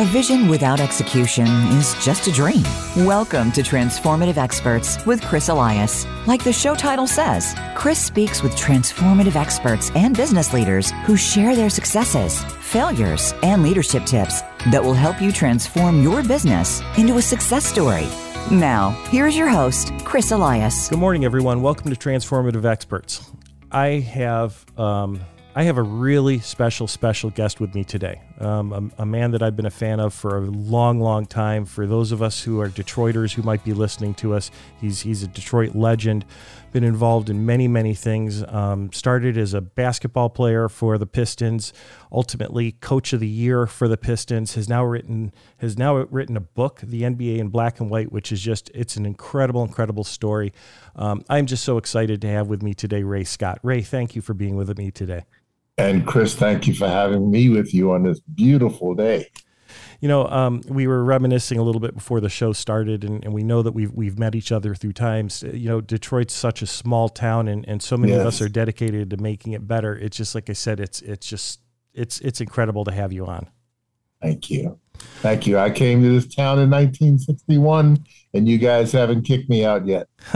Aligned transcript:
A 0.00 0.04
vision 0.04 0.46
without 0.46 0.78
execution 0.78 1.48
is 1.72 1.92
just 2.04 2.28
a 2.28 2.32
dream. 2.32 2.62
Welcome 2.98 3.50
to 3.50 3.62
Transformative 3.62 4.36
Experts 4.36 5.04
with 5.06 5.20
Chris 5.22 5.48
Elias. 5.48 6.06
Like 6.24 6.44
the 6.44 6.52
show 6.52 6.76
title 6.76 7.08
says, 7.08 7.52
Chris 7.74 7.98
speaks 7.98 8.40
with 8.40 8.54
transformative 8.54 9.34
experts 9.34 9.90
and 9.96 10.16
business 10.16 10.52
leaders 10.52 10.92
who 11.04 11.16
share 11.16 11.56
their 11.56 11.68
successes, 11.68 12.44
failures, 12.60 13.34
and 13.42 13.64
leadership 13.64 14.06
tips 14.06 14.42
that 14.70 14.80
will 14.80 14.94
help 14.94 15.20
you 15.20 15.32
transform 15.32 16.00
your 16.00 16.22
business 16.22 16.80
into 16.96 17.16
a 17.16 17.22
success 17.22 17.66
story. 17.66 18.06
Now, 18.52 18.90
here's 19.08 19.36
your 19.36 19.48
host, 19.48 19.92
Chris 20.04 20.30
Elias. 20.30 20.86
Good 20.86 21.00
morning, 21.00 21.24
everyone. 21.24 21.60
Welcome 21.60 21.92
to 21.92 21.96
Transformative 21.96 22.64
Experts. 22.64 23.28
I 23.72 23.98
have 23.98 24.64
um, 24.78 25.20
I 25.58 25.64
have 25.64 25.76
a 25.76 25.82
really 25.82 26.38
special, 26.38 26.86
special 26.86 27.30
guest 27.30 27.58
with 27.58 27.74
me 27.74 27.82
today. 27.82 28.22
Um, 28.38 28.92
a, 28.96 29.02
a, 29.02 29.04
man 29.04 29.32
that 29.32 29.42
I've 29.42 29.56
been 29.56 29.66
a 29.66 29.70
fan 29.70 29.98
of 29.98 30.14
for 30.14 30.36
a 30.36 30.40
long, 30.42 31.00
long 31.00 31.26
time. 31.26 31.64
For 31.64 31.84
those 31.84 32.12
of 32.12 32.22
us 32.22 32.40
who 32.40 32.60
are 32.60 32.68
Detroiters 32.68 33.34
who 33.34 33.42
might 33.42 33.64
be 33.64 33.72
listening 33.72 34.14
to 34.14 34.34
us, 34.34 34.52
he's 34.80 35.00
he's 35.00 35.24
a 35.24 35.26
Detroit 35.26 35.74
legend. 35.74 36.24
Been 36.70 36.84
involved 36.84 37.28
in 37.28 37.44
many, 37.44 37.66
many 37.66 37.92
things. 37.92 38.44
Um, 38.44 38.92
started 38.92 39.36
as 39.36 39.52
a 39.52 39.60
basketball 39.60 40.30
player 40.30 40.68
for 40.68 40.96
the 40.96 41.06
Pistons. 41.06 41.72
Ultimately, 42.12 42.70
coach 42.70 43.12
of 43.12 43.18
the 43.18 43.26
year 43.26 43.66
for 43.66 43.88
the 43.88 43.96
Pistons. 43.96 44.54
Has 44.54 44.68
now 44.68 44.84
written 44.84 45.32
has 45.56 45.76
now 45.76 45.96
written 45.96 46.36
a 46.36 46.40
book, 46.40 46.82
The 46.84 47.02
NBA 47.02 47.38
in 47.38 47.48
Black 47.48 47.80
and 47.80 47.90
White, 47.90 48.12
which 48.12 48.30
is 48.30 48.40
just 48.40 48.70
it's 48.76 48.96
an 48.96 49.04
incredible, 49.04 49.64
incredible 49.64 50.04
story. 50.04 50.52
Um, 50.94 51.24
I'm 51.28 51.46
just 51.46 51.64
so 51.64 51.78
excited 51.78 52.22
to 52.22 52.28
have 52.28 52.46
with 52.46 52.62
me 52.62 52.74
today 52.74 53.02
Ray 53.02 53.24
Scott. 53.24 53.58
Ray, 53.64 53.82
thank 53.82 54.14
you 54.14 54.22
for 54.22 54.34
being 54.34 54.54
with 54.54 54.78
me 54.78 54.92
today. 54.92 55.24
And 55.78 56.04
Chris, 56.04 56.34
thank 56.34 56.66
you 56.66 56.74
for 56.74 56.88
having 56.88 57.30
me 57.30 57.48
with 57.48 57.72
you 57.72 57.92
on 57.92 58.02
this 58.02 58.18
beautiful 58.20 58.94
day. 58.94 59.30
You 60.00 60.08
know, 60.08 60.26
um, 60.26 60.60
we 60.68 60.86
were 60.86 61.04
reminiscing 61.04 61.58
a 61.58 61.62
little 61.62 61.80
bit 61.80 61.94
before 61.94 62.20
the 62.20 62.28
show 62.28 62.52
started, 62.52 63.04
and, 63.04 63.24
and, 63.24 63.32
we 63.32 63.42
know 63.42 63.62
that 63.62 63.72
we've 63.72 63.92
we've 63.92 64.18
met 64.18 64.36
each 64.36 64.52
other 64.52 64.74
through 64.74 64.92
times. 64.92 65.42
You 65.42 65.68
know, 65.68 65.80
Detroit's 65.80 66.34
such 66.34 66.62
a 66.62 66.66
small 66.66 67.08
town, 67.08 67.48
and, 67.48 67.66
and 67.68 67.82
so 67.82 67.96
many 67.96 68.12
yes. 68.12 68.20
of 68.20 68.26
us 68.26 68.40
are 68.40 68.48
dedicated 68.48 69.10
to 69.10 69.16
making 69.16 69.54
it 69.54 69.66
better. 69.66 69.96
It's 69.96 70.16
just 70.16 70.34
like 70.36 70.50
I 70.50 70.52
said, 70.52 70.78
it's 70.78 71.00
it's 71.02 71.26
just 71.26 71.60
it's 71.94 72.20
it's 72.20 72.40
incredible 72.40 72.84
to 72.84 72.92
have 72.92 73.12
you 73.12 73.26
on. 73.26 73.48
Thank 74.22 74.50
you. 74.50 74.78
Thank 75.20 75.46
you. 75.46 75.58
I 75.58 75.70
came 75.70 76.02
to 76.02 76.08
this 76.08 76.32
town 76.32 76.58
in 76.58 76.70
1961, 76.70 78.04
and 78.34 78.48
you 78.48 78.58
guys 78.58 78.92
haven't 78.92 79.22
kicked 79.22 79.48
me 79.48 79.64
out 79.64 79.86
yet. 79.86 80.08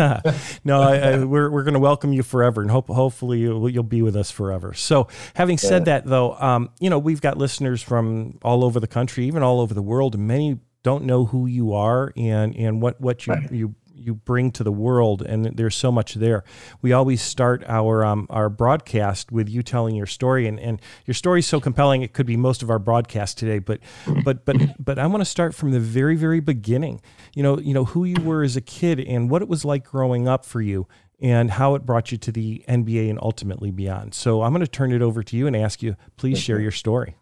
no, 0.64 0.80
I, 0.80 0.96
I, 0.96 1.24
we're, 1.24 1.50
we're 1.50 1.62
going 1.62 1.74
to 1.74 1.80
welcome 1.80 2.12
you 2.12 2.22
forever, 2.22 2.62
and 2.62 2.70
hope, 2.70 2.88
hopefully 2.88 3.40
you'll, 3.40 3.68
you'll 3.68 3.82
be 3.84 4.02
with 4.02 4.16
us 4.16 4.30
forever. 4.30 4.74
So, 4.74 5.08
having 5.34 5.58
said 5.58 5.82
yeah. 5.82 5.98
that, 6.00 6.06
though, 6.06 6.34
um, 6.34 6.70
you 6.80 6.90
know 6.90 6.98
we've 6.98 7.20
got 7.20 7.38
listeners 7.38 7.82
from 7.82 8.38
all 8.42 8.64
over 8.64 8.80
the 8.80 8.88
country, 8.88 9.26
even 9.26 9.42
all 9.42 9.60
over 9.60 9.74
the 9.74 9.82
world, 9.82 10.14
and 10.14 10.26
many 10.26 10.58
don't 10.82 11.04
know 11.04 11.26
who 11.26 11.46
you 11.46 11.72
are 11.72 12.12
and 12.16 12.56
and 12.56 12.82
what 12.82 13.00
what 13.00 13.26
you 13.26 13.32
right. 13.32 13.52
you 13.52 13.74
you 14.02 14.14
bring 14.14 14.50
to 14.52 14.64
the 14.64 14.72
world, 14.72 15.22
and 15.22 15.44
there's 15.56 15.76
so 15.76 15.92
much 15.92 16.14
there. 16.14 16.44
We 16.80 16.92
always 16.92 17.22
start 17.22 17.64
our 17.66 18.04
um, 18.04 18.26
our 18.30 18.48
broadcast 18.48 19.32
with 19.32 19.48
you 19.48 19.62
telling 19.62 19.94
your 19.94 20.06
story, 20.06 20.46
and, 20.46 20.58
and 20.58 20.80
your 21.06 21.14
story 21.14 21.40
is 21.40 21.46
so 21.46 21.60
compelling. 21.60 22.02
It 22.02 22.12
could 22.12 22.26
be 22.26 22.36
most 22.36 22.62
of 22.62 22.70
our 22.70 22.78
broadcast 22.78 23.38
today, 23.38 23.58
but 23.58 23.80
but 24.24 24.44
but 24.44 24.56
but 24.78 24.98
I 24.98 25.06
want 25.06 25.20
to 25.20 25.26
start 25.26 25.54
from 25.54 25.70
the 25.70 25.80
very 25.80 26.16
very 26.16 26.40
beginning. 26.40 27.00
You 27.34 27.42
know 27.42 27.58
you 27.58 27.74
know 27.74 27.84
who 27.84 28.04
you 28.04 28.20
were 28.22 28.42
as 28.42 28.56
a 28.56 28.60
kid 28.60 29.00
and 29.00 29.30
what 29.30 29.42
it 29.42 29.48
was 29.48 29.64
like 29.64 29.84
growing 29.84 30.28
up 30.28 30.44
for 30.44 30.60
you, 30.60 30.86
and 31.20 31.52
how 31.52 31.74
it 31.76 31.86
brought 31.86 32.12
you 32.12 32.18
to 32.18 32.32
the 32.32 32.64
NBA 32.68 33.08
and 33.08 33.18
ultimately 33.22 33.70
beyond. 33.70 34.14
So 34.14 34.42
I'm 34.42 34.52
going 34.52 34.64
to 34.64 34.70
turn 34.70 34.92
it 34.92 35.02
over 35.02 35.22
to 35.22 35.36
you 35.36 35.46
and 35.46 35.56
ask 35.56 35.82
you, 35.82 35.96
please 36.16 36.38
share 36.38 36.60
your 36.60 36.72
story. 36.72 37.16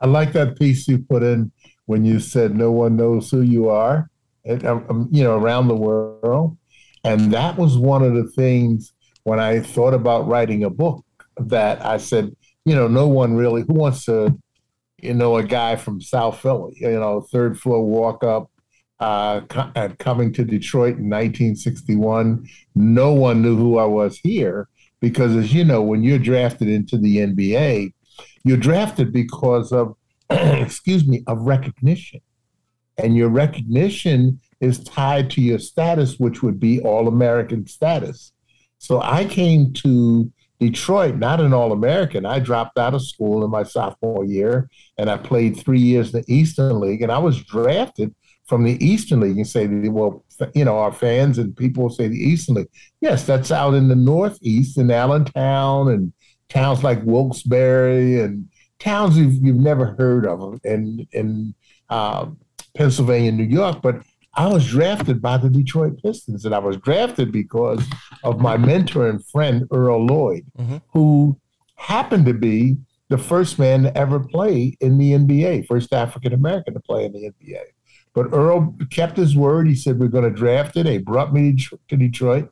I 0.00 0.06
like 0.06 0.32
that 0.32 0.58
piece 0.58 0.86
you 0.86 0.98
put 0.98 1.22
in 1.22 1.52
when 1.86 2.04
you 2.04 2.20
said 2.20 2.54
no 2.54 2.70
one 2.72 2.96
knows 2.96 3.30
who 3.30 3.40
you 3.40 3.68
are 3.68 4.10
Uh, 4.48 4.58
um, 4.64 4.84
um, 4.88 5.08
you 5.12 5.22
know, 5.22 5.36
around 5.36 5.68
the 5.68 5.76
world. 5.76 6.56
And 7.04 7.32
that 7.32 7.56
was 7.56 7.76
one 7.76 8.02
of 8.02 8.14
the 8.14 8.28
things 8.30 8.92
when 9.22 9.38
I 9.38 9.60
thought 9.60 9.94
about 9.94 10.26
writing 10.26 10.64
a 10.64 10.70
book 10.70 11.04
that 11.36 11.84
I 11.84 11.98
said, 11.98 12.34
you 12.64 12.74
know, 12.74 12.88
no 12.88 13.06
one 13.06 13.34
really 13.34 13.62
who 13.62 13.74
wants 13.74 14.04
to, 14.06 14.36
you 14.98 15.14
know, 15.14 15.36
a 15.36 15.44
guy 15.44 15.76
from 15.76 16.00
South 16.00 16.40
Philly, 16.40 16.76
you 16.80 16.90
know, 16.90 17.20
third 17.20 17.58
floor 17.58 17.84
walk 17.84 18.24
up, 18.24 18.50
uh, 18.98 19.42
uh 19.76 19.88
coming 19.98 20.32
to 20.32 20.44
Detroit 20.44 20.96
in 20.98 21.08
1961. 21.08 22.48
No 22.74 23.12
one 23.12 23.42
knew 23.42 23.56
who 23.56 23.78
I 23.78 23.84
was 23.84 24.18
here 24.18 24.68
because, 25.00 25.36
as 25.36 25.52
you 25.52 25.64
know, 25.64 25.82
when 25.82 26.02
you're 26.02 26.18
drafted 26.18 26.68
into 26.68 26.98
the 26.98 27.18
NBA, 27.18 27.92
you're 28.44 28.56
drafted 28.56 29.12
because 29.12 29.72
of, 29.72 29.96
excuse 30.30 31.06
me, 31.06 31.22
of 31.28 31.42
recognition 31.42 32.20
and 32.98 33.16
your 33.16 33.28
recognition 33.28 34.40
is 34.60 34.82
tied 34.84 35.30
to 35.30 35.40
your 35.40 35.58
status, 35.58 36.18
which 36.18 36.42
would 36.42 36.60
be 36.60 36.80
All 36.80 37.08
American 37.08 37.66
status. 37.66 38.32
So 38.78 39.00
I 39.02 39.24
came 39.24 39.72
to 39.74 40.30
Detroit, 40.60 41.16
not 41.16 41.40
an 41.40 41.52
All 41.52 41.72
American. 41.72 42.24
I 42.24 42.38
dropped 42.38 42.78
out 42.78 42.94
of 42.94 43.02
school 43.02 43.44
in 43.44 43.50
my 43.50 43.64
sophomore 43.64 44.24
year 44.24 44.70
and 44.98 45.10
I 45.10 45.16
played 45.16 45.56
three 45.56 45.80
years 45.80 46.14
in 46.14 46.20
the 46.20 46.32
Eastern 46.32 46.80
League. 46.80 47.02
And 47.02 47.10
I 47.10 47.18
was 47.18 47.42
drafted 47.42 48.14
from 48.46 48.64
the 48.64 48.84
Eastern 48.84 49.20
League 49.20 49.36
and 49.36 49.46
say, 49.46 49.66
well, 49.66 50.24
you 50.54 50.64
know, 50.64 50.78
our 50.78 50.92
fans 50.92 51.38
and 51.38 51.56
people 51.56 51.90
say 51.90 52.06
the 52.06 52.16
Eastern 52.16 52.56
League. 52.56 52.68
Yes, 53.00 53.24
that's 53.24 53.50
out 53.50 53.74
in 53.74 53.88
the 53.88 53.96
Northeast 53.96 54.78
in 54.78 54.90
Allentown 54.90 55.88
and 55.88 56.12
towns 56.48 56.84
like 56.84 57.02
Wilkes-Barre 57.02 58.20
and 58.20 58.48
towns 58.78 59.16
you've, 59.16 59.34
you've 59.34 59.56
never 59.56 59.96
heard 59.98 60.26
of. 60.26 60.60
And, 60.64 61.06
and, 61.12 61.54
um, 61.88 62.38
Pennsylvania, 62.74 63.32
New 63.32 63.44
York, 63.44 63.82
but 63.82 64.02
I 64.34 64.46
was 64.46 64.66
drafted 64.66 65.20
by 65.20 65.36
the 65.36 65.50
Detroit 65.50 66.00
Pistons, 66.02 66.44
and 66.44 66.54
I 66.54 66.58
was 66.58 66.78
drafted 66.78 67.32
because 67.32 67.84
of 68.24 68.40
my 68.40 68.56
mentor 68.56 69.08
and 69.08 69.24
friend 69.26 69.66
Earl 69.70 70.06
Lloyd, 70.06 70.44
mm-hmm. 70.58 70.78
who 70.92 71.38
happened 71.76 72.24
to 72.26 72.34
be 72.34 72.76
the 73.10 73.18
first 73.18 73.58
man 73.58 73.82
to 73.82 73.96
ever 73.96 74.20
play 74.20 74.74
in 74.80 74.96
the 74.96 75.12
NBA, 75.12 75.66
first 75.66 75.92
African 75.92 76.32
American 76.32 76.72
to 76.72 76.80
play 76.80 77.04
in 77.04 77.12
the 77.12 77.30
NBA. 77.30 77.60
But 78.14 78.32
Earl 78.32 78.74
kept 78.90 79.16
his 79.16 79.36
word. 79.36 79.66
He 79.66 79.74
said, 79.74 79.98
We're 79.98 80.08
going 80.08 80.24
to 80.24 80.30
draft 80.30 80.76
it. 80.76 80.84
They 80.84 80.98
brought 80.98 81.32
me 81.32 81.56
to 81.88 81.96
Detroit. 81.96 82.50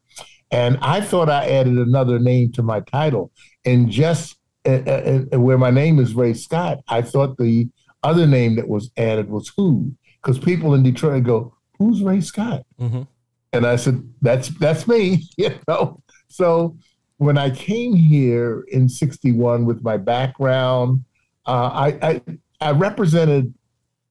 And 0.51 0.79
I 0.83 1.01
thought 1.01 1.31
I 1.31 1.49
added 1.49 1.79
another 1.79 2.19
name 2.19 2.53
to 2.53 2.63
my 2.63 2.81
title. 2.81 3.31
And 3.65 3.91
just 3.91 4.37
uh, 4.67 4.83
uh, 4.87 5.23
uh 5.33 5.41
where 5.41 5.59
my 5.59 5.71
name 5.71 5.99
is 5.99 6.15
Ray 6.15 6.35
Scott, 6.35 6.81
I 6.89 7.03
thought 7.03 7.39
the 7.39 7.69
other 8.03 8.27
name 8.27 8.57
that 8.57 8.69
was 8.69 8.91
added 8.97 9.31
was 9.31 9.53
Who 9.57 9.95
because 10.23 10.39
people 10.39 10.75
in 10.75 10.83
Detroit 10.83 11.25
go, 11.25 11.55
"Who's 11.79 12.03
Ray 12.03 12.21
Scott?" 12.21 12.65
Mm-hmm. 12.81 13.03
And 13.53 13.67
I 13.67 13.77
said, 13.77 14.03
"That's 14.21 14.49
that's 14.49 14.87
me," 14.87 15.25
you 15.37 15.55
know. 15.69 16.03
So 16.29 16.77
when 17.19 17.39
I 17.39 17.51
came 17.51 17.95
here 17.95 18.65
in 18.69 18.89
'61 18.89 19.67
with 19.67 19.83
my 19.83 19.97
background, 19.97 21.05
uh, 21.47 21.71
I, 21.73 21.99
I 22.03 22.23
I 22.61 22.71
represented 22.73 23.55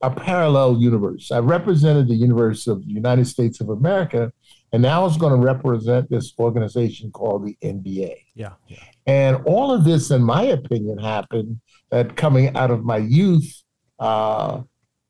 a 0.01 0.09
parallel 0.09 0.77
universe. 0.77 1.31
I 1.31 1.39
represented 1.39 2.07
the 2.07 2.15
universe 2.15 2.67
of 2.67 2.85
the 2.85 2.91
United 2.91 3.25
States 3.25 3.59
of 3.59 3.69
America, 3.69 4.31
and 4.71 4.81
now 4.81 5.01
I 5.01 5.03
was 5.03 5.17
going 5.17 5.39
to 5.39 5.45
represent 5.45 6.09
this 6.09 6.33
organization 6.39 7.11
called 7.11 7.45
the 7.45 7.57
NBA. 7.63 8.15
Yeah, 8.35 8.53
yeah. 8.67 8.77
And 9.05 9.37
all 9.45 9.71
of 9.71 9.83
this, 9.83 10.11
in 10.11 10.23
my 10.23 10.43
opinion, 10.43 10.97
happened 10.99 11.59
that 11.91 12.15
coming 12.15 12.55
out 12.55 12.71
of 12.71 12.83
my 12.83 12.97
youth, 12.97 13.63
uh, 13.97 14.61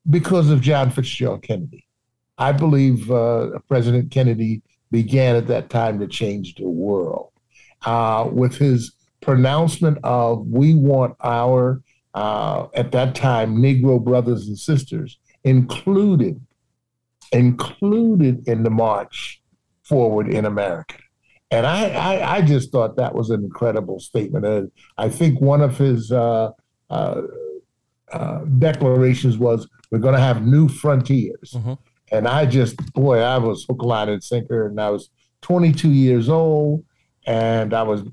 because 0.09 0.49
of 0.49 0.61
John 0.61 0.91
Fitzgerald 0.91 1.43
Kennedy. 1.43 1.85
I 2.37 2.51
believe 2.51 3.09
uh, 3.11 3.59
President 3.67 4.11
Kennedy 4.11 4.61
began 4.91 5.35
at 5.35 5.47
that 5.47 5.69
time 5.69 5.99
to 5.99 6.07
change 6.07 6.55
the 6.55 6.67
world 6.67 7.31
uh, 7.85 8.27
with 8.31 8.55
his 8.55 8.93
pronouncement 9.21 9.97
of 10.03 10.47
we 10.47 10.75
want 10.75 11.15
our, 11.23 11.81
uh, 12.13 12.67
at 12.73 12.91
that 12.91 13.15
time, 13.15 13.57
Negro 13.57 14.03
brothers 14.03 14.47
and 14.47 14.57
sisters 14.57 15.19
included, 15.43 16.39
included 17.31 18.47
in 18.47 18.63
the 18.63 18.69
march 18.69 19.41
forward 19.83 20.29
in 20.29 20.45
America. 20.45 20.95
And 21.51 21.65
I, 21.65 21.89
I, 21.89 22.35
I 22.37 22.41
just 22.41 22.71
thought 22.71 22.95
that 22.97 23.15
was 23.15 23.31
an 23.31 23.43
incredible 23.43 23.99
statement. 23.99 24.45
And 24.45 24.71
I 24.97 25.09
think 25.09 25.41
one 25.41 25.61
of 25.61 25.77
his 25.77 26.11
uh, 28.11 28.39
declarations 28.45 29.37
was 29.37 29.67
we're 29.91 29.99
going 29.99 30.15
to 30.15 30.21
have 30.21 30.45
new 30.45 30.67
frontiers. 30.67 31.53
Mm-hmm. 31.55 31.73
And 32.11 32.27
I 32.27 32.45
just, 32.45 32.77
boy, 32.93 33.19
I 33.19 33.37
was 33.37 33.65
hook, 33.65 33.83
line, 33.83 34.09
and 34.09 34.23
sinker. 34.23 34.67
And 34.67 34.79
I 34.79 34.89
was 34.89 35.09
22 35.41 35.89
years 35.89 36.29
old, 36.29 36.83
and 37.25 37.73
I 37.73 37.83
was 37.83 38.03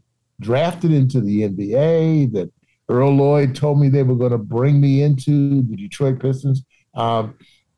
drafted 0.40 0.92
into 0.92 1.20
the 1.20 1.42
NBA. 1.48 2.32
That 2.32 2.50
Earl 2.88 3.14
Lloyd 3.14 3.54
told 3.54 3.80
me 3.80 3.88
they 3.88 4.02
were 4.02 4.16
going 4.16 4.32
to 4.32 4.38
bring 4.38 4.80
me 4.80 5.02
into 5.02 5.62
the 5.62 5.76
Detroit 5.76 6.20
Pistons. 6.20 6.64
Um, 6.94 7.34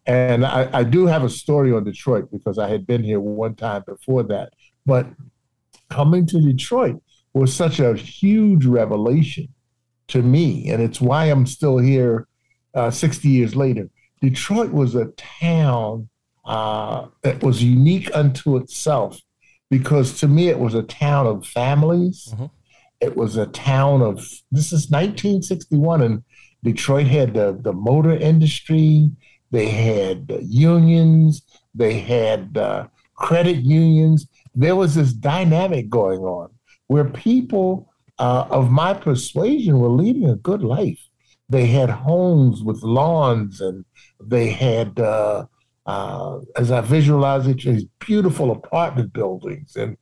and 0.07 0.45
I, 0.45 0.71
I, 0.73 0.85
do 0.85 1.07
have 1.07 1.23
a 1.23 1.29
story 1.29 1.73
on 1.73 1.85
Detroit 1.85 2.31
because 2.33 2.59
I 2.59 2.69
had 2.69 2.87
been 2.87 3.03
here 3.03 3.21
one 3.21 3.55
time 3.55 3.83
before 3.87 4.23
that. 4.25 4.55
But 4.87 5.07
coming 5.91 6.25
to 6.27 6.41
Detroit 6.41 7.03
was 7.35 7.53
such 7.53 7.79
a 7.81 7.95
huge 7.95 8.65
revelation 8.65 9.49
to 10.09 10.23
me. 10.23 10.71
And 10.71 10.83
it's 10.83 11.01
why 11.01 11.27
I'm 11.27 11.47
still 11.47 11.79
here 11.79 12.27
uh, 12.75 12.91
60 12.91 13.29
years 13.29 13.57
later 13.57 13.89
Detroit 14.21 14.73
was 14.73 14.95
a 14.95 15.07
town 15.41 16.09
uh, 16.45 17.07
that 17.23 17.43
was 17.43 17.63
unique 17.63 18.11
unto 18.15 18.57
itself 18.57 19.21
because 19.71 20.19
to 20.21 20.29
me 20.29 20.49
it 20.49 20.59
was 20.59 20.75
a 20.75 20.83
town 20.83 21.27
of 21.27 21.47
families. 21.47 22.29
Mm-hmm. 22.33 22.47
It 23.01 23.17
was 23.17 23.37
a 23.37 23.47
town 23.47 24.03
of 24.03 24.17
this 24.51 24.73
is 24.73 24.91
1961, 24.91 26.03
and 26.03 26.25
Detroit 26.65 27.07
had 27.07 27.35
the, 27.35 27.57
the 27.61 27.73
motor 27.73 28.17
industry. 28.17 29.11
They 29.51 29.69
had 29.69 30.37
unions. 30.43 31.43
They 31.75 32.01
had 32.01 32.57
uh, 32.59 32.89
credit 33.15 33.59
unions. 33.59 34.27
There 34.55 34.75
was 34.75 34.97
this 34.97 35.13
dynamic 35.13 35.89
going 35.89 36.21
on 36.21 36.51
where 36.89 37.05
people 37.05 37.93
uh, 38.19 38.47
of 38.51 38.71
my 38.71 38.95
persuasion 38.95 39.79
were 39.79 39.89
leading 39.89 40.29
a 40.29 40.37
good 40.37 40.63
life. 40.63 41.01
They 41.49 41.67
had 41.67 41.89
homes 41.89 42.63
with 42.63 42.83
lawns 42.83 43.61
and 43.61 43.85
they 44.21 44.51
had, 44.51 45.01
uh, 45.01 45.47
uh, 45.87 46.41
as 46.57 46.71
I 46.71 46.83
visualize 46.83 47.47
it, 47.47 47.63
these 47.63 47.87
beautiful 48.01 48.51
apartment 48.51 49.13
buildings 49.13 49.77
and 49.77 49.97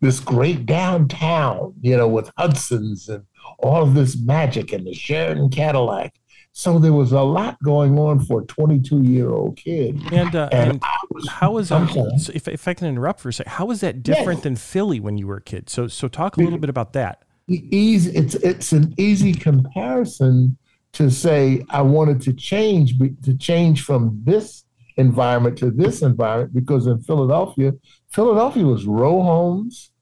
this 0.00 0.18
great 0.18 0.66
downtown, 0.66 1.74
you 1.80 1.96
know, 1.96 2.08
with 2.08 2.30
Hudson's 2.36 3.08
and 3.08 3.24
all 3.58 3.82
of 3.82 3.94
this 3.94 4.18
magic 4.18 4.72
and 4.72 4.86
the 4.86 4.94
Sheraton 4.94 5.50
Cadillac. 5.50 6.14
So 6.52 6.80
there 6.80 6.92
was 6.92 7.12
a 7.12 7.20
lot 7.20 7.56
going 7.62 7.96
on 8.00 8.18
for 8.18 8.40
a 8.40 8.44
22 8.46 9.02
year 9.04 9.30
old 9.30 9.56
kid. 9.56 10.00
And, 10.10 10.34
uh, 10.34 10.48
and, 10.50 10.70
and 10.72 10.82
was, 11.12 11.28
how 11.28 11.52
was 11.52 11.68
that? 11.68 12.18
So 12.18 12.32
if, 12.34 12.48
if 12.48 12.66
I 12.66 12.74
can 12.74 12.88
interrupt 12.88 13.20
for 13.20 13.28
a 13.28 13.32
second, 13.32 13.52
how 13.52 13.66
was 13.66 13.80
that 13.80 14.02
different 14.02 14.38
yes. 14.38 14.42
than 14.42 14.56
Philly 14.56 14.98
when 14.98 15.18
you 15.18 15.28
were 15.28 15.36
a 15.36 15.42
kid? 15.42 15.70
So 15.70 15.86
so 15.86 16.08
talk 16.08 16.36
a 16.36 16.40
little 16.40 16.58
bit 16.58 16.70
about 16.70 16.94
that. 16.94 17.24
Easy, 17.48 18.10
it's 18.14 18.34
it's 18.34 18.72
an 18.72 18.94
easy 18.98 19.32
comparison 19.32 20.58
to 20.92 21.10
say 21.10 21.64
I 21.70 21.82
wanted 21.82 22.20
to 22.22 22.32
change 22.34 22.94
to 22.98 23.34
change 23.36 23.84
from 23.84 24.20
this 24.24 24.64
environment 24.98 25.56
to 25.58 25.70
this 25.70 26.02
environment 26.02 26.52
because 26.52 26.86
in 26.86 27.00
Philadelphia, 27.02 27.72
Philadelphia 28.10 28.64
was 28.64 28.84
row 28.84 29.22
homes, 29.22 29.92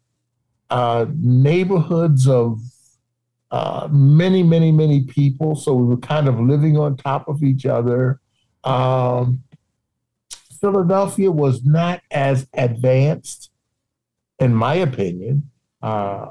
uh, 0.70 1.06
neighborhoods 1.14 2.26
of 2.26 2.60
uh, 3.50 3.88
many, 3.92 4.42
many, 4.42 4.72
many 4.72 5.04
people. 5.04 5.54
So 5.54 5.74
we 5.74 5.84
were 5.84 5.98
kind 5.98 6.28
of 6.28 6.40
living 6.40 6.76
on 6.76 6.96
top 6.96 7.28
of 7.28 7.44
each 7.44 7.64
other. 7.64 8.20
Um, 8.64 9.44
Philadelphia 10.60 11.30
was 11.30 11.64
not 11.64 12.00
as 12.10 12.48
advanced, 12.54 13.50
in 14.40 14.54
my 14.54 14.74
opinion, 14.74 15.50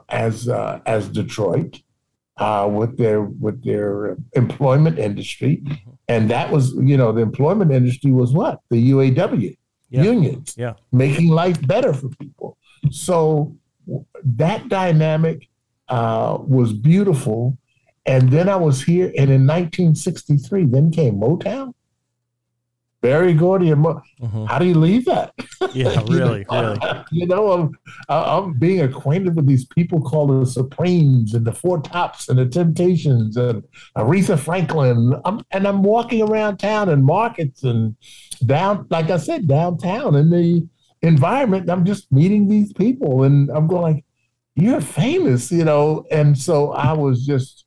as 0.09 0.49
uh, 0.49 0.79
as 0.85 1.07
Detroit 1.09 1.81
uh, 2.37 2.67
with 2.71 2.97
their 2.97 3.21
with 3.21 3.63
their 3.63 4.17
employment 4.33 4.99
industry, 4.99 5.63
and 6.07 6.29
that 6.29 6.51
was 6.51 6.73
you 6.73 6.97
know 6.97 7.11
the 7.11 7.21
employment 7.21 7.71
industry 7.71 8.11
was 8.11 8.33
what 8.33 8.59
the 8.69 8.91
UAW 8.91 9.55
yeah. 9.89 10.03
unions, 10.03 10.53
yeah, 10.57 10.73
making 10.91 11.29
life 11.29 11.65
better 11.65 11.93
for 11.93 12.09
people. 12.09 12.57
So 12.91 13.55
that 14.23 14.67
dynamic 14.69 15.47
uh, 15.89 16.37
was 16.41 16.73
beautiful. 16.73 17.57
And 18.07 18.29
then 18.29 18.49
I 18.49 18.55
was 18.55 18.83
here, 18.83 19.07
and 19.17 19.31
in 19.31 19.47
1963, 19.47 20.65
then 20.65 20.91
came 20.91 21.15
Motown. 21.15 21.73
Berry 23.05 23.35
Gordy 23.35 23.69
and 23.69 23.81
Mo- 23.81 24.01
mm-hmm. 24.19 24.45
how 24.45 24.57
do 24.57 24.65
you 24.65 24.73
leave 24.73 25.05
that? 25.05 25.31
Yeah, 25.75 26.01
really, 26.07 26.43
really. 26.49 26.79
You 27.11 27.27
know, 27.27 27.51
I'm 27.51 27.71
I'm 28.09 28.53
being 28.53 28.81
acquainted 28.81 29.35
with 29.35 29.45
these 29.45 29.63
people 29.63 30.01
called 30.01 30.31
the 30.31 30.49
Supremes 30.49 31.35
and 31.35 31.45
the 31.45 31.51
Four 31.51 31.81
Tops 31.81 32.29
and 32.29 32.39
the 32.39 32.47
Temptations 32.47 33.37
and 33.37 33.63
Aretha 33.95 34.39
Franklin. 34.39 35.13
I'm, 35.23 35.41
and 35.51 35.67
I'm 35.67 35.83
walking 35.83 36.23
around 36.23 36.57
town 36.57 36.89
and 36.89 37.05
markets 37.05 37.61
and 37.61 37.95
down, 38.43 38.87
like 38.89 39.11
I 39.11 39.17
said, 39.17 39.47
downtown 39.47 40.15
in 40.15 40.31
the 40.31 40.67
environment. 41.03 41.69
I'm 41.69 41.85
just 41.85 42.11
meeting 42.11 42.47
these 42.47 42.73
people, 42.73 43.21
and 43.21 43.51
I'm 43.51 43.67
going 43.67 43.83
like, 43.83 44.05
you're 44.55 44.81
famous, 44.81 45.51
you 45.51 45.63
know. 45.63 46.07
And 46.09 46.35
so 46.35 46.71
I 46.71 46.93
was 46.93 47.23
just 47.23 47.65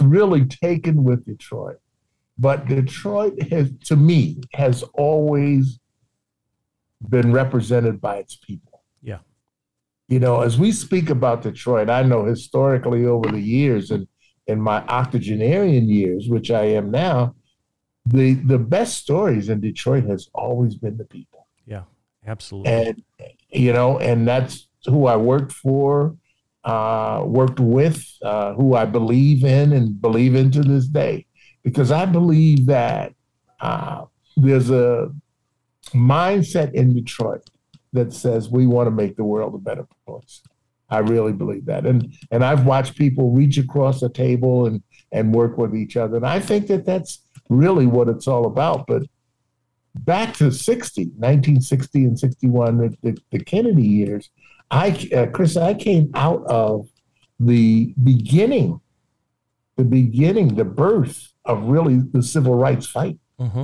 really 0.00 0.44
taken 0.44 1.04
with 1.04 1.24
Detroit. 1.24 1.78
But 2.38 2.66
Detroit 2.66 3.40
has, 3.50 3.72
to 3.86 3.96
me, 3.96 4.40
has 4.52 4.82
always 4.94 5.78
been 7.08 7.32
represented 7.32 8.00
by 8.00 8.16
its 8.16 8.36
people. 8.36 8.82
Yeah. 9.02 9.18
You 10.08 10.20
know, 10.20 10.42
as 10.42 10.58
we 10.58 10.72
speak 10.72 11.10
about 11.10 11.42
Detroit, 11.42 11.88
I 11.88 12.02
know 12.02 12.24
historically 12.24 13.06
over 13.06 13.30
the 13.30 13.40
years 13.40 13.90
and 13.90 14.06
in 14.46 14.60
my 14.60 14.84
octogenarian 14.86 15.88
years, 15.88 16.28
which 16.28 16.50
I 16.50 16.64
am 16.64 16.90
now, 16.90 17.34
the 18.04 18.34
the 18.34 18.58
best 18.58 18.98
stories 18.98 19.48
in 19.48 19.60
Detroit 19.60 20.04
has 20.04 20.28
always 20.32 20.76
been 20.76 20.96
the 20.96 21.04
people. 21.04 21.46
Yeah, 21.66 21.82
absolutely. 22.26 22.72
And 22.72 23.02
you 23.50 23.72
know, 23.72 23.98
and 23.98 24.28
that's 24.28 24.68
who 24.84 25.06
I 25.06 25.16
worked 25.16 25.52
for, 25.52 26.16
uh, 26.62 27.22
worked 27.26 27.58
with, 27.58 28.06
uh, 28.22 28.54
who 28.54 28.74
I 28.74 28.84
believe 28.84 29.44
in 29.44 29.72
and 29.72 30.00
believe 30.00 30.36
in 30.36 30.52
to 30.52 30.62
this 30.62 30.86
day. 30.86 31.25
Because 31.66 31.90
I 31.90 32.06
believe 32.06 32.66
that 32.66 33.12
uh, 33.60 34.04
there's 34.36 34.70
a 34.70 35.10
mindset 35.86 36.72
in 36.74 36.94
Detroit 36.94 37.50
that 37.92 38.12
says 38.12 38.48
we 38.48 38.68
want 38.68 38.86
to 38.86 38.92
make 38.92 39.16
the 39.16 39.24
world 39.24 39.52
a 39.52 39.58
better 39.58 39.84
place. 40.06 40.42
I 40.88 40.98
really 40.98 41.32
believe 41.32 41.66
that. 41.66 41.84
And 41.84 42.16
and 42.30 42.44
I've 42.44 42.64
watched 42.64 42.94
people 42.94 43.32
reach 43.32 43.58
across 43.58 43.98
the 43.98 44.08
table 44.08 44.66
and 44.66 44.80
and 45.10 45.34
work 45.34 45.58
with 45.58 45.74
each 45.74 45.96
other. 45.96 46.18
And 46.18 46.26
I 46.26 46.38
think 46.38 46.68
that 46.68 46.86
that's 46.86 47.22
really 47.48 47.86
what 47.86 48.08
it's 48.08 48.28
all 48.28 48.46
about. 48.46 48.86
But 48.86 49.02
back 49.96 50.34
to 50.34 50.52
60, 50.52 51.06
1960 51.16 52.04
and 52.04 52.16
61, 52.16 52.78
the, 52.78 52.96
the, 53.02 53.18
the 53.32 53.44
Kennedy 53.44 53.86
years, 53.88 54.30
I, 54.70 55.08
uh, 55.12 55.26
Chris, 55.26 55.56
I 55.56 55.74
came 55.74 56.12
out 56.14 56.44
of 56.46 56.88
the 57.40 57.92
beginning, 58.02 58.80
the 59.76 59.84
beginning, 59.84 60.54
the 60.54 60.64
birth 60.64 61.32
of 61.46 61.64
really 61.64 61.98
the 62.12 62.22
civil 62.22 62.54
rights 62.54 62.86
fight. 62.86 63.18
Mm-hmm. 63.40 63.62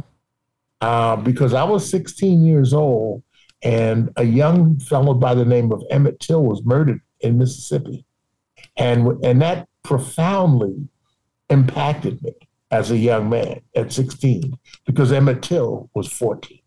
Uh, 0.80 1.16
because 1.16 1.54
I 1.54 1.62
was 1.62 1.88
16 1.88 2.44
years 2.44 2.72
old 2.72 3.22
and 3.62 4.10
a 4.16 4.24
young 4.24 4.80
fellow 4.80 5.14
by 5.14 5.34
the 5.34 5.44
name 5.44 5.70
of 5.70 5.84
Emmett 5.90 6.18
Till 6.18 6.42
was 6.42 6.64
murdered 6.64 7.00
in 7.20 7.38
Mississippi. 7.38 8.04
And, 8.76 9.24
and 9.24 9.40
that 9.42 9.68
profoundly 9.84 10.88
impacted 11.50 12.20
me 12.22 12.34
as 12.72 12.90
a 12.90 12.96
young 12.98 13.28
man 13.28 13.60
at 13.76 13.92
16 13.92 14.58
because 14.84 15.12
Emmett 15.12 15.42
Till 15.42 15.88
was 15.94 16.08
14. 16.08 16.58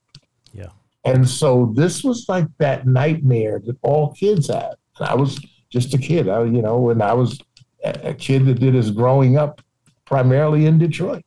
And 1.06 1.30
so 1.30 1.72
this 1.76 2.04
was 2.04 2.26
like 2.28 2.48
that 2.58 2.88
nightmare 2.88 3.62
that 3.66 3.78
all 3.84 4.14
kids 4.14 4.48
had. 4.48 4.74
And 5.00 5.08
I 5.08 5.14
was 5.14 5.40
just 5.70 5.94
a 5.94 5.98
kid, 6.00 6.28
I, 6.28 6.44
you 6.44 6.62
know, 6.62 6.90
and 6.90 7.02
I 7.02 7.14
was 7.14 7.40
a 7.84 8.14
kid 8.14 8.46
that 8.48 8.60
did 8.60 8.74
his 8.74 8.90
growing 8.90 9.38
up 9.38 9.62
primarily 10.06 10.66
in 10.66 10.78
Detroit. 10.78 11.24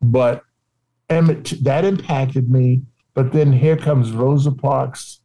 But 0.00 0.42
Emmett, 1.08 1.52
that 1.62 1.84
impacted 1.84 2.50
me. 2.50 2.82
But 3.14 3.32
then 3.32 3.52
here 3.52 3.76
comes 3.76 4.12
Rosa 4.12 4.52
Parks, 4.52 5.20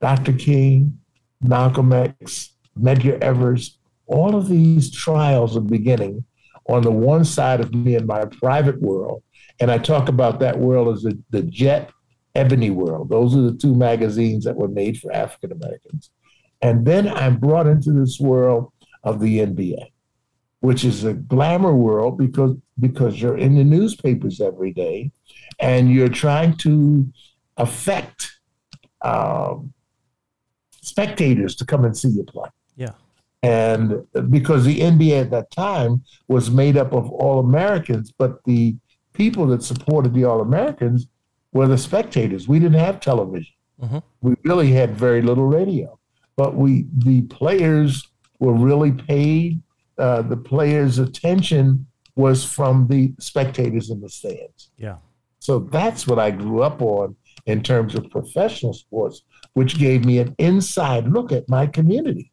Dr. 0.00 0.32
King, 0.32 0.98
Malcolm 1.40 1.92
X, 1.92 2.54
Medgar 2.78 3.20
Evers, 3.20 3.78
all 4.06 4.34
of 4.34 4.48
these 4.48 4.90
trials 4.90 5.56
are 5.56 5.62
beginning 5.62 6.24
on 6.68 6.82
the 6.82 6.90
one 6.90 7.24
side 7.24 7.60
of 7.60 7.74
me 7.74 7.94
in 7.94 8.06
my 8.06 8.24
private 8.24 8.80
world. 8.80 9.22
And 9.60 9.70
I 9.70 9.78
talk 9.78 10.08
about 10.08 10.40
that 10.40 10.58
world 10.58 10.94
as 10.94 11.02
the, 11.02 11.18
the 11.30 11.42
jet 11.42 11.90
Ebony 12.34 12.70
World. 12.70 13.08
Those 13.10 13.36
are 13.36 13.42
the 13.42 13.56
two 13.56 13.74
magazines 13.74 14.44
that 14.44 14.56
were 14.56 14.68
made 14.68 14.98
for 14.98 15.12
African 15.12 15.52
Americans. 15.52 16.10
And 16.60 16.84
then 16.84 17.08
I'm 17.08 17.36
brought 17.36 17.66
into 17.66 17.92
this 17.92 18.18
world 18.18 18.72
of 19.04 19.20
the 19.20 19.38
NBA, 19.38 19.90
which 20.64 20.82
is 20.82 21.04
a 21.04 21.12
glamour 21.12 21.74
world 21.74 22.16
because 22.16 22.56
because 22.80 23.20
you're 23.20 23.36
in 23.36 23.54
the 23.54 23.64
newspapers 23.64 24.40
every 24.40 24.72
day, 24.72 25.12
and 25.60 25.92
you're 25.92 26.08
trying 26.08 26.56
to 26.56 27.06
affect 27.58 28.32
um, 29.02 29.74
spectators 30.80 31.54
to 31.56 31.66
come 31.66 31.84
and 31.84 31.94
see 31.94 32.08
you 32.08 32.24
play. 32.24 32.48
Yeah. 32.76 32.92
And 33.42 34.06
because 34.30 34.64
the 34.64 34.80
NBA 34.80 35.20
at 35.20 35.30
that 35.32 35.50
time 35.50 36.02
was 36.28 36.50
made 36.50 36.78
up 36.78 36.94
of 36.94 37.10
all 37.10 37.40
Americans, 37.40 38.10
but 38.16 38.42
the 38.44 38.74
people 39.12 39.46
that 39.48 39.62
supported 39.62 40.14
the 40.14 40.24
All 40.24 40.40
Americans 40.40 41.08
were 41.52 41.66
the 41.66 41.76
spectators. 41.76 42.48
We 42.48 42.58
didn't 42.58 42.80
have 42.80 43.00
television. 43.00 43.52
Mm-hmm. 43.82 43.98
We 44.22 44.34
really 44.44 44.72
had 44.72 44.96
very 44.96 45.20
little 45.20 45.46
radio, 45.46 45.98
but 46.36 46.54
we 46.56 46.86
the 46.96 47.20
players 47.22 48.08
were 48.38 48.54
really 48.54 48.92
paid. 48.92 49.60
Uh, 49.98 50.22
the 50.22 50.36
players' 50.36 50.98
attention 50.98 51.86
was 52.16 52.44
from 52.44 52.86
the 52.88 53.12
spectators 53.18 53.90
in 53.90 54.00
the 54.00 54.08
stands. 54.08 54.70
Yeah. 54.76 54.96
So 55.38 55.58
that's 55.58 56.06
what 56.06 56.18
I 56.18 56.30
grew 56.30 56.62
up 56.62 56.80
on 56.80 57.16
in 57.46 57.62
terms 57.62 57.94
of 57.94 58.10
professional 58.10 58.72
sports, 58.72 59.22
which 59.52 59.78
gave 59.78 60.04
me 60.04 60.18
an 60.18 60.34
inside 60.38 61.08
look 61.08 61.32
at 61.32 61.48
my 61.48 61.66
community. 61.66 62.32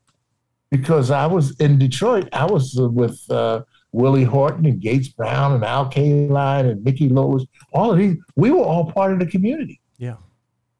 Because 0.69 1.11
I 1.11 1.25
was 1.25 1.59
in 1.59 1.77
Detroit, 1.77 2.29
I 2.31 2.45
was 2.45 2.73
with 2.79 3.19
uh, 3.29 3.63
Willie 3.91 4.23
Horton 4.23 4.65
and 4.65 4.79
Gates 4.79 5.09
Brown 5.09 5.53
and 5.53 5.65
Al 5.65 5.89
Kaline 5.89 6.69
and 6.69 6.83
Mickey 6.83 7.09
Lolich, 7.09 7.45
all 7.73 7.91
of 7.91 7.97
these, 7.97 8.15
we 8.35 8.51
were 8.51 8.63
all 8.63 8.89
part 8.91 9.11
of 9.11 9.19
the 9.19 9.25
community. 9.25 9.81
Yeah. 9.97 10.15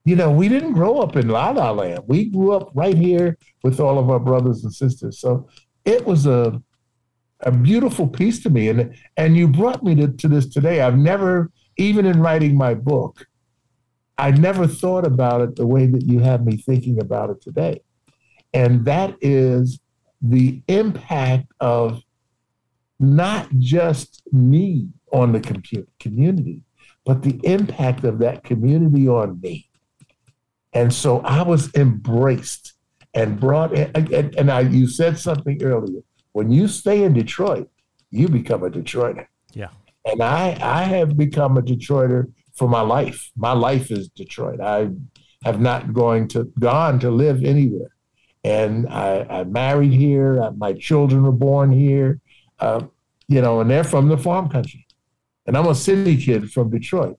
You 0.06 0.16
know, 0.16 0.32
we 0.32 0.48
didn't 0.48 0.74
grow 0.74 1.00
up 1.00 1.16
in 1.16 1.28
La 1.28 1.50
La 1.50 1.72
Land. 1.72 2.04
We 2.08 2.26
grew 2.26 2.54
up 2.54 2.72
right 2.74 2.98
here 2.98 3.38
with 3.64 3.80
all 3.80 4.00
of 4.00 4.10
our 4.10 4.20
brothers 4.20 4.64
and 4.64 4.74
sisters. 4.74 5.20
So 5.20 5.48
it 5.86 6.06
was 6.06 6.26
a 6.26 6.62
a 7.44 7.52
beautiful 7.52 8.08
piece 8.08 8.42
to 8.44 8.50
me. 8.50 8.70
And 8.70 8.96
and 9.18 9.36
you 9.36 9.48
brought 9.48 9.84
me 9.84 9.96
to, 9.96 10.08
to 10.08 10.28
this 10.28 10.48
today. 10.48 10.82
I've 10.82 10.98
never, 10.98 11.52
even 11.78 12.06
in 12.06 12.20
writing 12.20 12.58
my 12.58 12.74
book, 12.74 13.28
I 14.18 14.32
never 14.32 14.68
thought 14.68 15.06
about 15.06 15.42
it 15.42 15.56
the 15.56 15.68
way 15.68 15.86
that 15.88 16.04
you 16.04 16.20
have 16.20 16.46
me 16.46 16.58
thinking 16.58 17.00
about 17.00 17.30
it 17.30 17.42
today. 17.42 17.82
And 18.54 18.86
that 18.86 19.16
is 19.22 19.80
the 20.22 20.62
impact 20.68 21.48
of 21.60 22.04
not 23.00 23.48
just 23.58 24.22
me 24.32 24.90
on 25.12 25.32
the 25.32 25.40
community, 26.00 26.62
but 27.06 27.24
the 27.24 27.40
impact 27.44 28.04
of 28.04 28.20
that 28.20 28.44
community 28.44 29.08
on 29.08 29.40
me. 29.42 29.68
And 30.74 30.94
so 30.94 31.20
I 31.22 31.42
was 31.42 31.74
embraced 31.74 32.74
and 33.14 33.40
brought 33.40 33.74
in, 33.74 33.92
and, 33.96 34.36
and 34.36 34.52
I, 34.52 34.62
you 34.62 34.88
said 34.88 35.18
something 35.18 35.62
earlier. 35.64 36.02
When 36.34 36.52
you 36.52 36.68
stay 36.68 37.04
in 37.04 37.14
Detroit, 37.14 37.70
you 38.10 38.28
become 38.28 38.64
a 38.64 38.70
Detroiter. 38.70 39.28
Yeah. 39.54 39.70
And 40.06 40.22
I, 40.22 40.58
I 40.62 40.84
have 40.84 41.18
become 41.18 41.58
a 41.58 41.62
Detroiter 41.62 42.32
for 42.56 42.68
my 42.68 42.82
life. 42.82 43.32
My 43.36 43.54
life 43.54 43.92
is 43.92 44.10
Detroit. 44.10 44.60
I 44.60 44.90
have 45.44 45.60
not 45.60 45.94
going 45.94 46.28
to 46.30 46.46
gone 46.60 47.00
to 47.00 47.12
live 47.12 47.44
anywhere. 47.44 47.90
And 48.44 48.88
I, 48.90 49.26
I 49.30 49.44
married 49.44 49.94
here. 49.94 50.52
My 50.58 50.74
children 50.74 51.24
were 51.24 51.32
born 51.32 51.72
here. 51.72 52.20
Uh, 52.60 52.82
you 53.28 53.42
know, 53.42 53.62
and 53.62 53.70
they're 53.70 53.84
from 53.84 54.10
the 54.10 54.18
farm 54.18 54.50
country. 54.50 54.86
And 55.46 55.58
I'm 55.58 55.68
a 55.68 55.76
city 55.76 56.18
kid 56.18 56.52
from 56.52 56.70
Detroit. 56.70 57.18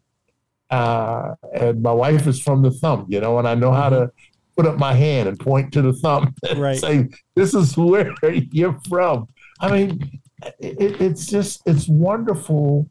Uh, 0.71 1.35
and 1.55 1.83
my 1.83 1.93
wife 1.93 2.27
is 2.27 2.41
from 2.41 2.63
the 2.63 2.71
thumb, 2.71 3.07
you 3.09 3.21
know, 3.21 3.39
and 3.39 3.47
I 3.47 3.55
know 3.55 3.73
how 3.73 3.91
to 3.91 4.11
put 4.57 4.67
up 4.67 4.79
my 4.79 4.93
hand 4.95 5.29
and 5.29 5.39
point 5.39 5.73
to 5.73 5.83
the 5.83 5.93
thumb 5.93 6.35
and 6.49 6.59
Right. 6.59 6.79
say, 6.79 7.09
"This 7.35 7.55
is 7.55 7.77
where 7.77 8.15
you're 8.53 8.79
from." 8.89 9.29
I 9.61 9.71
mean, 9.71 10.21
it, 10.59 11.01
it's 11.01 11.27
just 11.27 11.63
it's 11.67 11.89
wonderful, 11.89 12.89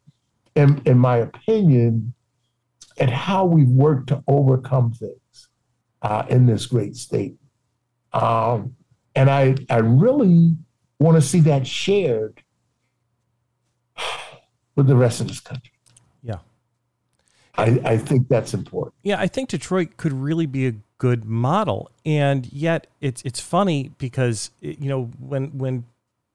in 0.55 0.81
in 0.85 0.97
my 0.97 1.17
opinion, 1.17 2.13
at 2.99 3.09
how 3.09 3.45
we've 3.45 3.69
worked 3.69 4.07
to 4.07 4.23
overcome 4.27 4.91
things 4.93 5.47
uh, 6.01 6.23
in 6.29 6.45
this 6.45 6.65
great 6.65 6.95
state. 6.95 7.35
Um, 8.13 8.75
and 9.15 9.29
I 9.29 9.55
I 9.69 9.77
really 9.77 10.55
want 10.99 11.15
to 11.15 11.21
see 11.21 11.39
that 11.41 11.65
shared 11.67 12.41
with 14.75 14.87
the 14.87 14.95
rest 14.95 15.21
of 15.21 15.27
this 15.27 15.39
country. 15.39 15.71
Yeah. 16.23 16.37
I, 17.57 17.79
I 17.83 17.97
think 17.97 18.27
that's 18.29 18.53
important. 18.53 18.93
Yeah, 19.03 19.19
I 19.19 19.27
think 19.27 19.49
Detroit 19.49 19.97
could 19.97 20.13
really 20.13 20.45
be 20.45 20.67
a 20.67 20.73
good 21.01 21.25
model, 21.25 21.89
and 22.05 22.45
yet 22.53 22.85
it's 23.01 23.23
it's 23.23 23.39
funny 23.39 23.89
because 23.97 24.51
it- 24.61 24.77
you 24.79 24.87
know 24.87 25.05
when 25.19 25.57
when 25.57 25.83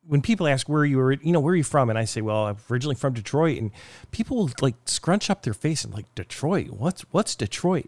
when 0.09 0.21
people 0.21 0.49
ask 0.49 0.69
where 0.69 0.85
you 0.85 0.97
were, 0.99 1.13
you 1.13 1.33
know, 1.33 1.39
where 1.41 1.53
are 1.53 1.57
you 1.57 1.63
from, 1.65 1.89
and 1.89 1.97
I 1.99 2.05
say, 2.05 2.21
well, 2.21 2.47
I'm 2.47 2.57
originally 2.71 2.97
from 2.97 3.13
Detroit, 3.13 3.59
and 3.61 3.71
people 4.11 4.37
will 4.37 4.51
like 4.61 4.75
scrunch 4.85 5.31
up 5.31 5.43
their 5.43 5.55
face 5.55 5.85
and 5.85 5.95
like 5.95 6.13
Detroit. 6.17 6.71
What's 6.71 7.03
what's 7.13 7.37
Detroit? 7.37 7.87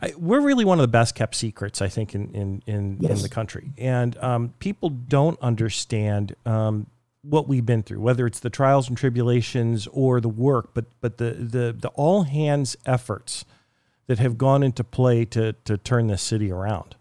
I, 0.00 0.12
we're 0.16 0.40
really 0.40 0.64
one 0.64 0.78
of 0.78 0.82
the 0.84 0.96
best 1.00 1.16
kept 1.16 1.34
secrets, 1.34 1.82
I 1.82 1.88
think, 1.88 2.14
in 2.14 2.30
in 2.32 2.62
in, 2.66 2.98
in 3.16 3.22
the 3.22 3.28
country, 3.28 3.72
and 3.76 4.16
um, 4.18 4.54
people 4.60 4.90
don't 4.90 5.38
understand 5.40 6.36
um, 6.46 6.86
what 7.22 7.48
we've 7.48 7.66
been 7.66 7.82
through, 7.82 8.00
whether 8.00 8.24
it's 8.24 8.38
the 8.40 8.50
trials 8.50 8.88
and 8.88 8.96
tribulations 8.96 9.88
or 9.92 10.20
the 10.20 10.28
work, 10.28 10.70
but 10.74 10.84
but 11.00 11.18
the 11.18 11.30
the 11.32 11.72
the 11.76 11.88
all 11.96 12.22
hands 12.22 12.76
efforts 12.86 13.44
that 14.06 14.18
have 14.18 14.36
gone 14.38 14.62
into 14.62 14.84
play 14.84 15.24
to 15.26 15.52
to 15.64 15.76
turn 15.78 16.06
this 16.08 16.22
city 16.22 16.50
around. 16.50 16.96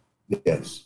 Yes, 0.45 0.85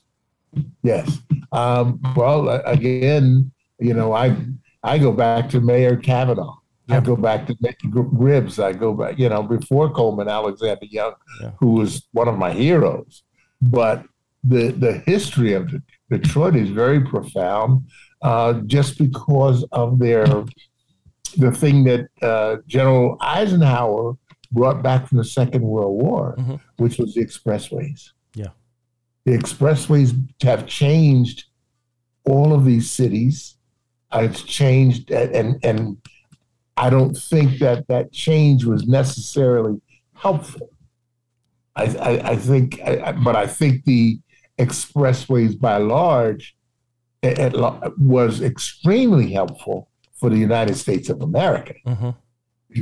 yes. 0.84 1.20
Um, 1.52 2.02
well, 2.16 2.50
again, 2.66 3.52
you 3.80 3.94
know, 3.94 4.14
I 4.14 4.36
I 4.84 4.98
go 4.98 5.12
back 5.12 5.50
to 5.50 5.62
Mayor 5.62 5.96
Cavanagh. 5.96 6.54
I 6.90 7.02
go 7.02 7.18
back 7.18 7.48
to 7.48 7.54
Gribbs. 7.56 8.64
I 8.64 8.72
go 8.72 8.94
back, 8.94 9.20
you 9.20 9.28
know, 9.28 9.44
before 9.44 9.90
Coleman 9.92 10.30
Alexander 10.30 10.86
Young, 10.86 11.14
Yeah. 11.42 11.52
who 11.60 11.72
was 11.72 12.08
one 12.14 12.30
of 12.30 12.38
my 12.38 12.52
heroes. 12.54 13.24
But 13.62 14.06
the 14.44 14.72
the 14.72 14.94
history 15.06 15.52
of 15.54 15.70
Detroit 16.10 16.56
is 16.56 16.70
very 16.70 17.02
profound, 17.02 17.88
uh, 18.22 18.54
just 18.66 18.98
because 18.98 19.66
of 19.74 20.00
their 20.00 20.26
the 21.36 21.52
thing 21.52 21.84
that 21.84 22.08
uh, 22.22 22.58
General 22.68 23.18
Eisenhower 23.20 24.16
brought 24.52 24.82
back 24.84 25.08
from 25.08 25.18
the 25.18 25.24
Second 25.24 25.62
World 25.64 26.02
War, 26.02 26.36
Mhm. 26.38 26.60
which 26.78 26.98
was 26.98 27.14
the 27.14 27.26
expressways. 27.26 28.12
Yeah. 28.36 28.48
The 29.26 29.32
expressways 29.38 30.16
have 30.44 30.66
changed 30.68 31.46
all 32.26 32.54
of 32.54 32.66
these 32.66 32.90
cities. 32.92 33.58
Uh, 34.12 34.22
It's 34.30 34.44
changed, 34.44 35.12
and, 35.12 35.60
and 35.64 35.98
I 36.78 36.90
don't 36.90 37.16
think 37.18 37.60
that 37.60 37.88
that 37.88 38.12
change 38.12 38.64
was 38.66 38.88
necessarily 38.88 39.82
helpful. 40.14 40.70
I 41.76 41.84
I, 41.84 42.12
I 42.32 42.36
think, 42.38 42.80
I, 42.86 43.02
I- 43.08 43.12
but 43.12 43.36
I 43.36 43.48
think 43.48 43.84
the 43.86 44.20
expressways 44.58 45.60
by 45.60 45.78
large 45.78 46.56
it, 47.22 47.38
it 47.40 47.54
was 48.00 48.42
extremely 48.42 49.32
helpful 49.32 49.90
for 50.14 50.30
the 50.30 50.38
United 50.38 50.76
States 50.76 51.10
of 51.10 51.22
America 51.22 51.74
Mm-hmm. 51.86 52.10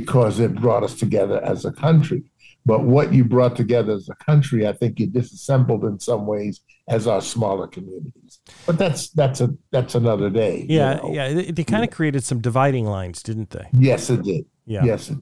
Because 0.00 0.40
it 0.40 0.54
brought 0.54 0.82
us 0.84 0.94
together 0.94 1.40
as 1.44 1.64
a 1.64 1.72
country. 1.72 2.22
But 2.64 2.82
what 2.82 3.12
you 3.12 3.24
brought 3.24 3.54
together 3.56 3.92
as 3.94 4.08
a 4.08 4.16
country, 4.24 4.66
I 4.66 4.72
think 4.72 4.98
you 4.98 5.06
disassembled 5.06 5.84
in 5.84 6.00
some 6.00 6.26
ways 6.26 6.62
as 6.88 7.06
our 7.06 7.20
smaller 7.20 7.68
communities. 7.68 8.40
But 8.66 8.76
that's 8.78 9.10
that's 9.10 9.40
a 9.40 9.50
that's 9.70 9.94
another 9.94 10.30
day. 10.30 10.66
you 10.68 10.78
Yeah, 10.78 10.94
know. 10.94 11.12
yeah. 11.12 11.32
They, 11.32 11.50
they 11.52 11.64
kind 11.64 11.84
of 11.84 11.90
created 11.90 12.24
some 12.24 12.40
dividing 12.40 12.86
lines, 12.86 13.22
didn't 13.22 13.50
they? 13.50 13.66
Yes, 13.72 14.10
it 14.10 14.22
did. 14.24 14.46
Yeah. 14.66 14.84
Yes, 14.84 15.10
it, 15.10 15.18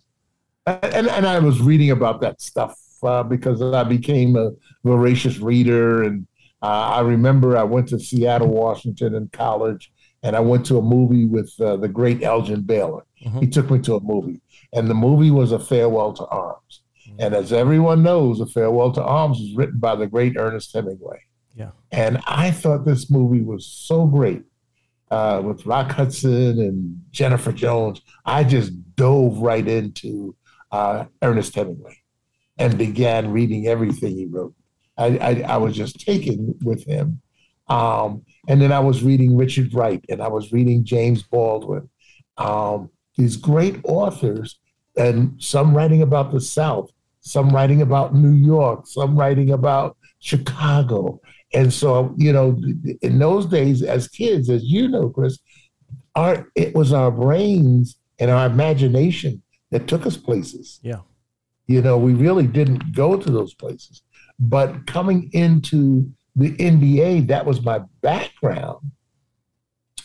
and 0.66 1.06
and 1.08 1.26
I 1.26 1.38
was 1.38 1.60
reading 1.60 1.90
about 1.90 2.22
that 2.22 2.40
stuff 2.40 2.78
uh, 3.02 3.22
because 3.22 3.60
I 3.60 3.84
became 3.84 4.36
a 4.36 4.52
voracious 4.82 5.38
reader, 5.38 6.02
and 6.04 6.26
uh, 6.62 6.66
I 6.96 7.00
remember 7.00 7.58
I 7.58 7.64
went 7.64 7.88
to 7.88 7.98
Seattle, 8.00 8.48
Washington, 8.48 9.14
in 9.14 9.28
college, 9.28 9.92
and 10.22 10.34
I 10.34 10.40
went 10.40 10.64
to 10.66 10.78
a 10.78 10.82
movie 10.82 11.26
with 11.26 11.52
uh, 11.60 11.76
the 11.76 11.88
great 11.88 12.22
Elgin 12.22 12.62
Baylor. 12.62 13.04
Mhm. 13.26 13.40
He 13.40 13.46
took 13.48 13.70
me 13.70 13.78
to 13.80 13.96
a 13.96 14.00
movie, 14.00 14.40
and 14.74 14.88
the 14.88 14.94
movie 14.94 15.30
was 15.30 15.52
A 15.52 15.58
Farewell 15.58 16.12
to 16.14 16.26
Arms. 16.26 16.82
And 17.18 17.34
as 17.34 17.52
everyone 17.52 18.02
knows, 18.02 18.40
A 18.40 18.46
Farewell 18.46 18.92
to 18.92 19.02
Arms 19.02 19.38
was 19.38 19.54
written 19.54 19.78
by 19.78 19.94
the 19.94 20.06
great 20.06 20.34
Ernest 20.36 20.72
Hemingway. 20.74 21.20
Yeah. 21.54 21.70
And 21.92 22.18
I 22.26 22.50
thought 22.50 22.84
this 22.84 23.10
movie 23.10 23.42
was 23.42 23.66
so 23.66 24.06
great 24.06 24.42
uh, 25.10 25.40
with 25.44 25.64
Rock 25.64 25.92
Hudson 25.92 26.58
and 26.58 27.00
Jennifer 27.12 27.52
Jones. 27.52 28.00
I 28.24 28.42
just 28.42 28.72
dove 28.96 29.38
right 29.38 29.66
into 29.66 30.34
uh, 30.72 31.04
Ernest 31.22 31.54
Hemingway 31.54 31.96
and 32.58 32.76
began 32.76 33.30
reading 33.30 33.68
everything 33.68 34.16
he 34.16 34.26
wrote. 34.26 34.54
I, 34.96 35.18
I, 35.18 35.44
I 35.54 35.56
was 35.58 35.76
just 35.76 36.00
taken 36.00 36.54
with 36.64 36.84
him. 36.84 37.20
Um, 37.68 38.22
and 38.48 38.60
then 38.60 38.72
I 38.72 38.80
was 38.80 39.02
reading 39.02 39.36
Richard 39.36 39.72
Wright 39.72 40.04
and 40.08 40.20
I 40.20 40.28
was 40.28 40.52
reading 40.52 40.84
James 40.84 41.22
Baldwin. 41.22 41.88
Um, 42.36 42.90
these 43.16 43.36
great 43.36 43.80
authors, 43.84 44.58
and 44.96 45.34
some 45.42 45.76
writing 45.76 46.02
about 46.02 46.32
the 46.32 46.40
South, 46.40 46.90
some 47.20 47.50
writing 47.50 47.82
about 47.82 48.14
New 48.14 48.32
York, 48.32 48.86
some 48.86 49.16
writing 49.18 49.50
about 49.52 49.96
Chicago. 50.20 51.20
And 51.52 51.72
so, 51.72 52.14
you 52.16 52.32
know, 52.32 52.60
in 53.02 53.18
those 53.18 53.46
days 53.46 53.82
as 53.82 54.08
kids, 54.08 54.50
as 54.50 54.64
you 54.64 54.88
know, 54.88 55.08
Chris, 55.10 55.38
our 56.14 56.48
it 56.54 56.74
was 56.74 56.92
our 56.92 57.10
brains 57.10 57.96
and 58.18 58.30
our 58.30 58.46
imagination 58.46 59.42
that 59.70 59.88
took 59.88 60.06
us 60.06 60.16
places. 60.16 60.80
Yeah. 60.82 61.00
You 61.66 61.82
know, 61.82 61.98
we 61.98 62.14
really 62.14 62.46
didn't 62.46 62.94
go 62.94 63.16
to 63.16 63.30
those 63.30 63.54
places. 63.54 64.02
But 64.38 64.86
coming 64.86 65.30
into 65.32 66.10
the 66.36 66.52
NBA, 66.56 67.28
that 67.28 67.46
was 67.46 67.62
my 67.62 67.80
background 68.02 68.90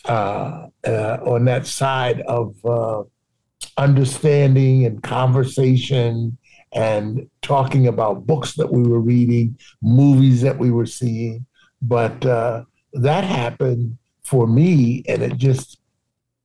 uh, 0.04 0.68
uh, 0.86 1.18
on 1.24 1.44
that 1.44 1.66
side 1.66 2.20
of 2.22 2.54
uh, 2.64 3.02
understanding 3.76 4.84
and 4.86 5.02
conversation 5.02 6.36
and 6.72 7.28
talking 7.42 7.86
about 7.86 8.26
books 8.26 8.54
that 8.54 8.72
we 8.72 8.82
were 8.82 9.00
reading, 9.00 9.58
movies 9.82 10.40
that 10.42 10.58
we 10.58 10.70
were 10.70 10.86
seeing. 10.86 11.44
But 11.82 12.24
uh, 12.24 12.64
that 12.92 13.24
happened 13.24 13.98
for 14.22 14.46
me, 14.46 15.02
and 15.08 15.22
it 15.22 15.36
just, 15.36 15.80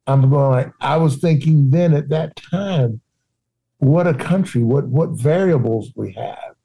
I'm 0.07 0.29
going, 0.29 0.51
like, 0.51 0.71
I 0.81 0.97
was 0.97 1.17
thinking 1.17 1.69
then 1.69 1.93
at 1.93 2.09
that 2.09 2.35
time, 2.35 3.01
what 3.77 4.07
a 4.07 4.13
country, 4.13 4.63
what, 4.63 4.87
what 4.87 5.11
variables 5.11 5.91
we 5.95 6.13
have. 6.13 6.55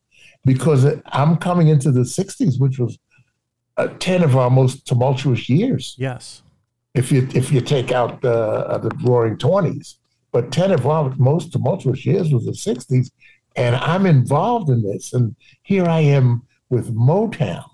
Because 0.44 0.84
it, 0.84 1.02
I'm 1.06 1.36
coming 1.36 1.68
into 1.68 1.90
the 1.92 2.00
60s, 2.00 2.58
which 2.58 2.78
was 2.78 2.98
uh, 3.76 3.88
10 3.98 4.22
of 4.22 4.36
our 4.36 4.48
most 4.48 4.86
tumultuous 4.86 5.48
years. 5.50 5.94
Yes. 5.98 6.42
if 6.94 7.12
you 7.12 7.28
if 7.34 7.52
you 7.52 7.60
take 7.60 7.92
out 7.92 8.20
the 8.20 8.32
uh, 8.32 8.78
the 8.78 8.90
Roaring 9.04 9.38
Twenties. 9.38 9.96
But 10.32 10.52
ten 10.52 10.70
of 10.70 10.86
our 10.86 11.14
most 11.16 11.52
tumultuous 11.52 12.06
years 12.06 12.32
was 12.32 12.44
the 12.44 12.52
'60s, 12.52 13.10
and 13.56 13.76
I'm 13.76 14.06
involved 14.06 14.70
in 14.70 14.82
this. 14.82 15.12
And 15.12 15.34
here 15.62 15.86
I 15.86 16.00
am 16.00 16.42
with 16.68 16.94
Motown, 16.94 17.68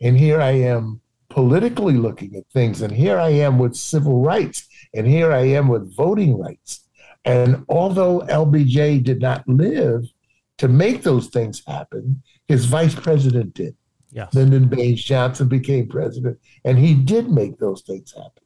and 0.00 0.18
here 0.18 0.40
I 0.40 0.52
am 0.52 1.00
politically 1.30 1.94
looking 1.94 2.36
at 2.36 2.44
things, 2.52 2.82
and 2.82 2.92
here 2.92 3.18
I 3.18 3.30
am 3.30 3.58
with 3.58 3.74
civil 3.74 4.22
rights, 4.22 4.68
and 4.94 5.06
here 5.06 5.32
I 5.32 5.44
am 5.44 5.68
with 5.68 5.96
voting 5.96 6.38
rights. 6.38 6.86
And 7.24 7.64
although 7.68 8.20
LBJ 8.28 9.02
did 9.02 9.20
not 9.20 9.48
live 9.48 10.04
to 10.58 10.68
make 10.68 11.02
those 11.02 11.28
things 11.28 11.62
happen, 11.66 12.22
his 12.48 12.66
vice 12.66 12.94
president 12.94 13.54
did. 13.54 13.76
Yes. 14.10 14.34
Lyndon 14.34 14.68
Baines 14.68 15.02
Johnson 15.02 15.48
became 15.48 15.88
president, 15.88 16.38
and 16.64 16.78
he 16.78 16.94
did 16.94 17.30
make 17.30 17.58
those 17.58 17.82
things 17.82 18.12
happen. 18.12 18.42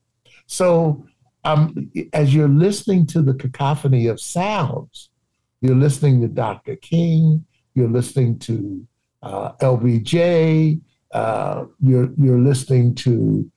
So, 0.47 1.07
um, 1.47 1.91
as 2.13 2.35
you're 2.35 2.49
listening 2.49 3.07
to 3.07 3.23
the 3.23 3.35
cacophony 3.35 4.09
of 4.09 4.21
sounds, 4.21 5.11
you're 5.61 5.77
listening 5.77 6.21
to 6.23 6.29
Dr. 6.29 6.75
King, 6.77 7.45
you're 7.75 7.89
listening 7.89 8.39
to 8.41 8.87
uh, 9.23 9.53
LBJ, 9.61 10.81
uh, 11.13 11.65
you're 11.81 12.11
you're 12.19 12.41
listening 12.41 12.95
to 12.97 13.51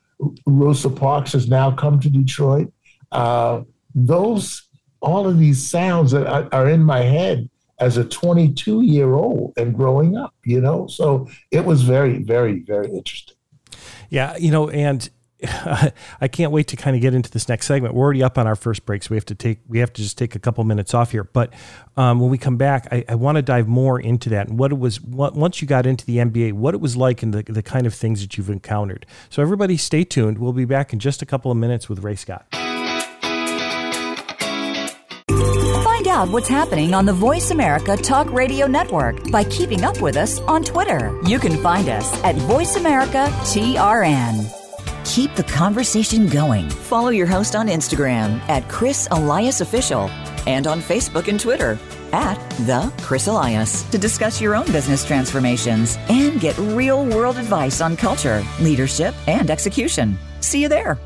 Rosa 0.45 0.89
Parks 0.89 1.33
has 1.33 1.47
now 1.47 1.71
come 1.71 1.99
to 1.99 2.09
Detroit. 2.09 2.71
Uh, 3.11 3.61
those 3.95 4.69
all 5.01 5.27
of 5.27 5.39
these 5.39 5.67
sounds 5.67 6.11
that 6.11 6.27
are, 6.27 6.47
are 6.51 6.69
in 6.69 6.83
my 6.83 6.99
head 6.99 7.49
as 7.79 7.97
a 7.97 8.03
22 8.03 8.81
year 8.81 9.13
old 9.13 9.53
and 9.57 9.73
growing 9.73 10.15
up, 10.15 10.35
you 10.43 10.61
know. 10.61 10.85
So 10.87 11.27
it 11.51 11.65
was 11.65 11.81
very, 11.81 12.21
very, 12.21 12.59
very 12.59 12.89
interesting. 12.91 13.35
Yeah, 14.09 14.37
you 14.37 14.51
know, 14.51 14.69
and 14.69 15.09
I 16.21 16.27
can't 16.27 16.51
wait 16.51 16.67
to 16.67 16.75
kind 16.75 16.97
of 16.97 17.01
get 17.01 17.13
into 17.13 17.31
this 17.31 17.47
next 17.47 17.65
segment. 17.65 17.93
We're 17.93 18.03
already 18.03 18.23
up 18.23 18.37
on 18.37 18.45
our 18.45 18.57
first 18.57 18.85
break, 18.85 19.03
so 19.03 19.11
we 19.11 19.17
have 19.17 19.25
to 19.25 19.35
take 19.35 19.59
we 19.67 19.79
have 19.79 19.93
to 19.93 20.01
just 20.01 20.17
take 20.17 20.35
a 20.35 20.39
couple 20.39 20.63
minutes 20.65 20.93
off 20.93 21.11
here. 21.11 21.23
But 21.23 21.53
um, 21.95 22.19
when 22.19 22.29
we 22.29 22.37
come 22.37 22.57
back, 22.57 22.87
I, 22.91 23.05
I 23.07 23.15
want 23.15 23.37
to 23.37 23.41
dive 23.41 23.67
more 23.67 23.99
into 23.99 24.29
that 24.29 24.49
and 24.49 24.59
what 24.59 24.71
it 24.71 24.79
was 24.79 24.99
what, 24.99 25.35
once 25.35 25.61
you 25.61 25.67
got 25.67 25.85
into 25.85 26.05
the 26.05 26.17
NBA, 26.17 26.53
what 26.53 26.73
it 26.73 26.81
was 26.81 26.97
like 26.97 27.23
and 27.23 27.33
the 27.33 27.43
the 27.43 27.63
kind 27.63 27.87
of 27.87 27.93
things 27.93 28.21
that 28.21 28.37
you've 28.37 28.49
encountered. 28.49 29.05
So 29.29 29.41
everybody, 29.41 29.77
stay 29.77 30.03
tuned. 30.03 30.39
We'll 30.39 30.51
be 30.51 30.65
back 30.65 30.91
in 30.91 30.99
just 30.99 31.21
a 31.21 31.25
couple 31.25 31.51
of 31.51 31.57
minutes 31.57 31.87
with 31.87 31.99
Ray 31.99 32.15
Scott. 32.15 32.45
Find 35.29 36.07
out 36.07 36.29
what's 36.29 36.49
happening 36.49 36.93
on 36.93 37.05
the 37.05 37.13
Voice 37.13 37.51
America 37.51 37.95
Talk 37.95 38.29
Radio 38.31 38.67
Network 38.67 39.31
by 39.31 39.45
keeping 39.45 39.85
up 39.85 40.01
with 40.01 40.17
us 40.17 40.41
on 40.41 40.63
Twitter. 40.63 41.17
You 41.25 41.39
can 41.39 41.55
find 41.63 41.87
us 41.87 42.11
at 42.25 42.35
Voice 42.35 42.75
America 42.75 43.27
TRN. 43.43 44.68
Keep 45.05 45.35
the 45.35 45.43
conversation 45.43 46.27
going. 46.27 46.69
Follow 46.69 47.09
your 47.09 47.27
host 47.27 47.55
on 47.55 47.67
Instagram 47.67 48.39
at 48.49 48.67
Chris 48.69 49.07
Elias 49.11 49.61
Official 49.61 50.09
and 50.45 50.67
on 50.67 50.81
Facebook 50.81 51.27
and 51.27 51.39
Twitter 51.39 51.79
at 52.11 52.39
The 52.65 52.91
Chris 53.01 53.27
Elias 53.27 53.83
to 53.89 53.97
discuss 53.97 54.41
your 54.41 54.55
own 54.55 54.65
business 54.71 55.05
transformations 55.05 55.97
and 56.09 56.39
get 56.39 56.57
real 56.57 57.05
world 57.05 57.37
advice 57.37 57.81
on 57.81 57.95
culture, 57.95 58.43
leadership, 58.59 59.13
and 59.27 59.49
execution. 59.49 60.17
See 60.41 60.61
you 60.61 60.69
there. 60.69 60.97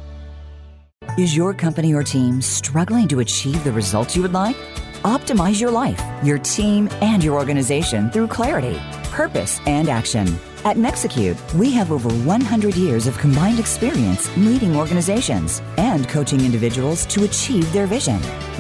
Is 1.18 1.36
your 1.36 1.54
company 1.54 1.94
or 1.94 2.04
team 2.04 2.42
struggling 2.42 3.08
to 3.10 3.20
achieve 3.20 3.64
the 3.64 3.72
results 3.72 4.16
you 4.16 4.22
would 4.22 4.34
like? 4.34 4.56
Optimize 5.04 5.60
your 5.60 5.70
life, 5.70 6.02
your 6.24 6.40
team, 6.40 6.90
and 7.02 7.24
your 7.24 7.36
organization 7.36 8.10
through 8.10 8.28
clarity, 8.28 8.80
purpose, 9.12 9.60
and 9.66 9.90
action. 9.90 10.40
At 10.66 10.78
Nexecute, 10.78 11.36
we 11.56 11.72
have 11.74 11.92
over 11.92 12.10
100 12.10 12.76
years 12.76 13.06
of 13.06 13.18
combined 13.18 13.60
experience 13.60 14.30
leading 14.38 14.78
organizations 14.78 15.62
and 15.76 16.08
coaching 16.08 16.40
individuals 16.40 17.06
to 17.08 17.26
achieve 17.26 17.70
their 17.74 17.86
vision. 17.86 18.18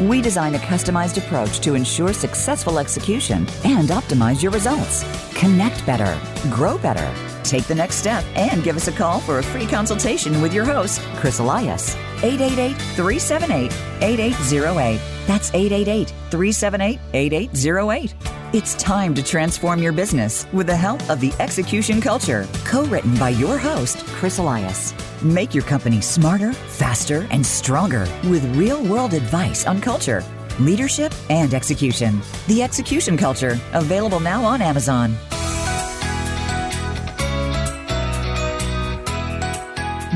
We 0.09 0.21
design 0.21 0.55
a 0.55 0.57
customized 0.57 1.17
approach 1.17 1.61
to 1.61 1.75
ensure 1.75 2.11
successful 2.11 2.77
execution 2.77 3.47
and 3.63 3.87
optimize 3.87 4.43
your 4.43 4.51
results. 4.51 5.05
Connect 5.33 5.85
better, 5.85 6.19
grow 6.49 6.77
better. 6.77 7.09
Take 7.43 7.67
the 7.67 7.75
next 7.75 7.95
step 7.95 8.25
and 8.35 8.63
give 8.63 8.75
us 8.75 8.89
a 8.89 8.91
call 8.91 9.21
for 9.21 9.39
a 9.39 9.43
free 9.43 9.65
consultation 9.65 10.41
with 10.41 10.53
your 10.53 10.65
host, 10.65 10.99
Chris 11.15 11.39
Elias. 11.39 11.95
888 12.21 12.75
378 12.97 13.71
8808. 14.01 14.99
That's 15.25 15.53
888 15.53 16.09
378 16.29 16.99
8808. 17.13 18.42
It's 18.53 18.75
time 18.75 19.15
to 19.15 19.23
transform 19.23 19.81
your 19.81 19.91
business 19.91 20.45
with 20.53 20.67
the 20.67 20.75
help 20.75 21.09
of 21.09 21.19
the 21.19 21.33
Execution 21.39 21.99
Culture, 21.99 22.47
co 22.65 22.85
written 22.85 23.17
by 23.17 23.29
your 23.29 23.57
host, 23.57 24.05
Chris 24.05 24.37
Elias. 24.37 24.93
Make 25.23 25.55
your 25.55 25.63
company 25.63 26.01
smarter, 26.01 26.53
faster, 26.53 27.27
and 27.31 27.43
stronger 27.43 28.07
with 28.25 28.45
real 28.55 28.83
world 28.83 29.15
advice 29.15 29.65
on 29.65 29.81
culture, 29.81 30.23
leadership, 30.59 31.15
and 31.31 31.55
execution. 31.55 32.21
The 32.45 32.61
Execution 32.61 33.17
Culture, 33.17 33.59
available 33.73 34.19
now 34.19 34.45
on 34.45 34.61
Amazon. 34.61 35.15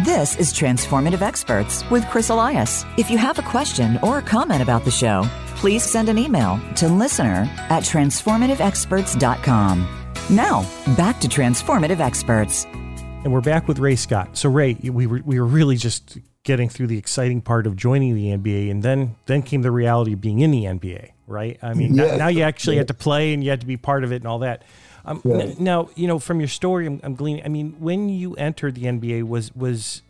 This 0.05 0.37
is 0.37 0.53
Transformative 0.53 1.23
Experts 1.23 1.83
with 1.89 2.07
Chris 2.09 2.29
Elias. 2.29 2.85
If 2.97 3.09
you 3.09 3.17
have 3.17 3.39
a 3.39 3.41
question 3.41 3.97
or 4.03 4.19
a 4.19 4.21
comment 4.21 4.61
about 4.61 4.85
the 4.85 4.91
show, 4.91 5.27
please 5.57 5.83
send 5.83 6.07
an 6.07 6.17
email 6.17 6.57
to 6.75 6.87
listener 6.87 7.45
at 7.69 7.83
transformativeexperts.com. 7.83 9.87
Now, 10.29 10.65
back 10.95 11.19
to 11.21 11.27
Transformative 11.27 11.99
Experts. 11.99 12.65
And 12.65 13.33
we're 13.33 13.41
back 13.41 13.67
with 13.67 13.79
Ray 13.79 13.95
Scott. 13.95 14.37
So 14.37 14.49
Ray, 14.49 14.75
we 14.75 15.07
were 15.07 15.21
we 15.25 15.39
were 15.39 15.45
really 15.45 15.75
just 15.75 16.19
getting 16.43 16.69
through 16.69 16.87
the 16.87 16.97
exciting 16.97 17.41
part 17.41 17.67
of 17.67 17.75
joining 17.75 18.15
the 18.15 18.27
NBA, 18.27 18.71
and 18.71 18.81
then 18.83 19.15
then 19.25 19.41
came 19.41 19.63
the 19.63 19.71
reality 19.71 20.13
of 20.13 20.21
being 20.21 20.39
in 20.39 20.51
the 20.51 20.63
NBA, 20.65 21.11
right? 21.25 21.57
I 21.61 21.73
mean, 21.73 21.95
yes. 21.95 22.11
now, 22.11 22.17
now, 22.17 22.27
you 22.27 22.43
actually 22.43 22.75
yeah. 22.75 22.81
had 22.81 22.89
to 22.89 22.93
play 22.93 23.33
and 23.33 23.43
you 23.43 23.49
had 23.49 23.61
to 23.61 23.67
be 23.67 23.75
part 23.75 24.03
of 24.03 24.11
it 24.11 24.17
and 24.17 24.27
all 24.27 24.37
that. 24.39 24.61
Um, 25.03 25.21
n- 25.25 25.55
now, 25.59 25.89
you 25.95 26.07
know, 26.07 26.19
from 26.19 26.39
your 26.39 26.47
story, 26.47 26.85
I'm, 26.85 27.01
I'm 27.03 27.15
gleaning. 27.15 27.43
I 27.43 27.47
mean, 27.47 27.75
when 27.79 28.09
you 28.09 28.35
entered 28.35 28.75
the 28.75 28.83
NBA, 28.83 29.23
was 29.23 29.51
was 29.55 30.03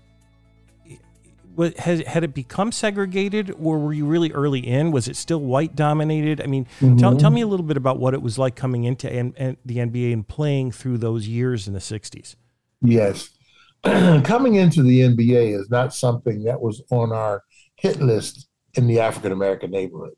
had, 1.58 2.06
had 2.08 2.24
it 2.24 2.34
become 2.34 2.72
segregated 2.72 3.52
or 3.60 3.80
were 3.80 3.94
you 3.94 4.06
really 4.06 4.32
early 4.32 4.60
in? 4.60 4.92
Was 4.92 5.08
it 5.08 5.16
still 5.16 5.40
white 5.40 5.76
dominated? 5.76 6.42
I 6.42 6.48
mean, 6.48 6.66
mm-hmm. 6.80 6.98
tell, 6.98 7.18
tell 7.18 7.32
me 7.32 7.42
a 7.42 7.48
little 7.48 7.66
bit 7.66 7.78
about 7.78 8.00
what 8.00 8.14
it 8.14 8.22
was 8.22 8.38
like 8.38 8.56
coming 8.56 8.84
into 8.84 9.12
N- 9.12 9.34
N- 9.38 9.58
the 9.66 9.78
NBA 9.78 10.14
and 10.14 10.28
playing 10.28 10.72
through 10.72 11.00
those 11.00 11.28
years 11.28 11.68
in 11.68 11.74
the 11.74 11.80
60s. 11.80 12.36
Yes. 12.82 13.30
coming 13.84 14.56
into 14.56 14.84
the 14.84 15.02
NBA 15.02 15.60
is 15.60 15.70
not 15.70 15.94
something 15.94 16.44
that 16.44 16.62
was 16.62 16.82
on 16.90 17.12
our 17.12 17.44
hit 17.76 18.02
list 18.02 18.48
in 18.74 18.88
the 18.88 19.00
African 19.00 19.32
American 19.32 19.72
neighborhood. 19.72 20.16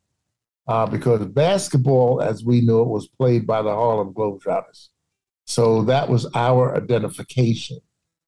Uh, 0.68 0.86
because 0.86 1.26
basketball, 1.26 2.22
as 2.22 2.44
we 2.44 2.62
know 2.62 2.82
it, 2.82 2.88
was 2.88 3.08
played 3.08 3.48
by 3.48 3.62
the 3.62 3.74
Harlem 3.74 4.14
Globetrotters. 4.14 4.90
So 5.46 5.82
that 5.84 6.08
was 6.08 6.28
our 6.36 6.76
identification, 6.76 7.80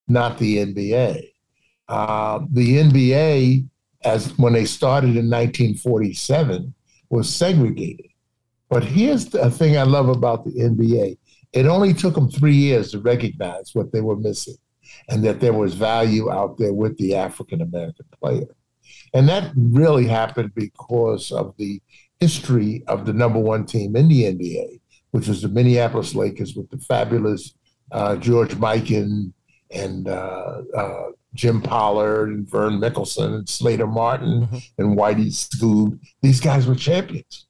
not 0.08 0.40
the 0.40 0.58
NBA. 0.58 1.22
Uh, 1.92 2.40
the 2.52 2.78
NBA, 2.78 3.68
as 4.06 4.38
when 4.38 4.54
they 4.54 4.64
started 4.64 5.18
in 5.18 5.30
1947, 5.30 6.74
was 7.10 7.30
segregated. 7.30 8.08
But 8.70 8.86
here's 8.86 9.26
the 9.26 9.52
thing 9.52 9.78
I 9.78 9.84
love 9.84 10.08
about 10.08 10.46
the 10.46 10.52
NBA: 10.52 11.18
it 11.52 11.66
only 11.66 11.94
took 11.94 12.16
them 12.16 12.32
three 12.32 12.56
years 12.56 12.92
to 12.92 13.00
recognize 13.00 13.72
what 13.76 13.92
they 13.92 14.00
were 14.00 14.16
missing, 14.16 14.56
and 15.10 15.22
that 15.26 15.42
there 15.42 15.52
was 15.52 15.74
value 15.74 16.32
out 16.32 16.58
there 16.58 16.74
with 16.74 16.98
the 16.98 17.14
African 17.14 17.62
American 17.62 18.06
player. 18.22 18.48
And 19.14 19.28
that 19.28 19.52
really 19.58 20.08
happened 20.08 20.56
because 20.56 21.30
of 21.34 21.54
the 21.58 21.82
history 22.22 22.86
of 22.88 23.06
the 23.06 23.12
number 23.12 23.40
one 23.40 23.66
team 23.66 23.98
in 23.98 24.08
the 24.08 24.24
NBA, 24.24 24.80
which 25.12 25.28
was 25.28 25.42
the 25.42 25.50
Minneapolis 25.50 26.16
Lakers 26.16 26.56
with 26.56 26.70
the 26.70 26.78
fabulous 26.78 27.54
uh, 27.92 28.16
George 28.16 28.56
Mikan 28.56 29.34
and 29.72 30.08
uh, 30.08 30.62
uh, 30.76 31.04
Jim 31.34 31.62
Pollard 31.62 32.30
and 32.30 32.50
Vern 32.50 32.80
Mikkelsen 32.80 33.36
and 33.36 33.50
Slater 33.50 33.88
Martin 33.88 34.42
mm-hmm. 34.42 34.58
and 34.78 34.98
Whitey 34.98 35.28
Skoog. 35.28 36.00
These 36.22 36.40
guys 36.40 36.68
were 36.68 36.76
champions. 36.76 37.48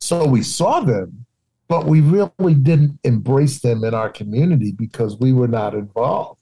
So 0.00 0.26
we 0.26 0.42
saw 0.42 0.80
them, 0.80 1.26
but 1.68 1.86
we 1.86 2.00
really 2.00 2.54
didn't 2.54 2.98
embrace 3.04 3.60
them 3.60 3.84
in 3.84 3.94
our 3.94 4.08
community 4.08 4.72
because 4.72 5.18
we 5.18 5.32
were 5.32 5.48
not 5.48 5.74
involved. 5.74 6.40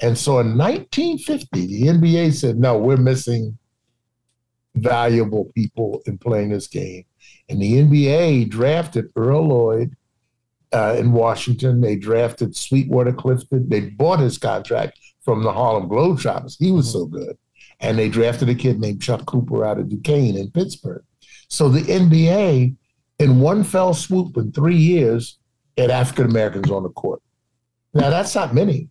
And 0.00 0.16
so 0.16 0.38
in 0.38 0.56
1950, 0.56 1.66
the 1.66 1.82
NBA 1.88 2.32
said, 2.32 2.58
no, 2.58 2.78
we're 2.78 2.96
missing 2.96 3.58
valuable 4.74 5.50
people 5.54 6.02
in 6.06 6.16
playing 6.16 6.50
this 6.50 6.66
game. 6.66 7.04
And 7.48 7.60
the 7.60 7.74
NBA 7.74 8.48
drafted 8.48 9.10
Earl 9.16 9.48
Lloyd 9.48 9.96
uh, 10.72 10.96
in 10.98 11.12
Washington. 11.12 11.80
They 11.80 11.96
drafted 11.96 12.56
Sweetwater 12.56 13.12
Clifton. 13.12 13.68
They 13.68 13.80
bought 13.80 14.20
his 14.20 14.38
contract 14.38 14.98
from 15.24 15.42
the 15.42 15.52
Harlem 15.52 15.88
Globetrotters. 15.88 16.56
He 16.58 16.72
was 16.72 16.90
so 16.90 17.06
good. 17.06 17.36
And 17.80 17.98
they 17.98 18.08
drafted 18.08 18.48
a 18.48 18.54
kid 18.54 18.80
named 18.80 19.02
Chuck 19.02 19.26
Cooper 19.26 19.64
out 19.64 19.78
of 19.78 19.88
Duquesne 19.88 20.36
in 20.36 20.50
Pittsburgh. 20.50 21.04
So 21.48 21.68
the 21.68 21.80
NBA, 21.80 22.76
in 23.18 23.40
one 23.40 23.64
fell 23.64 23.94
swoop 23.94 24.36
in 24.36 24.52
three 24.52 24.76
years, 24.76 25.38
had 25.76 25.90
African 25.90 26.26
Americans 26.26 26.70
on 26.70 26.82
the 26.82 26.90
court. 26.90 27.22
Now, 27.94 28.08
that's 28.10 28.34
not 28.34 28.54
many, 28.54 28.88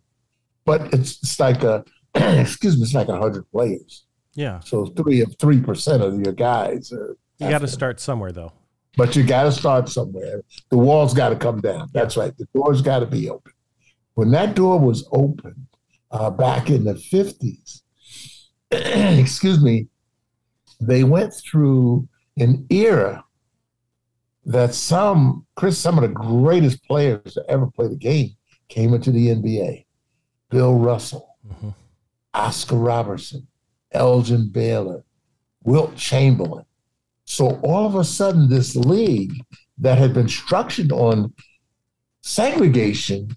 but 0.65 0.94
it's, 0.94 1.22
it's 1.24 1.39
like 1.39 1.63
a, 1.63 1.84
excuse 2.15 2.78
me, 2.78 2.84
it's 2.84 2.94
like 2.94 3.08
hundred 3.08 3.50
players. 3.52 4.06
Yeah. 4.34 4.60
So 4.60 4.86
three 4.86 5.22
of 5.22 5.36
three 5.39 5.62
percent 5.62 6.04
of 6.04 6.20
your 6.20 6.34
guys 6.34 6.91
are. 6.91 7.17
You 7.39 7.50
got 7.50 7.62
to 7.62 7.67
start 7.67 8.00
somewhere, 8.00 8.32
though. 8.32 8.54
But 8.97 9.15
you 9.15 9.23
got 9.23 9.43
to 9.43 9.51
start 9.51 9.88
somewhere. 9.89 10.41
The 10.69 10.77
walls 10.77 11.13
got 11.13 11.30
to 11.30 11.36
come 11.36 11.62
down. 11.62 11.89
That's 11.93 12.17
right. 12.17 12.36
The 12.38 12.47
doors 12.54 12.82
got 12.82 12.99
to 12.99 13.06
be 13.06 13.30
open. 13.30 13.54
When 14.15 14.32
that 14.32 14.56
door 14.56 14.80
was 14.80 15.08
open 15.13 15.67
uh, 16.12 16.30
back 16.30 16.69
in 16.69 16.84
the 16.84 16.95
fifties, 16.95 17.84
excuse 18.71 19.63
me, 19.63 19.88
they 20.82 21.04
went 21.04 21.34
through 21.34 22.08
an 22.38 22.65
era 22.69 23.23
that 24.45 24.73
some 24.73 25.45
Chris, 25.56 25.77
some 25.77 25.97
of 25.97 26.01
the 26.01 26.10
greatest 26.10 26.84
players 26.86 27.34
to 27.34 27.43
ever 27.47 27.67
play 27.67 27.88
the 27.88 27.95
game 27.95 28.32
came 28.67 28.93
into 28.93 29.12
the 29.12 29.27
NBA. 29.27 29.86
Bill 30.49 30.77
Russell, 30.77 31.38
mm-hmm. 31.47 31.69
Oscar 32.34 32.75
Robertson, 32.75 33.47
Elgin 33.91 34.49
Baylor, 34.49 35.04
Wilt 35.63 35.95
Chamberlain. 35.95 36.65
So 37.32 37.62
all 37.63 37.86
of 37.86 37.96
a 37.96 38.04
sudden, 38.04 38.50
this 38.50 38.76
league 38.76 39.34
that 39.78 39.98
had 39.98 40.13
been 40.13 40.28
structured 40.28 40.91
on 40.91 41.34
segregation 42.22 43.30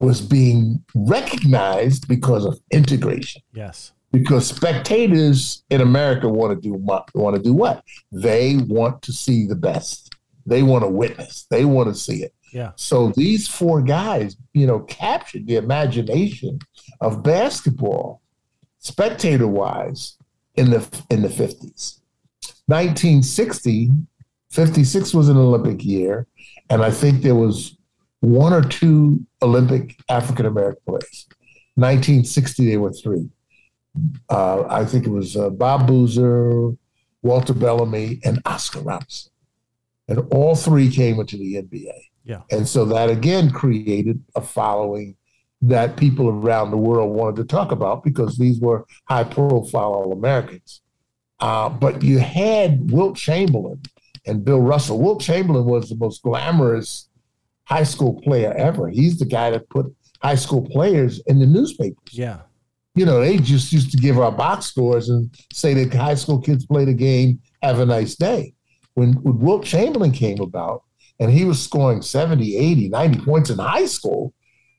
was 0.00 0.22
being 0.22 0.82
recognized 0.94 2.08
because 2.08 2.46
of 2.46 2.58
integration. 2.70 3.42
Yes. 3.52 3.92
Because 4.10 4.46
spectators 4.46 5.64
in 5.68 5.82
America 5.82 6.26
want 6.30 6.54
to 6.54 6.60
do 6.66 6.72
want 6.72 7.36
to 7.36 7.42
do 7.42 7.52
what? 7.52 7.84
They 8.10 8.56
want 8.56 9.02
to 9.02 9.12
see 9.12 9.46
the 9.46 9.54
best. 9.54 10.14
They 10.46 10.62
want 10.62 10.84
to 10.84 10.88
witness. 10.88 11.46
They 11.50 11.66
want 11.66 11.90
to 11.90 11.94
see 11.94 12.22
it. 12.22 12.32
Yeah. 12.54 12.72
So 12.76 13.12
these 13.16 13.46
four 13.46 13.82
guys, 13.82 14.38
you 14.54 14.66
know, 14.66 14.80
captured 14.80 15.46
the 15.46 15.56
imagination 15.56 16.60
of 17.02 17.22
basketball, 17.22 18.22
spectator 18.78 19.46
wise, 19.46 20.16
in 20.54 20.70
the 20.70 20.88
in 21.10 21.20
the 21.20 21.28
50s. 21.28 22.00
1960, 22.66 23.90
56 24.50 25.14
was 25.14 25.28
an 25.28 25.36
Olympic 25.36 25.84
year, 25.84 26.26
and 26.68 26.82
I 26.82 26.90
think 26.90 27.22
there 27.22 27.34
was 27.34 27.76
one 28.20 28.52
or 28.52 28.62
two 28.62 29.24
Olympic 29.42 29.96
African 30.08 30.46
American 30.46 30.82
players. 30.86 31.26
1960, 31.74 32.66
there 32.66 32.80
were 32.80 32.92
three. 32.92 33.28
Uh, 34.28 34.64
I 34.68 34.84
think 34.84 35.06
it 35.06 35.10
was 35.10 35.36
uh, 35.36 35.50
Bob 35.50 35.86
Boozer, 35.86 36.72
Walter 37.22 37.54
Bellamy, 37.54 38.20
and 38.24 38.40
Oscar 38.46 38.80
Robertson. 38.80 39.32
And 40.08 40.20
all 40.32 40.54
three 40.54 40.90
came 40.90 41.20
into 41.20 41.36
the 41.36 41.56
NBA. 41.56 41.92
Yeah. 42.24 42.42
And 42.50 42.66
so 42.66 42.84
that 42.86 43.10
again 43.10 43.50
created 43.50 44.22
a 44.34 44.40
following 44.40 45.16
that 45.62 45.96
people 45.96 46.28
around 46.28 46.70
the 46.70 46.76
world 46.76 47.14
wanted 47.14 47.36
to 47.36 47.44
talk 47.44 47.72
about 47.72 48.04
because 48.04 48.36
these 48.36 48.60
were 48.60 48.84
high 49.04 49.24
profile 49.24 49.94
All 49.94 50.12
Americans. 50.12 50.82
Uh, 51.40 51.68
but 51.68 52.02
you 52.02 52.18
had 52.18 52.90
Wilt 52.90 53.16
Chamberlain 53.16 53.82
and 54.26 54.44
Bill 54.44 54.60
Russell. 54.60 55.00
Wilt 55.00 55.20
Chamberlain 55.20 55.66
was 55.66 55.88
the 55.88 55.96
most 55.96 56.22
glamorous 56.22 57.08
high 57.64 57.82
school 57.82 58.20
player 58.22 58.52
ever. 58.54 58.88
He's 58.88 59.18
the 59.18 59.26
guy 59.26 59.50
that 59.50 59.68
put 59.68 59.94
high 60.22 60.34
school 60.34 60.66
players 60.70 61.20
in 61.26 61.38
the 61.38 61.46
newspapers. 61.46 62.12
Yeah. 62.12 62.40
You 62.94 63.04
know, 63.04 63.20
they 63.20 63.36
just 63.36 63.72
used 63.72 63.90
to 63.90 63.98
give 63.98 64.18
our 64.18 64.32
box 64.32 64.66
scores 64.66 65.10
and 65.10 65.30
say 65.52 65.74
that 65.74 65.94
high 65.94 66.14
school 66.14 66.40
kids 66.40 66.64
played 66.64 66.88
a 66.88 66.94
game, 66.94 67.40
have 67.62 67.80
a 67.80 67.86
nice 67.86 68.14
day. 68.14 68.54
When, 68.94 69.12
when 69.22 69.38
Wilt 69.38 69.64
Chamberlain 69.64 70.12
came 70.12 70.40
about 70.40 70.82
and 71.20 71.30
he 71.30 71.44
was 71.44 71.62
scoring 71.62 72.00
70, 72.00 72.56
80, 72.56 72.88
90 72.88 73.18
points 73.20 73.50
in 73.50 73.58
high 73.58 73.84
school, 73.84 74.32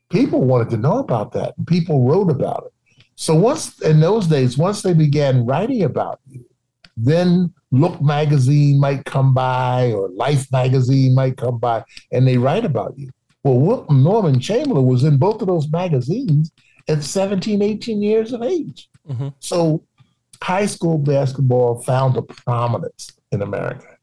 people 0.10 0.44
wanted 0.44 0.72
to 0.72 0.78
know 0.78 0.98
about 0.98 1.34
that. 1.34 1.54
And 1.58 1.68
people 1.68 2.08
wrote 2.08 2.32
about 2.32 2.64
it. 2.66 2.74
So 3.18 3.36
once 3.36 3.82
in 3.82 4.00
those 4.00 4.28
days, 4.28 4.58
once 4.58 4.82
they 4.82 4.94
began 4.94 5.46
writing 5.46 5.84
about 5.84 6.20
you, 6.30 6.46
then 6.96 7.54
Look 7.72 8.02
magazine 8.02 8.80
might 8.80 9.04
come 9.04 9.34
by 9.34 9.92
or 9.92 10.10
Life 10.10 10.50
magazine 10.52 11.14
might 11.14 11.36
come 11.36 11.60
by 11.60 11.84
and 12.14 12.26
they 12.26 12.38
write 12.38 12.64
about 12.64 12.98
you. 12.98 13.10
Well, 13.44 13.86
Norman 13.90 14.40
Chamberlain 14.40 14.86
was 14.86 15.04
in 15.04 15.18
both 15.18 15.42
of 15.42 15.48
those 15.48 15.70
magazines 15.70 16.52
at 16.88 17.04
17, 17.04 17.62
18 17.62 18.02
years 18.02 18.32
of 18.32 18.42
age. 18.42 18.90
Mm-hmm. 19.10 19.30
So 19.40 19.84
high 20.42 20.66
school 20.66 20.98
basketball 20.98 21.82
found 21.82 22.16
a 22.16 22.22
prominence 22.22 23.12
in 23.32 23.42
America 23.42 23.98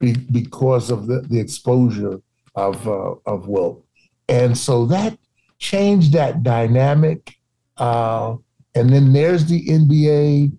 be, 0.00 0.14
because 0.14 0.90
of 0.90 1.06
the, 1.06 1.20
the 1.22 1.38
exposure 1.38 2.20
of, 2.54 2.88
uh, 2.88 3.14
of 3.26 3.46
Wilt. 3.46 3.84
And 4.28 4.56
so 4.56 4.86
that 4.86 5.18
changed 5.58 6.12
that 6.12 6.42
dynamic. 6.42 7.34
Uh, 7.78 8.36
and 8.74 8.90
then 8.90 9.12
there's 9.12 9.46
the 9.46 9.64
NBA 9.66 10.52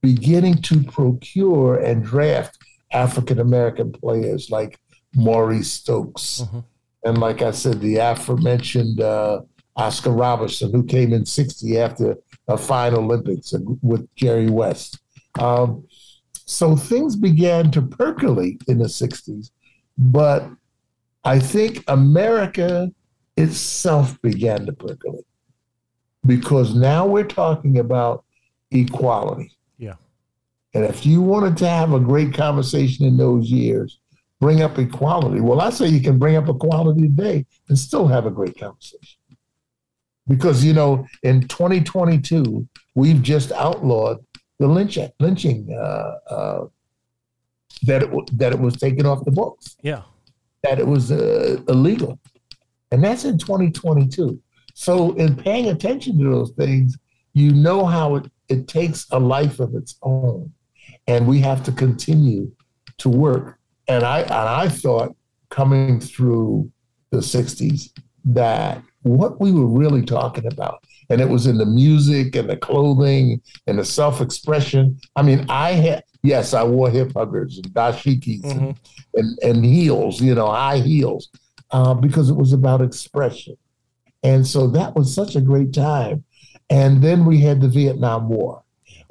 beginning 0.00 0.62
to 0.62 0.82
procure 0.84 1.78
and 1.78 2.04
draft 2.04 2.58
African 2.92 3.40
American 3.40 3.92
players 3.92 4.50
like 4.50 4.78
Maurice 5.14 5.72
Stokes. 5.72 6.42
Mm-hmm. 6.44 6.58
And 7.04 7.18
like 7.18 7.42
I 7.42 7.50
said, 7.50 7.80
the 7.80 7.96
aforementioned 7.96 9.00
uh, 9.00 9.40
Oscar 9.76 10.10
Robertson, 10.10 10.72
who 10.72 10.84
came 10.84 11.12
in 11.12 11.24
60 11.24 11.78
after 11.78 12.16
a 12.48 12.56
fine 12.56 12.94
Olympics 12.94 13.54
with 13.82 14.08
Jerry 14.16 14.50
West. 14.50 14.98
Um, 15.38 15.86
so 16.32 16.76
things 16.76 17.14
began 17.14 17.70
to 17.72 17.82
percolate 17.82 18.62
in 18.66 18.78
the 18.78 18.86
60s, 18.86 19.50
but 19.96 20.48
I 21.24 21.38
think 21.38 21.84
America 21.88 22.90
itself 23.36 24.20
began 24.22 24.66
to 24.66 24.72
percolate 24.72 25.26
because 26.26 26.74
now 26.74 27.06
we're 27.06 27.24
talking 27.24 27.78
about 27.78 28.24
equality. 28.70 29.52
Yeah. 29.78 29.94
And 30.74 30.84
if 30.84 31.06
you 31.06 31.22
wanted 31.22 31.56
to 31.58 31.68
have 31.68 31.92
a 31.92 32.00
great 32.00 32.34
conversation 32.34 33.06
in 33.06 33.16
those 33.16 33.50
years, 33.50 34.00
bring 34.40 34.62
up 34.62 34.78
equality. 34.78 35.40
Well, 35.40 35.60
I 35.60 35.70
say 35.70 35.88
you 35.88 36.00
can 36.00 36.18
bring 36.18 36.36
up 36.36 36.48
equality 36.48 37.02
today 37.02 37.46
and 37.68 37.78
still 37.78 38.06
have 38.06 38.26
a 38.26 38.30
great 38.30 38.58
conversation. 38.58 39.18
Because, 40.26 40.62
you 40.62 40.74
know, 40.74 41.06
in 41.22 41.48
2022, 41.48 42.68
we've 42.94 43.22
just 43.22 43.50
outlawed 43.52 44.18
the 44.58 44.66
lynch, 44.66 44.98
lynching 45.18 45.72
uh, 45.72 46.14
uh, 46.28 46.66
that, 47.84 48.02
it, 48.02 48.38
that 48.38 48.52
it 48.52 48.58
was 48.58 48.76
taken 48.76 49.06
off 49.06 49.24
the 49.24 49.30
books. 49.30 49.76
Yeah. 49.82 50.02
That 50.64 50.78
it 50.78 50.86
was 50.86 51.10
uh, 51.10 51.62
illegal. 51.68 52.18
And 52.90 53.02
that's 53.02 53.24
in 53.24 53.38
2022. 53.38 54.40
So, 54.80 55.10
in 55.14 55.34
paying 55.34 55.70
attention 55.70 56.18
to 56.18 56.24
those 56.30 56.52
things, 56.52 56.96
you 57.34 57.50
know 57.50 57.84
how 57.84 58.14
it, 58.14 58.30
it 58.48 58.68
takes 58.68 59.08
a 59.10 59.18
life 59.18 59.58
of 59.58 59.74
its 59.74 59.96
own 60.02 60.52
and 61.08 61.26
we 61.26 61.40
have 61.40 61.64
to 61.64 61.72
continue 61.72 62.52
to 62.98 63.08
work. 63.08 63.58
And 63.88 64.04
I 64.04 64.20
and 64.20 64.32
I 64.32 64.68
thought 64.68 65.16
coming 65.50 65.98
through 65.98 66.70
the 67.10 67.18
'60s 67.18 67.90
that 68.26 68.80
what 69.02 69.40
we 69.40 69.50
were 69.50 69.66
really 69.66 70.02
talking 70.02 70.46
about, 70.46 70.84
and 71.10 71.20
it 71.20 71.28
was 71.28 71.48
in 71.48 71.58
the 71.58 71.66
music 71.66 72.36
and 72.36 72.48
the 72.48 72.56
clothing 72.56 73.42
and 73.66 73.80
the 73.80 73.84
self-expression. 73.84 75.00
I 75.16 75.22
mean, 75.22 75.44
I 75.48 75.72
had 75.72 76.04
yes, 76.22 76.54
I 76.54 76.62
wore 76.62 76.88
hip 76.88 77.14
huggers 77.16 77.56
and 77.56 77.66
dashikis 77.74 78.42
mm-hmm. 78.42 78.66
and, 78.66 78.78
and, 79.14 79.38
and 79.42 79.64
heels, 79.64 80.20
you 80.20 80.36
know, 80.36 80.46
high 80.46 80.78
heels, 80.78 81.30
uh, 81.72 81.94
because 81.94 82.30
it 82.30 82.36
was 82.36 82.52
about 82.52 82.80
expression. 82.80 83.56
And 84.22 84.46
so 84.46 84.66
that 84.68 84.94
was 84.94 85.14
such 85.14 85.36
a 85.36 85.40
great 85.40 85.72
time. 85.72 86.24
And 86.70 87.02
then 87.02 87.24
we 87.24 87.40
had 87.40 87.60
the 87.60 87.68
Vietnam 87.68 88.28
War. 88.28 88.62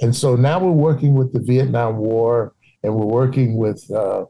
And 0.02 0.15
so 0.15 0.36
now 0.36 0.60
we're 0.60 0.72
working 0.72 1.15
with 1.15 1.34
the 1.34 1.39
Vietnam 1.39 1.98
War 1.98 2.54
and 2.84 2.96
we're 2.96 3.06
working 3.06 3.58
with 3.58 3.89
uh, 3.91 4.26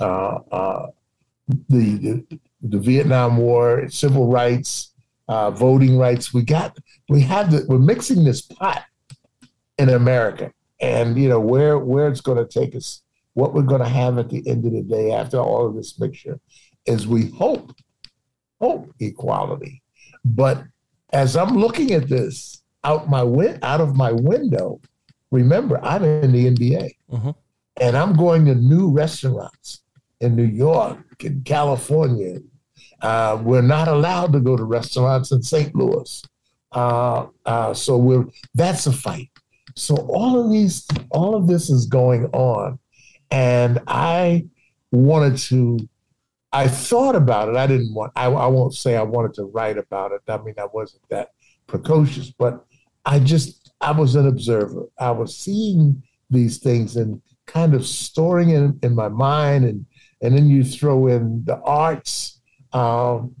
uh, 0.00 0.38
uh, 0.52 0.86
the, 1.68 1.96
the, 2.28 2.40
the 2.62 2.78
Vietnam 2.78 3.36
War, 3.36 3.88
civil 3.88 4.28
rights, 4.30 4.92
uh, 5.28 5.50
voting 5.50 5.98
rights. 5.98 6.32
We 6.32 6.42
got 6.42 6.78
we 7.08 7.20
have 7.22 7.50
the, 7.50 7.64
we're 7.68 7.78
mixing 7.78 8.24
this 8.24 8.42
pot 8.42 8.84
in 9.78 9.88
America, 9.90 10.52
and 10.80 11.18
you 11.18 11.28
know 11.28 11.40
where 11.40 11.78
where 11.78 12.08
it's 12.08 12.20
going 12.20 12.38
to 12.38 12.46
take 12.46 12.74
us, 12.74 13.02
what 13.34 13.54
we're 13.54 13.62
going 13.62 13.82
to 13.82 13.88
have 13.88 14.18
at 14.18 14.28
the 14.28 14.46
end 14.48 14.64
of 14.66 14.72
the 14.72 14.82
day 14.82 15.12
after 15.12 15.38
all 15.38 15.66
of 15.66 15.74
this 15.74 15.98
mixture, 15.98 16.38
is 16.86 17.06
we 17.06 17.30
hope 17.30 17.74
hope 18.60 18.92
equality, 19.00 19.82
but 20.24 20.64
as 21.12 21.36
I'm 21.36 21.56
looking 21.56 21.92
at 21.92 22.08
this, 22.08 22.62
out 22.86 23.10
my 23.10 23.22
win- 23.22 23.58
out 23.62 23.80
of 23.80 23.96
my 23.96 24.12
window. 24.12 24.80
Remember, 25.32 25.84
I'm 25.84 26.04
in 26.04 26.32
the 26.32 26.46
NBA, 26.46 26.96
mm-hmm. 27.10 27.30
and 27.80 27.96
I'm 27.96 28.14
going 28.14 28.46
to 28.46 28.54
new 28.54 28.90
restaurants 28.90 29.82
in 30.20 30.36
New 30.36 30.44
York, 30.44 30.98
in 31.20 31.42
California. 31.42 32.38
Uh, 33.02 33.38
we're 33.42 33.60
not 33.60 33.88
allowed 33.88 34.32
to 34.32 34.40
go 34.40 34.56
to 34.56 34.64
restaurants 34.64 35.32
in 35.32 35.42
St. 35.42 35.74
Louis, 35.74 36.22
uh, 36.72 37.26
uh, 37.44 37.74
so 37.74 37.98
we're 37.98 38.24
that's 38.54 38.86
a 38.86 38.92
fight. 38.92 39.30
So 39.74 39.96
all 40.08 40.40
of 40.40 40.50
these, 40.50 40.86
all 41.10 41.34
of 41.34 41.48
this 41.48 41.68
is 41.68 41.86
going 41.86 42.26
on, 42.26 42.78
and 43.30 43.80
I 43.86 44.46
wanted 44.92 45.36
to. 45.48 45.88
I 46.52 46.68
thought 46.68 47.16
about 47.16 47.48
it. 47.48 47.56
I 47.56 47.66
didn't 47.66 47.94
want. 47.94 48.12
I, 48.16 48.26
I 48.26 48.46
won't 48.46 48.74
say 48.74 48.96
I 48.96 49.02
wanted 49.02 49.34
to 49.34 49.44
write 49.44 49.78
about 49.78 50.12
it. 50.12 50.22
I 50.28 50.38
mean, 50.38 50.54
I 50.58 50.66
wasn't 50.72 51.02
that 51.10 51.30
precocious, 51.66 52.30
but 52.30 52.64
I 53.04 53.18
just, 53.18 53.72
I 53.80 53.92
was 53.92 54.14
an 54.14 54.26
observer. 54.26 54.86
I 54.98 55.10
was 55.10 55.36
seeing 55.36 56.02
these 56.30 56.58
things 56.58 56.96
and 56.96 57.20
kind 57.46 57.74
of 57.74 57.86
storing 57.86 58.50
it 58.50 58.58
in, 58.58 58.78
in 58.82 58.94
my 58.94 59.08
mind. 59.08 59.64
And, 59.64 59.86
and 60.22 60.36
then 60.36 60.48
you 60.48 60.64
throw 60.64 61.08
in 61.08 61.44
the 61.44 61.60
arts. 61.60 62.40
Um, 62.72 63.34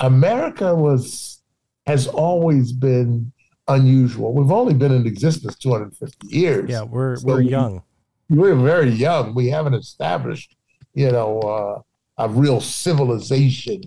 America 0.00 0.74
was, 0.74 1.42
has 1.86 2.06
always 2.06 2.72
been 2.72 3.32
unusual. 3.68 4.32
We've 4.34 4.50
only 4.50 4.74
been 4.74 4.92
in 4.92 5.06
existence 5.06 5.56
250 5.58 6.28
years. 6.28 6.70
Yeah, 6.70 6.82
we're, 6.82 7.16
so 7.16 7.26
we're 7.26 7.40
young. 7.42 7.82
We're 8.28 8.54
very 8.54 8.90
young. 8.90 9.34
We 9.34 9.48
haven't 9.48 9.74
established, 9.74 10.56
you 10.94 11.10
know, 11.10 11.40
uh, 11.40 11.82
a 12.18 12.28
real 12.28 12.60
civilization 12.60 13.82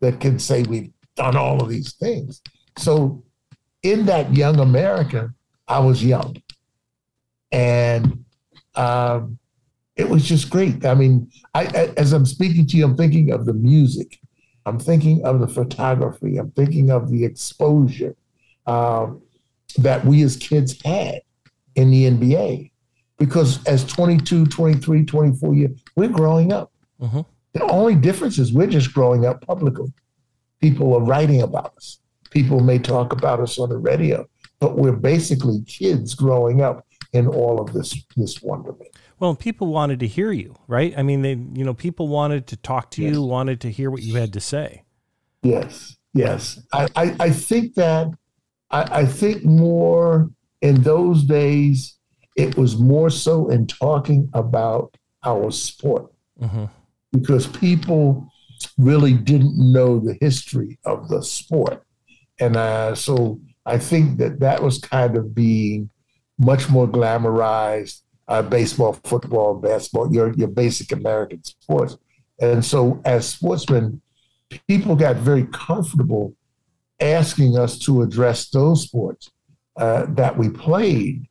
that 0.00 0.20
can 0.20 0.38
say 0.38 0.62
we've 0.64 0.90
done 1.16 1.36
all 1.36 1.62
of 1.62 1.68
these 1.68 1.94
things. 1.94 2.40
So 2.78 3.24
in 3.82 4.06
that 4.06 4.34
young 4.34 4.58
America, 4.58 5.32
I 5.68 5.78
was 5.78 6.04
young. 6.04 6.36
And 7.52 8.24
um, 8.74 9.38
it 9.96 10.08
was 10.08 10.26
just 10.26 10.50
great. 10.50 10.84
I 10.84 10.94
mean, 10.94 11.30
I, 11.54 11.66
as 11.96 12.12
I'm 12.12 12.26
speaking 12.26 12.66
to 12.66 12.76
you, 12.76 12.84
I'm 12.84 12.96
thinking 12.96 13.32
of 13.32 13.46
the 13.46 13.52
music. 13.52 14.18
I'm 14.66 14.78
thinking 14.78 15.24
of 15.24 15.40
the 15.40 15.46
photography. 15.46 16.38
I'm 16.38 16.50
thinking 16.52 16.90
of 16.90 17.10
the 17.10 17.24
exposure 17.24 18.16
um, 18.66 19.22
that 19.78 20.04
we 20.04 20.22
as 20.22 20.36
kids 20.36 20.82
had 20.84 21.20
in 21.76 21.90
the 21.90 22.10
NBA. 22.10 22.70
Because 23.18 23.64
as 23.66 23.84
22, 23.84 24.46
23, 24.46 25.04
24 25.04 25.54
years, 25.54 25.80
we're 25.94 26.08
growing 26.08 26.52
up. 26.52 26.72
Mm-hmm. 27.00 27.20
The 27.54 27.64
only 27.70 27.94
difference 27.94 28.38
is 28.38 28.52
we're 28.52 28.66
just 28.66 28.92
growing 28.92 29.24
up 29.24 29.40
publicly. 29.46 29.92
People 30.60 30.92
are 30.94 31.00
writing 31.00 31.40
about 31.40 31.74
us. 31.76 32.00
People 32.30 32.60
may 32.60 32.78
talk 32.78 33.12
about 33.12 33.40
us 33.40 33.58
on 33.58 33.68
the 33.68 33.78
radio, 33.78 34.28
but 34.58 34.76
we're 34.76 34.92
basically 34.92 35.62
kids 35.62 36.14
growing 36.14 36.62
up 36.62 36.84
in 37.12 37.28
all 37.28 37.60
of 37.60 37.72
this 37.72 37.94
this 38.16 38.42
wonderment. 38.42 38.88
Well, 39.20 39.36
people 39.36 39.68
wanted 39.68 40.00
to 40.00 40.08
hear 40.08 40.32
you, 40.32 40.56
right? 40.66 40.92
I 40.96 41.04
mean, 41.04 41.22
they, 41.22 41.34
you 41.34 41.64
know, 41.64 41.74
people 41.74 42.08
wanted 42.08 42.48
to 42.48 42.56
talk 42.56 42.90
to 42.92 43.02
yes. 43.02 43.12
you, 43.12 43.22
wanted 43.22 43.60
to 43.60 43.70
hear 43.70 43.88
what 43.88 44.02
you 44.02 44.16
had 44.16 44.32
to 44.32 44.40
say. 44.40 44.82
Yes, 45.44 45.96
yes. 46.12 46.60
I, 46.72 46.88
I, 46.96 47.16
I 47.20 47.30
think 47.30 47.74
that 47.74 48.08
I, 48.72 49.02
I 49.02 49.06
think 49.06 49.44
more 49.44 50.28
in 50.60 50.82
those 50.82 51.22
days, 51.22 51.96
it 52.36 52.56
was 52.56 52.76
more 52.76 53.10
so 53.10 53.48
in 53.48 53.68
talking 53.68 54.28
about 54.34 54.96
our 55.22 55.52
sport. 55.52 56.12
Mm-hmm 56.42 56.64
because 57.14 57.46
people 57.46 58.28
really 58.78 59.14
didn't 59.14 59.56
know 59.56 59.98
the 59.98 60.16
history 60.20 60.78
of 60.84 61.08
the 61.08 61.22
sport. 61.22 61.84
And 62.40 62.56
uh, 62.56 62.94
so 62.94 63.40
I 63.64 63.78
think 63.78 64.18
that 64.18 64.40
that 64.40 64.62
was 64.62 64.78
kind 64.78 65.16
of 65.16 65.34
being 65.34 65.90
much 66.38 66.68
more 66.68 66.88
glamorized 66.88 68.02
uh, 68.26 68.42
baseball, 68.42 68.94
football, 69.04 69.54
basketball, 69.54 70.12
your, 70.12 70.32
your 70.34 70.48
basic 70.48 70.92
American 70.92 71.42
sports. 71.44 71.96
And 72.40 72.64
so 72.64 73.00
as 73.04 73.28
sportsmen, 73.28 74.00
people 74.68 74.96
got 74.96 75.16
very 75.16 75.46
comfortable 75.52 76.34
asking 77.00 77.56
us 77.56 77.78
to 77.80 78.02
address 78.02 78.48
those 78.50 78.82
sports 78.82 79.30
uh, 79.76 80.06
that 80.10 80.36
we 80.36 80.48
played. 80.48 81.28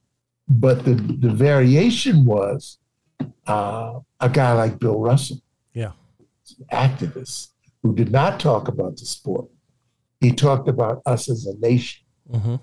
But 0.48 0.86
the, 0.86 0.93
the 0.96 1.32
variation 1.32 2.26
was 2.26 2.78
uh, 3.48 4.00
a 4.19 4.30
guy 4.30 4.54
like 4.54 4.80
Bill 4.80 5.00
Russell 5.00 5.43
yeah. 5.74 5.92
Activists 6.72 7.50
who 7.82 7.94
did 7.96 8.12
not 8.12 8.40
talk 8.40 8.68
about 8.68 8.98
the 8.98 9.06
sport. 9.06 9.50
He 10.20 10.32
talked 10.32 10.70
about 10.70 11.02
us 11.06 11.30
as 11.30 11.46
a 11.46 11.58
nation. 11.60 12.06
Mm-hmm. 12.32 12.56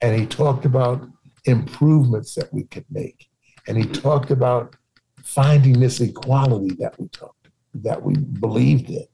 And 0.00 0.20
he 0.20 0.26
talked 0.26 0.64
about 0.64 1.08
improvements 1.44 2.34
that 2.34 2.52
we 2.52 2.64
could 2.64 2.84
make. 2.90 3.28
And 3.68 3.78
he 3.78 3.84
talked 3.84 4.30
about 4.30 4.76
finding 5.22 5.80
this 5.80 6.00
equality 6.00 6.74
that 6.76 6.98
we 7.00 7.08
talked, 7.08 7.48
that 7.74 8.02
we 8.02 8.14
believed 8.16 8.90
in, 8.90 9.06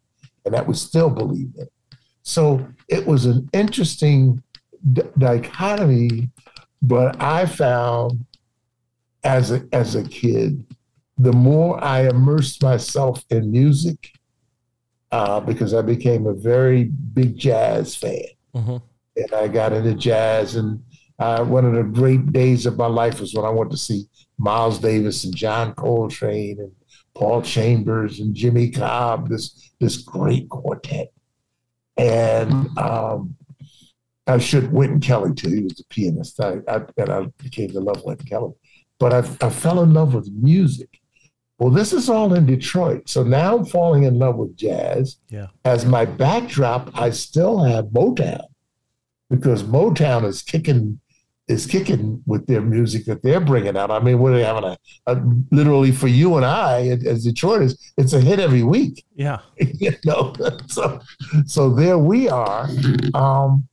and 0.45 0.55
that 0.55 0.67
we 0.67 0.75
still 0.75 1.11
believe 1.11 1.51
in. 1.59 1.69
So 2.23 2.67
it 2.89 3.07
was 3.07 3.27
an 3.27 3.49
interesting 3.53 4.43
d- 4.93 5.03
dichotomy, 5.19 6.31
but 6.83 7.21
I 7.21 7.47
found 7.47 8.25
as 9.23 9.53
a, 9.53 9.63
as 9.73 9.95
a 9.95 10.03
kid 10.03 10.65
the 11.23 11.33
more 11.33 11.83
I 11.83 12.09
immersed 12.09 12.63
myself 12.63 13.25
in 13.31 13.51
music, 13.51 14.13
uh, 15.13 15.41
because 15.41 15.75
I 15.75 15.83
became 15.83 16.27
a 16.27 16.35
very 16.35 16.85
big 16.85 17.37
jazz 17.37 17.97
fan. 17.97 18.25
Mm-hmm. 18.55 18.77
And 19.17 19.35
I 19.35 19.49
got 19.49 19.73
into 19.73 19.95
jazz. 19.95 20.57
And 20.57 20.83
uh, 21.19 21.45
one 21.45 21.65
of 21.65 21.75
the 21.75 21.83
great 21.83 22.33
days 22.33 22.65
of 22.65 22.79
my 22.79 22.87
life 22.87 23.21
was 23.21 23.35
when 23.35 23.45
I 23.45 23.51
went 23.51 23.71
to 23.73 23.77
see 23.77 24.09
Miles 24.39 24.79
Davis 24.79 25.25
and 25.25 25.35
John 25.35 25.75
Coltrane 25.75 26.61
and 26.61 26.73
Paul 27.15 27.43
Chambers 27.43 28.21
and 28.21 28.35
Jimmy 28.35 28.71
Cobb, 28.71 29.29
this, 29.29 29.73
this 29.81 29.99
great 29.99 30.49
quartet. 30.49 31.13
And 31.97 32.79
um, 32.79 33.35
I 34.27 34.39
should 34.39 34.73
Wynton 34.73 35.01
Kelly 35.01 35.35
too. 35.35 35.51
He 35.51 35.63
was 35.65 35.81
a 35.81 35.85
pianist. 35.93 36.41
I, 36.41 36.59
I, 36.69 36.83
and 36.97 37.11
I 37.11 37.27
became 37.43 37.71
to 37.71 37.81
love 37.81 38.05
Wynton 38.05 38.27
Kelly. 38.27 38.53
But 38.99 39.13
I, 39.13 39.47
I 39.47 39.51
fell 39.51 39.83
in 39.83 39.93
love 39.93 40.15
with 40.15 40.31
music. 40.33 41.00
Well, 41.61 41.71
this 41.71 41.93
is 41.93 42.09
all 42.09 42.33
in 42.33 42.47
Detroit. 42.47 43.07
So 43.07 43.23
now 43.23 43.59
I'm 43.59 43.67
falling 43.67 44.05
in 44.05 44.19
love 44.19 44.37
with 44.37 44.57
jazz. 44.57 45.19
Yeah. 45.29 45.49
As 45.67 45.85
my 45.85 46.07
backdrop, 46.07 46.91
I 46.99 47.11
still 47.11 47.63
have 47.63 47.87
Motown 47.87 48.47
because 49.29 49.63
Motown 49.63 50.25
is 50.25 50.41
kicking 50.41 50.99
is 51.49 51.67
kicking 51.67 52.23
with 52.27 52.47
their 52.47 52.61
music 52.61 53.05
that 53.07 53.23
they're 53.23 53.41
bringing 53.41 53.77
out. 53.77 53.91
I 53.91 53.99
mean, 53.99 54.21
we're 54.21 54.35
they 54.35 54.45
having 54.45 54.65
a, 54.65 54.79
a 55.07 55.21
literally 55.51 55.91
for 55.91 56.07
you 56.07 56.37
and 56.37 56.47
I 56.47 56.87
as 56.89 57.27
Detroiters, 57.27 57.77
it's 57.99 58.15
a 58.15 58.21
hit 58.21 58.39
every 58.39 58.63
week. 58.63 59.05
Yeah. 59.15 59.41
you 59.59 59.93
know, 60.07 60.33
so 60.67 61.01
so 61.45 61.69
there 61.69 61.99
we 61.99 62.31
are. 62.31 62.71
Um, 63.13 63.69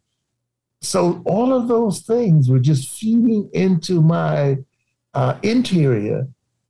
so 0.82 1.21
all 1.26 1.54
of 1.54 1.69
those 1.69 2.02
things 2.02 2.50
were 2.50 2.60
just 2.60 2.89
feeding 3.00 3.50
into 3.54 4.02
my 4.02 4.58
uh, 5.13 5.38
interior 5.41 6.28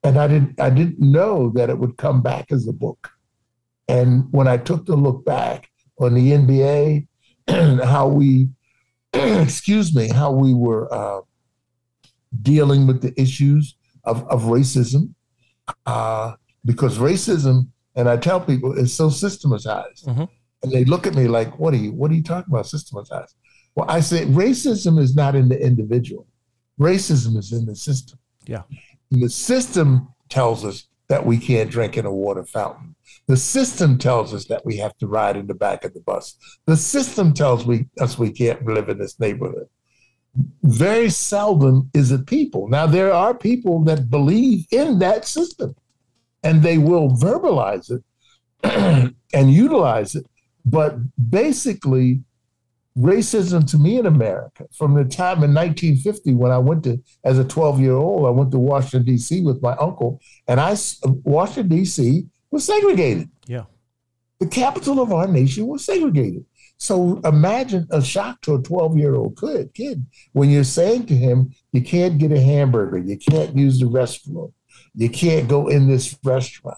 and 0.08 0.18
I 0.18 0.28
didn't 0.28 0.60
I 0.60 0.70
didn't 0.70 1.00
know 1.00 1.50
that 1.56 1.70
it 1.70 1.78
would 1.78 1.98
come 1.98 2.22
back 2.22 2.52
as 2.52 2.68
a 2.68 2.74
book. 2.74 3.12
And 3.90 4.26
when 4.32 4.48
I 4.48 4.58
took 4.58 4.86
the 4.86 4.96
look 4.96 5.26
back 5.26 5.70
on 6.00 6.14
the 6.14 6.32
NBA 6.32 7.08
and 7.48 7.82
how 7.94 8.08
we, 8.08 8.50
excuse 9.14 9.94
me, 9.94 10.08
how 10.08 10.32
we 10.32 10.54
were 10.54 10.94
uh, 10.94 11.22
dealing 12.42 12.88
with 12.88 13.02
the 13.02 13.20
issues 13.20 13.76
of, 14.06 14.26
of 14.30 14.44
racism, 14.44 15.14
uh, 15.86 16.34
because 16.64 16.98
racism, 16.98 17.68
and 17.96 18.08
I 18.08 18.16
tell 18.16 18.40
people, 18.40 18.78
is 18.78 18.94
so 18.94 19.10
systematized, 19.10 20.08
mm-hmm. 20.08 20.24
and 20.64 20.72
they 20.72 20.86
look 20.86 21.06
at 21.06 21.16
me 21.16 21.28
like, 21.28 21.60
"What 21.60 21.74
are 21.74 21.78
you? 21.78 21.92
What 21.92 22.12
are 22.12 22.16
you 22.16 22.24
talking 22.24 22.54
about? 22.54 22.68
Systematized?" 22.68 23.36
Well, 23.76 23.90
I 23.90 24.00
say 24.00 24.26
racism 24.26 25.00
is 25.00 25.16
not 25.16 25.36
in 25.36 25.50
the 25.50 25.62
individual. 25.62 26.28
Racism 26.80 27.38
is 27.38 27.52
in 27.52 27.66
the 27.66 27.76
system. 27.76 28.20
Yeah. 28.46 28.64
The 29.12 29.30
system 29.30 30.10
tells 30.30 30.66
us 30.66 30.88
that 31.08 31.26
we 31.26 31.38
can't 31.38 31.70
drink 31.70 31.98
in 31.98 32.06
a 32.06 32.12
water 32.12 32.44
fountain. 32.44 32.96
The 33.28 33.38
system 33.38 33.98
tells 33.98 34.34
us 34.34 34.46
that 34.46 34.66
we 34.66 34.78
have 34.78 34.98
to 34.98 35.08
ride 35.08 35.38
in 35.38 35.48
the 35.48 35.54
back 35.54 35.84
of 35.84 35.94
the 35.94 36.02
bus. 36.02 36.36
The 36.66 36.78
system 36.78 37.34
tells 37.34 37.66
we, 37.66 37.88
us 38.00 38.18
we 38.18 38.32
can't 38.32 38.66
live 38.66 38.90
in 38.90 38.98
this 38.98 39.20
neighborhood. 39.20 39.68
Very 40.64 41.10
seldom 41.10 41.90
is 41.94 42.12
it 42.12 42.28
people. 42.28 42.68
Now, 42.68 42.86
there 42.86 43.12
are 43.12 43.34
people 43.34 43.84
that 43.86 44.10
believe 44.10 44.66
in 44.72 45.00
that 45.00 45.26
system 45.26 45.76
and 46.44 46.62
they 46.62 46.78
will 46.78 47.10
verbalize 47.10 47.92
it 47.92 49.14
and 49.34 49.54
utilize 49.54 50.16
it. 50.16 50.26
But 50.66 50.98
basically, 51.30 52.24
racism 52.98 53.70
to 53.70 53.78
me 53.78 54.00
in 54.00 54.06
America 54.06 54.66
from 54.76 54.96
the 54.96 55.06
time 55.06 55.44
in 55.44 55.54
1950 55.54 56.34
when 56.34 56.52
I 56.52 56.58
went 56.58 56.84
to, 56.86 57.02
as 57.24 57.38
a 57.38 57.44
12 57.44 57.80
year 57.80 57.94
old, 57.94 58.26
I 58.26 58.32
went 58.32 58.52
to 58.52 58.60
Washington, 58.60 59.04
D.C. 59.04 59.42
with 59.42 59.62
my 59.62 59.74
uncle, 59.74 60.20
and 60.48 60.60
I, 60.60 60.76
Washington, 61.24 61.70
D.C. 61.70 62.26
was 62.50 62.66
segregated. 62.66 63.30
Yeah. 63.46 63.66
The 64.40 64.48
capital 64.48 65.00
of 65.00 65.14
our 65.14 65.28
nation 65.28 65.68
was 65.68 65.86
segregated. 65.86 66.46
So 66.78 67.20
imagine 67.24 67.88
a 67.92 68.04
shock 68.04 68.42
to 68.42 68.56
a 68.56 68.62
12 68.62 68.98
year 68.98 69.16
old 69.16 69.40
kid, 69.40 69.74
kid 69.74 70.06
when 70.34 70.50
you're 70.50 70.64
saying 70.64 71.08
to 71.08 71.16
him, 71.16 71.54
you 71.72 71.82
can't 71.82 72.18
get 72.18 72.32
a 72.32 72.40
hamburger, 72.40 73.00
you 73.00 73.18
can't 73.18 73.56
use 73.56 73.80
the 73.80 73.86
restroom, 73.86 74.54
you 74.94 75.10
can't 75.10 75.48
go 75.48 75.68
in 75.68 75.88
this 75.88 76.18
restaurant. 76.24 76.78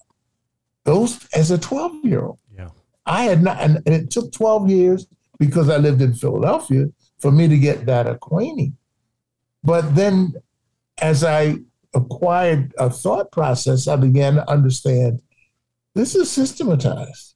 Those, 0.86 1.28
as 1.34 1.52
a 1.52 1.58
12 1.58 2.06
year 2.06 2.22
old. 2.22 2.40
Yeah. 2.56 2.70
I 3.06 3.24
had 3.24 3.44
not, 3.44 3.60
and 3.62 3.82
it 3.86 4.10
took 4.10 4.32
12 4.32 4.70
years 4.70 5.08
because 5.40 5.70
I 5.70 5.78
lived 5.78 6.02
in 6.02 6.14
Philadelphia 6.14 6.88
for 7.20 7.32
me 7.32 7.48
to 7.48 7.58
get 7.58 7.86
that 7.86 8.08
acquainting. 8.08 8.78
But 9.64 9.96
then 9.96 10.34
as 11.02 11.24
I 11.24 11.56
acquired 11.94 12.74
a 12.78 12.90
thought 12.90 13.32
process, 13.32 13.88
I 13.88 13.96
began 13.96 14.36
to 14.36 14.50
understand 14.50 15.22
this 15.96 16.16
is 16.16 16.30
systematized. 16.30 17.36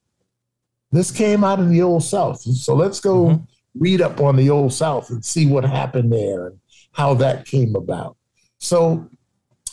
This 0.92 1.10
came 1.10 1.42
out 1.42 1.58
of 1.58 1.70
the 1.70 1.82
old 1.82 2.04
South. 2.04 2.40
So 2.40 2.74
let's 2.74 3.00
go 3.00 3.24
mm-hmm. 3.24 3.44
read 3.74 4.00
up 4.00 4.20
on 4.20 4.36
the 4.36 4.48
Old 4.48 4.72
South 4.72 5.10
and 5.10 5.24
see 5.24 5.46
what 5.46 5.64
happened 5.64 6.12
there 6.12 6.46
and 6.46 6.58
how 6.92 7.14
that 7.14 7.46
came 7.46 7.74
about. 7.74 8.16
So 8.58 9.10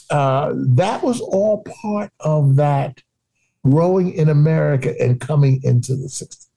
uh, 0.10 0.54
that 0.56 1.04
was 1.04 1.22
all 1.22 1.64
part 1.82 2.12
of 2.20 2.56
that 2.56 3.04
growing 3.64 4.14
in 4.14 4.30
America 4.30 5.00
and 5.00 5.22
coming 5.22 5.62
into 5.64 5.96
the 5.96 6.08
60s 6.08 6.48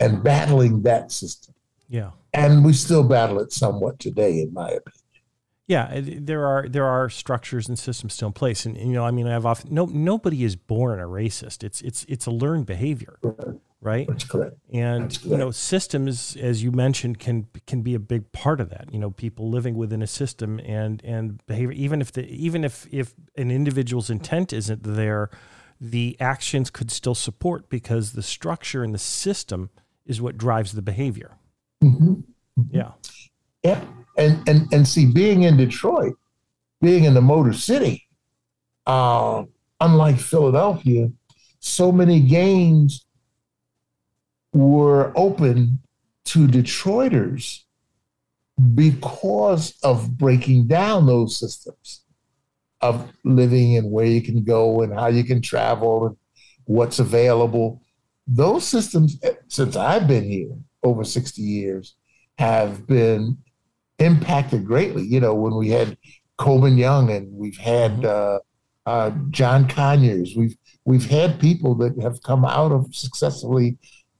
and 0.00 0.22
battling 0.22 0.82
that 0.82 1.12
system. 1.12 1.54
Yeah. 1.88 2.10
And 2.32 2.64
we 2.64 2.72
still 2.72 3.04
battle 3.04 3.40
it 3.40 3.52
somewhat 3.52 3.98
today, 3.98 4.40
in 4.40 4.52
my 4.52 4.68
opinion. 4.68 5.00
Yeah, 5.66 6.00
there 6.02 6.46
are 6.46 6.68
there 6.68 6.86
are 6.86 7.08
structures 7.08 7.68
and 7.68 7.78
systems 7.78 8.14
still 8.14 8.26
in 8.26 8.32
place, 8.32 8.66
and, 8.66 8.76
you 8.76 8.92
know, 8.92 9.04
I 9.04 9.12
mean, 9.12 9.28
I've 9.28 9.46
often 9.46 9.72
no 9.72 9.84
nobody 9.84 10.42
is 10.42 10.56
born 10.56 10.98
a 10.98 11.04
racist. 11.04 11.62
It's 11.62 11.80
it's 11.82 12.04
it's 12.08 12.26
a 12.26 12.32
learned 12.32 12.66
behavior, 12.66 13.20
right? 13.80 14.08
That's 14.08 14.24
correct. 14.24 14.56
And 14.72 15.04
That's 15.04 15.24
you 15.24 15.36
know, 15.36 15.52
systems, 15.52 16.34
as 16.34 16.64
you 16.64 16.72
mentioned, 16.72 17.20
can 17.20 17.46
can 17.68 17.82
be 17.82 17.94
a 17.94 18.00
big 18.00 18.32
part 18.32 18.60
of 18.60 18.70
that. 18.70 18.92
You 18.92 18.98
know, 18.98 19.12
people 19.12 19.48
living 19.48 19.76
within 19.76 20.02
a 20.02 20.08
system 20.08 20.58
and 20.64 21.00
and 21.04 21.40
behavior, 21.46 21.70
even 21.70 22.00
if 22.00 22.10
the 22.10 22.26
even 22.26 22.64
if 22.64 22.88
if 22.90 23.14
an 23.36 23.52
individual's 23.52 24.10
intent 24.10 24.52
isn't 24.52 24.82
there, 24.82 25.30
the 25.80 26.16
actions 26.18 26.70
could 26.70 26.90
still 26.90 27.14
support 27.14 27.70
because 27.70 28.14
the 28.14 28.24
structure 28.24 28.82
and 28.82 28.92
the 28.92 28.98
system 28.98 29.70
is 30.10 30.20
what 30.20 30.36
drives 30.36 30.72
the 30.72 30.82
behavior. 30.82 31.38
Mhm. 31.82 32.24
Yeah. 32.70 32.92
Yep. 33.62 33.86
And 34.18 34.48
and 34.48 34.72
and 34.74 34.86
see, 34.86 35.06
being 35.06 35.44
in 35.44 35.56
Detroit, 35.56 36.14
being 36.80 37.04
in 37.04 37.14
the 37.14 37.20
Motor 37.22 37.52
City, 37.52 38.02
uh, 38.86 39.44
unlike 39.80 40.18
Philadelphia, 40.18 41.10
so 41.60 41.92
many 41.92 42.20
games 42.20 43.06
were 44.52 45.12
open 45.14 45.78
to 46.24 46.46
Detroiters 46.48 47.60
because 48.74 49.78
of 49.82 50.18
breaking 50.18 50.66
down 50.66 51.06
those 51.06 51.38
systems 51.38 52.02
of 52.80 53.10
living 53.24 53.76
and 53.76 53.90
where 53.90 54.06
you 54.06 54.20
can 54.22 54.42
go 54.42 54.82
and 54.82 54.92
how 54.92 55.06
you 55.06 55.22
can 55.22 55.40
travel 55.40 56.06
and 56.06 56.16
what's 56.64 56.98
available. 56.98 57.80
Those 58.32 58.64
systems, 58.64 59.18
eh, 59.24 59.32
since 59.48 59.74
I've 59.74 60.06
been 60.06 60.24
here 60.24 60.52
over 60.84 61.02
60 61.02 61.42
years, 61.42 61.96
have 62.38 62.86
been 62.86 63.36
impacted 63.98 64.64
greatly. 64.64 65.04
You 65.04 65.18
know, 65.18 65.34
when 65.34 65.56
we 65.56 65.68
had 65.68 65.98
Coleman 66.38 66.78
Young 66.78 67.10
and 67.10 67.32
we've 67.32 67.58
had 67.58 68.04
uh, 68.04 68.38
uh, 68.86 69.10
John 69.30 69.68
Conyers, 69.68 70.34
we've 70.36 70.56
we've 70.84 71.10
had 71.10 71.40
people 71.40 71.74
that 71.76 72.00
have 72.00 72.22
come 72.22 72.44
out 72.44 72.70
of 72.70 72.94
successfully 72.94 73.76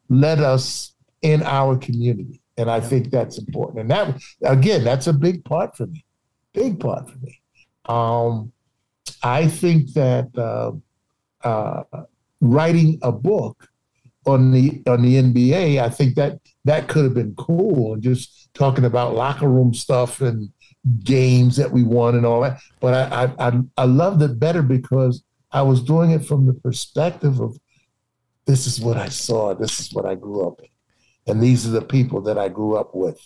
led 0.09 0.41
us 0.41 0.95
in 1.23 1.43
our 1.45 1.79
community, 1.79 2.43
and 2.57 2.69
I 2.69 2.81
think 2.81 3.11
that's 3.11 3.39
important. 3.39 3.81
And 3.81 3.91
that 3.91 4.21
again, 4.43 4.83
that's 4.83 5.07
a 5.07 5.13
big 5.13 5.45
part 5.45 5.77
for 5.77 5.87
me, 5.87 6.05
big 6.53 6.81
part 6.81 7.09
for 7.09 7.19
me. 7.19 7.41
Um, 7.87 8.53
I 9.23 9.47
think 9.47 9.93
that 9.93 10.29
uh, 10.37 10.73
uh, 11.47 11.85
writing 12.41 12.99
a 13.03 13.13
book 13.13 13.70
on 14.31 14.53
the 14.53 14.83
on 14.87 15.03
the 15.03 15.17
NBA, 15.17 15.81
I 15.83 15.89
think 15.89 16.15
that 16.17 16.41
that 16.65 16.89
could 16.89 17.05
have 17.05 17.15
been 17.15 17.35
cool 17.37 17.95
and 17.95 18.03
just 18.03 18.53
talking 18.55 18.85
about 18.85 19.15
locker 19.15 19.49
room 19.49 19.75
stuff 19.75 20.21
and 20.21 20.51
games 21.05 21.57
that 21.57 21.71
we 21.71 21.83
won 21.83 22.15
and 22.15 22.25
all 22.25 22.41
that. 22.43 22.61
But 22.81 22.95
I 22.95 23.25
I 23.25 23.49
I, 23.49 23.61
I 23.79 23.85
loved 23.85 24.23
it 24.23 24.39
better 24.39 24.63
because 24.63 25.23
I 25.53 25.63
was 25.63 25.83
doing 25.83 26.11
it 26.11 26.25
from 26.25 26.47
the 26.47 26.55
perspective 26.55 27.41
of 27.41 27.59
this 28.47 28.67
is 28.67 28.81
what 28.81 28.97
I 28.97 29.09
saw, 29.09 29.55
this 29.55 29.81
is 29.81 29.93
what 29.93 30.07
I 30.07 30.15
grew 30.15 30.47
up 30.47 30.61
in, 30.61 31.33
and 31.33 31.43
these 31.43 31.67
are 31.67 31.71
the 31.71 31.83
people 31.83 32.21
that 32.23 32.39
I 32.39 32.49
grew 32.49 32.77
up 32.77 32.95
with. 32.95 33.21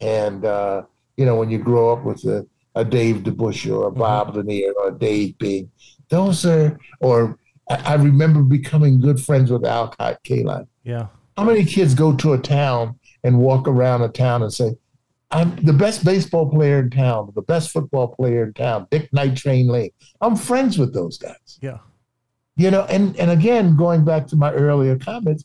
And 0.00 0.44
uh, 0.44 0.82
you 1.16 1.24
know, 1.24 1.36
when 1.36 1.50
you 1.50 1.58
grow 1.58 1.92
up 1.92 2.04
with 2.04 2.24
a, 2.24 2.46
a 2.74 2.84
Dave 2.84 3.18
DeBusschere 3.18 3.78
or 3.78 3.88
a 3.88 3.92
Bob 3.92 4.36
Lanier 4.36 4.72
or 4.78 4.88
a 4.88 4.98
Dave 4.98 5.38
Bing, 5.38 5.70
those 6.08 6.44
are 6.44 6.78
or 7.00 7.38
I 7.70 7.92
I 7.92 7.94
remember 7.94 8.42
becoming 8.42 9.00
good 9.00 9.20
friends 9.20 9.50
with 9.50 9.64
Al 9.64 9.90
Kaline. 9.90 10.68
Yeah. 10.84 11.06
How 11.36 11.44
many 11.44 11.64
kids 11.64 11.94
go 11.94 12.14
to 12.16 12.32
a 12.32 12.38
town 12.38 12.98
and 13.22 13.38
walk 13.38 13.68
around 13.68 14.02
a 14.02 14.08
town 14.08 14.42
and 14.42 14.52
say, 14.52 14.76
I'm 15.30 15.56
the 15.56 15.72
best 15.72 16.04
baseball 16.04 16.48
player 16.48 16.78
in 16.78 16.90
town, 16.90 17.32
the 17.34 17.42
best 17.42 17.70
football 17.70 18.08
player 18.08 18.44
in 18.44 18.52
town, 18.54 18.86
Dick 18.90 19.12
Night 19.12 19.36
Train 19.36 19.66
Lane. 19.66 19.90
I'm 20.20 20.36
friends 20.36 20.78
with 20.78 20.94
those 20.94 21.18
guys. 21.18 21.58
Yeah. 21.60 21.78
You 22.56 22.70
know, 22.70 22.84
and 22.84 23.16
and 23.18 23.30
again, 23.30 23.76
going 23.76 24.04
back 24.04 24.26
to 24.28 24.36
my 24.36 24.52
earlier 24.52 24.96
comments, 24.96 25.44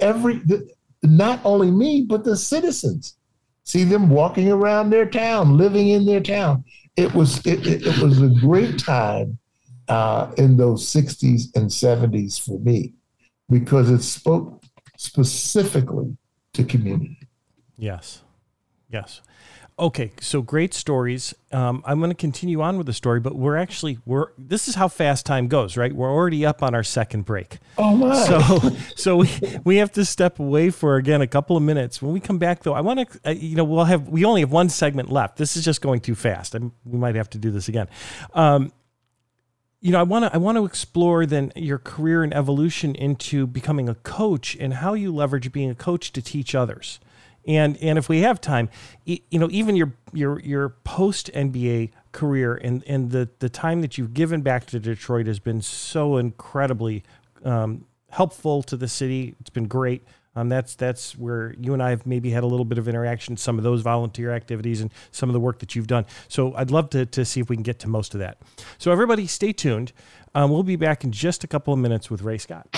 every 0.00 0.38
the, 0.38 0.68
not 1.02 1.40
only 1.44 1.70
me, 1.70 2.02
but 2.08 2.24
the 2.24 2.36
citizens 2.36 3.16
see 3.64 3.84
them 3.84 4.08
walking 4.08 4.50
around 4.50 4.90
their 4.90 5.06
town, 5.06 5.56
living 5.56 5.88
in 5.88 6.06
their 6.06 6.20
town. 6.20 6.64
It 6.96 7.14
was 7.14 7.46
it, 7.46 7.66
it, 7.66 7.86
it 7.86 8.02
was 8.02 8.22
a 8.22 8.28
great 8.28 8.78
time 8.78 9.38
uh, 9.88 10.32
in 10.36 10.56
those 10.56 10.86
60s 10.92 11.54
and 11.54 11.70
70s 11.70 12.40
for 12.40 12.58
me 12.60 12.94
because 13.48 13.90
it 13.90 14.02
spoke 14.02 14.62
specifically 14.96 16.16
to 16.54 16.64
community. 16.64 17.18
Yes. 17.76 18.22
Yes. 18.90 19.20
Okay, 19.78 20.12
so 20.22 20.40
great 20.40 20.72
stories. 20.72 21.34
Um, 21.52 21.82
I'm 21.84 21.98
going 21.98 22.10
to 22.10 22.16
continue 22.16 22.62
on 22.62 22.78
with 22.78 22.86
the 22.86 22.94
story, 22.94 23.20
but 23.20 23.36
we're 23.36 23.58
actually 23.58 23.98
we're 24.06 24.28
this 24.38 24.68
is 24.68 24.74
how 24.74 24.88
fast 24.88 25.26
time 25.26 25.48
goes, 25.48 25.76
right? 25.76 25.92
We're 25.92 26.10
already 26.10 26.46
up 26.46 26.62
on 26.62 26.74
our 26.74 26.82
second 26.82 27.26
break. 27.26 27.58
Oh 27.76 27.94
my! 27.94 28.14
So 28.24 28.70
so 28.96 29.16
we, 29.18 29.30
we 29.64 29.76
have 29.76 29.92
to 29.92 30.06
step 30.06 30.38
away 30.38 30.70
for 30.70 30.96
again 30.96 31.20
a 31.20 31.26
couple 31.26 31.58
of 31.58 31.62
minutes. 31.62 32.00
When 32.00 32.14
we 32.14 32.20
come 32.20 32.38
back, 32.38 32.62
though, 32.62 32.72
I 32.72 32.80
want 32.80 33.06
to 33.06 33.20
uh, 33.26 33.32
you 33.32 33.54
know 33.54 33.64
we'll 33.64 33.84
have 33.84 34.08
we 34.08 34.24
only 34.24 34.40
have 34.40 34.50
one 34.50 34.70
segment 34.70 35.10
left. 35.12 35.36
This 35.36 35.58
is 35.58 35.64
just 35.64 35.82
going 35.82 36.00
too 36.00 36.14
fast. 36.14 36.56
i 36.56 36.58
we 36.58 36.98
might 36.98 37.14
have 37.14 37.28
to 37.30 37.38
do 37.38 37.50
this 37.50 37.68
again. 37.68 37.88
Um, 38.32 38.72
you 39.80 39.92
know, 39.92 40.00
I 40.00 40.04
want 40.04 40.24
to 40.24 40.34
I 40.34 40.38
want 40.38 40.56
to 40.56 40.64
explore 40.64 41.26
then 41.26 41.52
your 41.54 41.78
career 41.78 42.22
and 42.22 42.34
evolution 42.34 42.94
into 42.94 43.46
becoming 43.46 43.88
a 43.88 43.94
coach 43.94 44.56
and 44.58 44.74
how 44.74 44.94
you 44.94 45.14
leverage 45.14 45.52
being 45.52 45.70
a 45.70 45.74
coach 45.74 46.12
to 46.12 46.22
teach 46.22 46.54
others. 46.54 46.98
And 47.46 47.76
and 47.78 47.98
if 47.98 48.08
we 48.08 48.20
have 48.20 48.40
time, 48.40 48.68
you 49.04 49.20
know, 49.32 49.48
even 49.50 49.76
your 49.76 49.92
your 50.12 50.40
your 50.40 50.70
post 50.70 51.30
NBA 51.32 51.90
career 52.12 52.54
and 52.56 52.82
and 52.86 53.10
the 53.10 53.28
the 53.38 53.48
time 53.48 53.82
that 53.82 53.98
you've 53.98 54.14
given 54.14 54.40
back 54.40 54.66
to 54.66 54.80
Detroit 54.80 55.26
has 55.26 55.38
been 55.38 55.62
so 55.62 56.16
incredibly 56.16 57.04
um, 57.44 57.84
helpful 58.10 58.62
to 58.64 58.76
the 58.76 58.88
city. 58.88 59.34
It's 59.40 59.50
been 59.50 59.68
great. 59.68 60.02
Um, 60.36 60.50
that's 60.50 60.74
that's 60.74 61.16
where 61.16 61.54
you 61.58 61.72
and 61.72 61.82
I 61.82 61.90
have 61.90 62.06
maybe 62.06 62.30
had 62.30 62.44
a 62.44 62.46
little 62.46 62.66
bit 62.66 62.78
of 62.78 62.86
interaction, 62.86 63.36
some 63.36 63.58
of 63.58 63.64
those 63.64 63.80
volunteer 63.80 64.32
activities 64.32 64.82
and 64.82 64.92
some 65.10 65.28
of 65.28 65.32
the 65.32 65.40
work 65.40 65.58
that 65.60 65.74
you've 65.74 65.86
done. 65.86 66.04
So 66.28 66.54
I'd 66.54 66.70
love 66.70 66.90
to, 66.90 67.06
to 67.06 67.24
see 67.24 67.40
if 67.40 67.48
we 67.48 67.56
can 67.56 67.62
get 67.62 67.78
to 67.80 67.88
most 67.88 68.14
of 68.14 68.20
that. 68.20 68.38
So 68.78 68.92
everybody 68.92 69.26
stay 69.26 69.52
tuned. 69.52 69.92
Um, 70.34 70.50
we'll 70.50 70.62
be 70.62 70.76
back 70.76 71.02
in 71.02 71.12
just 71.12 71.42
a 71.42 71.46
couple 71.46 71.72
of 71.72 71.80
minutes 71.80 72.10
with 72.10 72.20
Ray 72.20 72.36
Scott. 72.36 72.68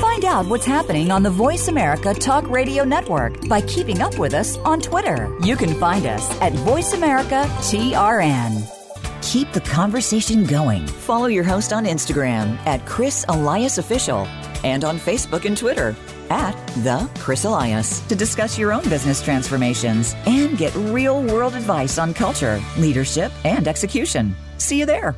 Find 0.00 0.24
out 0.24 0.46
what's 0.46 0.64
happening 0.64 1.10
on 1.10 1.22
the 1.22 1.30
Voice 1.30 1.68
America 1.68 2.14
Talk 2.14 2.48
Radio 2.48 2.84
Network 2.84 3.46
by 3.48 3.60
keeping 3.60 4.00
up 4.00 4.18
with 4.18 4.32
us 4.32 4.56
on 4.58 4.80
Twitter. 4.80 5.36
You 5.42 5.56
can 5.56 5.74
find 5.74 6.06
us 6.06 6.30
at 6.40 6.54
Voice 6.54 6.94
America 6.94 7.44
TRN. 7.58 8.81
Keep 9.22 9.52
the 9.52 9.60
conversation 9.60 10.44
going. 10.44 10.84
Follow 10.86 11.26
your 11.26 11.44
host 11.44 11.72
on 11.72 11.84
Instagram 11.84 12.58
at 12.66 12.84
Chris 12.84 13.24
Elias 13.28 13.78
Official 13.78 14.26
and 14.64 14.84
on 14.84 14.98
Facebook 14.98 15.44
and 15.44 15.56
Twitter 15.56 15.94
at 16.28 16.56
The 16.82 17.08
Chris 17.18 17.44
Elias 17.44 18.00
to 18.08 18.16
discuss 18.16 18.58
your 18.58 18.72
own 18.72 18.82
business 18.88 19.22
transformations 19.22 20.14
and 20.26 20.58
get 20.58 20.74
real 20.74 21.22
world 21.22 21.54
advice 21.54 21.98
on 21.98 22.12
culture, 22.12 22.60
leadership, 22.76 23.30
and 23.44 23.68
execution. 23.68 24.34
See 24.58 24.80
you 24.80 24.86
there. 24.86 25.14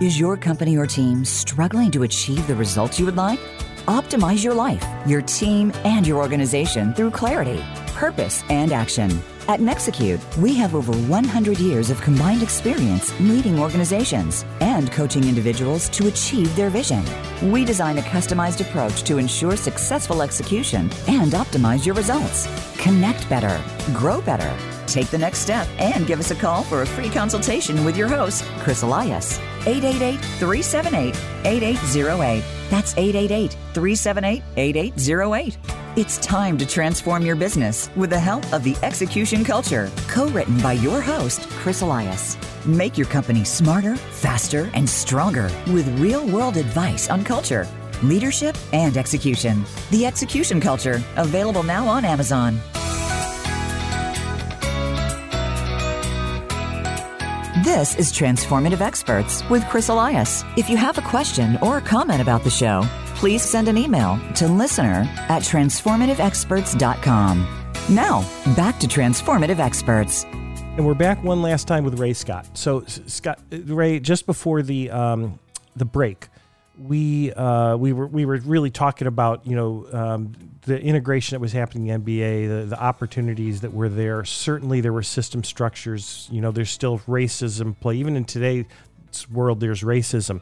Is 0.00 0.18
your 0.18 0.36
company 0.36 0.76
or 0.76 0.86
team 0.86 1.24
struggling 1.24 1.90
to 1.92 2.02
achieve 2.02 2.46
the 2.48 2.56
results 2.56 2.98
you 2.98 3.06
would 3.06 3.16
like? 3.16 3.38
Optimize 3.86 4.42
your 4.42 4.54
life, 4.54 4.84
your 5.06 5.22
team, 5.22 5.72
and 5.84 6.04
your 6.06 6.18
organization 6.18 6.94
through 6.94 7.12
clarity, 7.12 7.62
purpose, 7.94 8.42
and 8.48 8.72
action. 8.72 9.22
At 9.48 9.60
Nexecute, 9.60 10.20
we 10.38 10.54
have 10.54 10.74
over 10.76 10.92
100 10.92 11.58
years 11.58 11.90
of 11.90 12.00
combined 12.00 12.42
experience 12.42 13.18
leading 13.18 13.58
organizations 13.58 14.44
and 14.60 14.90
coaching 14.92 15.24
individuals 15.24 15.88
to 15.90 16.06
achieve 16.06 16.54
their 16.54 16.70
vision. 16.70 17.04
We 17.50 17.64
design 17.64 17.98
a 17.98 18.02
customized 18.02 18.60
approach 18.60 19.02
to 19.02 19.18
ensure 19.18 19.56
successful 19.56 20.22
execution 20.22 20.90
and 21.08 21.32
optimize 21.32 21.84
your 21.84 21.96
results. 21.96 22.46
Connect 22.78 23.28
better, 23.28 23.60
grow 23.92 24.20
better. 24.20 24.56
Take 24.86 25.08
the 25.08 25.18
next 25.18 25.40
step 25.40 25.66
and 25.78 26.06
give 26.06 26.20
us 26.20 26.30
a 26.30 26.36
call 26.36 26.62
for 26.62 26.82
a 26.82 26.86
free 26.86 27.10
consultation 27.10 27.84
with 27.84 27.96
your 27.96 28.08
host, 28.08 28.44
Chris 28.60 28.82
Elias. 28.82 29.38
888 29.66 30.20
378 30.38 31.16
8808. 31.44 32.44
That's 32.70 32.96
888 32.96 33.52
378 33.74 34.42
8808. 34.56 35.81
It's 35.94 36.16
time 36.16 36.56
to 36.56 36.64
transform 36.64 37.20
your 37.20 37.36
business 37.36 37.90
with 37.96 38.08
the 38.08 38.18
help 38.18 38.50
of 38.54 38.64
the 38.64 38.74
Execution 38.82 39.44
Culture, 39.44 39.90
co 40.08 40.26
written 40.28 40.58
by 40.62 40.72
your 40.72 41.02
host, 41.02 41.46
Chris 41.50 41.82
Elias. 41.82 42.38
Make 42.64 42.96
your 42.96 43.06
company 43.08 43.44
smarter, 43.44 43.96
faster, 43.96 44.70
and 44.72 44.88
stronger 44.88 45.50
with 45.66 45.86
real 46.00 46.26
world 46.26 46.56
advice 46.56 47.10
on 47.10 47.22
culture. 47.22 47.68
leadership, 48.02 48.56
and 48.72 48.96
execution. 48.96 49.64
The 49.90 50.06
Execution 50.06 50.60
Culture, 50.60 51.00
available 51.16 51.62
now 51.62 51.86
on 51.86 52.04
Amazon. 52.04 52.58
This 57.62 57.94
is 57.94 58.12
Transformative 58.12 58.80
Experts 58.80 59.48
with 59.48 59.64
Chris 59.68 59.88
Elias. 59.88 60.42
If 60.56 60.68
you 60.68 60.76
have 60.76 60.98
a 60.98 61.02
question 61.02 61.56
or 61.62 61.76
a 61.78 61.80
comment 61.80 62.20
about 62.20 62.42
the 62.42 62.50
show, 62.50 62.82
please 63.22 63.40
send 63.40 63.68
an 63.68 63.78
email 63.78 64.18
to 64.34 64.48
listener 64.48 65.08
at 65.28 65.42
transformativeexperts.com. 65.42 67.70
Now, 67.88 68.22
back 68.56 68.80
to 68.80 68.88
Transformative 68.88 69.60
Experts. 69.60 70.24
And 70.24 70.84
we're 70.84 70.94
back 70.94 71.22
one 71.22 71.40
last 71.40 71.68
time 71.68 71.84
with 71.84 72.00
Ray 72.00 72.14
Scott. 72.14 72.58
So, 72.58 72.82
Scott, 72.86 73.38
Ray, 73.52 74.00
just 74.00 74.26
before 74.26 74.62
the 74.62 74.90
um, 74.90 75.38
the 75.76 75.84
break, 75.84 76.30
we 76.76 77.32
uh, 77.34 77.76
we 77.76 77.92
were 77.92 78.08
we 78.08 78.24
were 78.24 78.38
really 78.38 78.72
talking 78.72 79.06
about 79.06 79.46
you 79.46 79.54
know 79.54 79.86
um, 79.92 80.32
the 80.62 80.80
integration 80.80 81.36
that 81.36 81.40
was 81.40 81.52
happening 81.52 81.86
in 81.86 82.02
the 82.02 82.18
NBA, 82.18 82.48
the, 82.48 82.66
the 82.70 82.82
opportunities 82.82 83.60
that 83.60 83.72
were 83.72 83.88
there. 83.88 84.24
Certainly, 84.24 84.80
there 84.80 84.92
were 84.92 85.04
system 85.04 85.44
structures. 85.44 86.28
You 86.32 86.40
know, 86.40 86.50
there's 86.50 86.70
still 86.70 86.98
racism 87.00 87.78
play 87.78 87.98
even 87.98 88.16
in 88.16 88.24
today's 88.24 88.66
world. 89.30 89.60
There's 89.60 89.82
racism, 89.82 90.40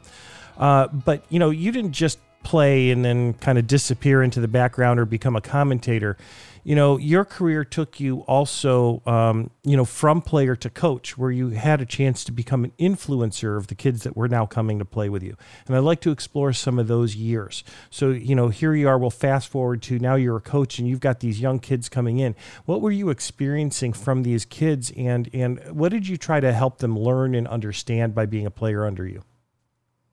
uh, 0.57 0.89
but 0.89 1.24
you 1.28 1.39
know, 1.39 1.51
you 1.51 1.72
didn't 1.72 1.93
just 1.93 2.18
play 2.43 2.91
and 2.91 3.05
then 3.05 3.34
kind 3.34 3.59
of 3.59 3.66
disappear 3.66 4.22
into 4.22 4.41
the 4.41 4.49
background 4.49 4.99
or 4.99 5.05
become 5.05 5.36
a 5.36 5.41
commentator 5.41 6.16
you 6.62 6.74
know, 6.74 6.99
your 6.99 7.24
career 7.24 7.64
took 7.64 8.01
you 8.01 8.20
also, 8.20 9.03
um, 9.07 9.51
you 9.64 9.76
know, 9.76 9.84
from 9.84 10.20
player 10.20 10.55
to 10.57 10.68
coach, 10.68 11.16
where 11.16 11.30
you 11.30 11.51
had 11.51 11.80
a 11.80 11.86
chance 11.86 12.22
to 12.24 12.32
become 12.32 12.64
an 12.64 12.72
influencer 12.78 13.57
of 13.57 13.68
the 13.68 13.74
kids 13.74 14.03
that 14.03 14.16
were 14.16 14.28
now 14.28 14.45
coming 14.45 14.78
to 14.78 14.84
play 14.84 15.09
with 15.09 15.22
you. 15.22 15.36
And 15.66 15.74
I'd 15.74 15.80
like 15.80 16.01
to 16.03 16.11
explore 16.11 16.53
some 16.53 16.78
of 16.78 16.86
those 16.86 17.16
years. 17.16 17.64
So, 17.88 18.11
you 18.11 18.34
know, 18.34 18.49
here 18.49 18.74
you 18.74 18.88
are. 18.88 18.99
We'll 18.99 19.11
fast 19.11 19.49
forward 19.49 19.82
to 19.82 19.99
now 19.99 20.16
you're 20.16 20.36
a 20.36 20.41
coach 20.41 20.78
and 20.78 20.86
you've 20.86 21.01
got 21.01 21.20
these 21.20 21.41
young 21.41 21.61
kids 21.61 21.88
coming 21.88 22.18
in. 22.18 22.36
What 22.66 22.82
were 22.82 22.91
you 22.91 23.09
experiencing 23.09 23.95
from 23.95 24.22
these 24.22 24.45
kids, 24.45 24.93
and 24.97 25.30
and 25.32 25.61
what 25.70 25.91
did 25.93 26.09
you 26.09 26.16
try 26.16 26.41
to 26.41 26.53
help 26.53 26.78
them 26.78 26.99
learn 26.99 27.34
and 27.34 27.49
understand 27.49 28.14
by 28.14 28.26
being 28.26 28.47
a 28.47 28.51
player 28.51 28.84
under 28.84 29.07
you? 29.07 29.22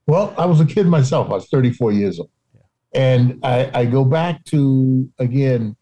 Well, 0.08 0.32
I 0.38 0.46
was 0.46 0.58
a 0.58 0.64
kid 0.64 0.86
myself. 0.86 1.28
I 1.28 1.34
was 1.34 1.48
34 1.50 1.92
years 1.92 2.18
old. 2.18 2.30
And 2.94 3.38
I, 3.42 3.70
I 3.74 3.84
go 3.84 4.06
back 4.06 4.42
to, 4.46 5.06
again, 5.18 5.76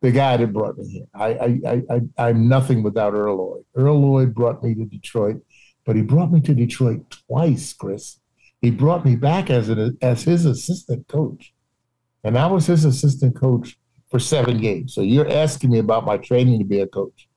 the 0.00 0.12
guy 0.12 0.36
that 0.36 0.52
brought 0.52 0.78
me 0.78 0.86
here. 0.86 1.06
I, 1.12 1.82
I, 2.16 2.28
am 2.28 2.48
nothing 2.48 2.84
without 2.84 3.14
Earl 3.14 3.36
Lloyd. 3.36 3.64
Earl 3.74 4.00
Lloyd 4.00 4.32
brought 4.32 4.62
me 4.62 4.76
to 4.76 4.84
Detroit, 4.84 5.42
but 5.84 5.96
he 5.96 6.02
brought 6.02 6.30
me 6.30 6.40
to 6.42 6.54
Detroit 6.54 7.18
twice, 7.26 7.72
Chris. 7.72 8.20
He 8.60 8.70
brought 8.70 9.04
me 9.04 9.16
back 9.16 9.50
as 9.50 9.68
an 9.68 9.98
as 10.00 10.22
his 10.22 10.46
assistant 10.46 11.08
coach, 11.08 11.52
and 12.22 12.38
I 12.38 12.46
was 12.46 12.66
his 12.66 12.84
assistant 12.84 13.34
coach 13.34 13.76
for 14.08 14.20
seven 14.20 14.58
games. 14.58 14.94
So 14.94 15.00
you're 15.00 15.28
asking 15.28 15.70
me 15.70 15.80
about 15.80 16.06
my 16.06 16.16
training 16.16 16.60
to 16.60 16.64
be 16.64 16.80
a 16.80 16.86
coach. 16.86 17.28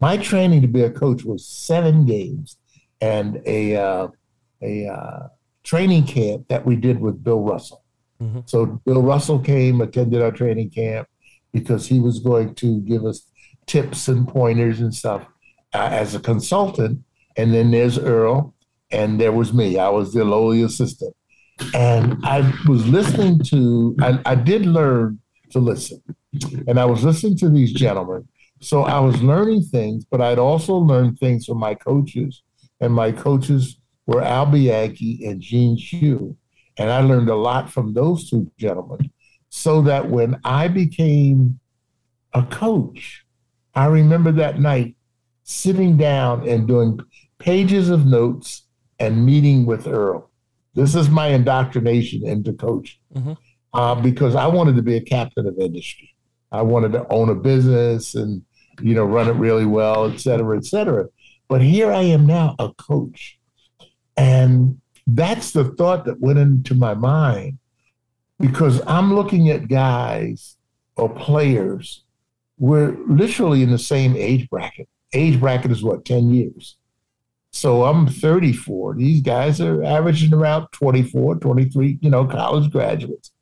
My 0.00 0.16
training 0.16 0.62
to 0.62 0.68
be 0.68 0.82
a 0.82 0.90
coach 0.90 1.22
was 1.24 1.46
seven 1.46 2.04
games 2.04 2.58
and 3.00 3.40
a 3.46 3.76
uh, 3.76 4.08
a 4.60 4.88
uh, 4.88 5.28
training 5.66 6.06
camp 6.06 6.46
that 6.48 6.64
we 6.64 6.76
did 6.76 7.00
with 7.00 7.22
Bill 7.22 7.40
Russell. 7.40 7.82
Mm-hmm. 8.22 8.40
So 8.46 8.66
Bill 8.86 9.02
Russell 9.02 9.40
came, 9.40 9.80
attended 9.80 10.22
our 10.22 10.30
training 10.30 10.70
camp 10.70 11.08
because 11.52 11.86
he 11.88 11.98
was 11.98 12.20
going 12.20 12.54
to 12.54 12.80
give 12.82 13.04
us 13.04 13.28
tips 13.66 14.08
and 14.08 14.28
pointers 14.28 14.80
and 14.80 14.94
stuff 14.94 15.26
uh, 15.74 15.88
as 15.90 16.14
a 16.14 16.20
consultant. 16.20 17.02
And 17.36 17.52
then 17.52 17.72
there's 17.72 17.98
Earl, 17.98 18.54
and 18.90 19.20
there 19.20 19.32
was 19.32 19.52
me. 19.52 19.76
I 19.76 19.88
was 19.88 20.14
the 20.14 20.24
lowly 20.24 20.62
assistant. 20.62 21.14
And 21.74 22.24
I 22.24 22.40
was 22.68 22.86
listening 22.86 23.40
to, 23.50 23.96
I, 24.00 24.20
I 24.24 24.34
did 24.36 24.64
learn 24.64 25.18
to 25.50 25.58
listen. 25.58 26.00
And 26.68 26.78
I 26.78 26.84
was 26.84 27.02
listening 27.02 27.36
to 27.38 27.50
these 27.50 27.72
gentlemen. 27.72 28.28
So 28.60 28.82
I 28.84 29.00
was 29.00 29.20
learning 29.22 29.62
things, 29.64 30.04
but 30.04 30.20
I'd 30.20 30.38
also 30.38 30.74
learned 30.76 31.18
things 31.18 31.44
from 31.46 31.58
my 31.58 31.74
coaches. 31.74 32.42
And 32.80 32.94
my 32.94 33.10
coaches 33.10 33.78
were 34.06 34.22
Al 34.22 34.46
Bianchi 34.46 35.24
and 35.26 35.40
Gene 35.40 35.76
Shue. 35.76 36.36
And 36.78 36.90
I 36.90 37.00
learned 37.00 37.28
a 37.28 37.34
lot 37.34 37.70
from 37.70 37.94
those 37.94 38.28
two 38.30 38.50
gentlemen 38.58 39.10
so 39.48 39.80
that 39.82 40.10
when 40.10 40.38
I 40.44 40.68
became 40.68 41.58
a 42.32 42.42
coach, 42.42 43.24
I 43.74 43.86
remember 43.86 44.32
that 44.32 44.60
night 44.60 44.96
sitting 45.42 45.96
down 45.96 46.46
and 46.48 46.66
doing 46.66 46.98
pages 47.38 47.88
of 47.88 48.06
notes 48.06 48.66
and 48.98 49.24
meeting 49.24 49.66
with 49.66 49.86
Earl. 49.86 50.30
This 50.74 50.94
is 50.94 51.08
my 51.08 51.28
indoctrination 51.28 52.26
into 52.26 52.52
coaching 52.52 53.00
mm-hmm. 53.14 53.32
uh, 53.72 53.94
because 53.94 54.34
I 54.34 54.46
wanted 54.46 54.76
to 54.76 54.82
be 54.82 54.96
a 54.96 55.00
captain 55.00 55.46
of 55.46 55.58
industry. 55.58 56.14
I 56.52 56.62
wanted 56.62 56.92
to 56.92 57.06
own 57.10 57.28
a 57.28 57.34
business 57.34 58.14
and 58.14 58.42
you 58.80 58.94
know 58.94 59.04
run 59.04 59.28
it 59.28 59.32
really 59.32 59.64
well, 59.64 60.10
et 60.10 60.20
cetera, 60.20 60.56
et 60.56 60.64
cetera. 60.64 61.06
But 61.48 61.62
here 61.62 61.90
I 61.90 62.02
am 62.02 62.26
now, 62.26 62.56
a 62.58 62.72
coach, 62.74 63.38
and 64.16 64.80
that's 65.06 65.52
the 65.52 65.64
thought 65.64 66.04
that 66.06 66.20
went 66.20 66.38
into 66.38 66.74
my 66.74 66.94
mind 66.94 67.58
because 68.38 68.80
I'm 68.86 69.14
looking 69.14 69.50
at 69.50 69.68
guys 69.68 70.56
or 70.96 71.08
players. 71.08 72.04
We're 72.58 72.96
literally 73.06 73.62
in 73.62 73.70
the 73.70 73.78
same 73.78 74.16
age 74.16 74.48
bracket. 74.48 74.88
Age 75.12 75.38
bracket 75.38 75.70
is 75.70 75.82
what, 75.82 76.04
10 76.04 76.30
years. 76.30 76.76
So 77.52 77.84
I'm 77.84 78.06
34. 78.06 78.94
These 78.96 79.22
guys 79.22 79.60
are 79.60 79.82
averaging 79.82 80.34
around 80.34 80.68
24, 80.72 81.36
23, 81.36 81.98
you 82.00 82.10
know, 82.10 82.26
college 82.26 82.70
graduates. 82.70 83.32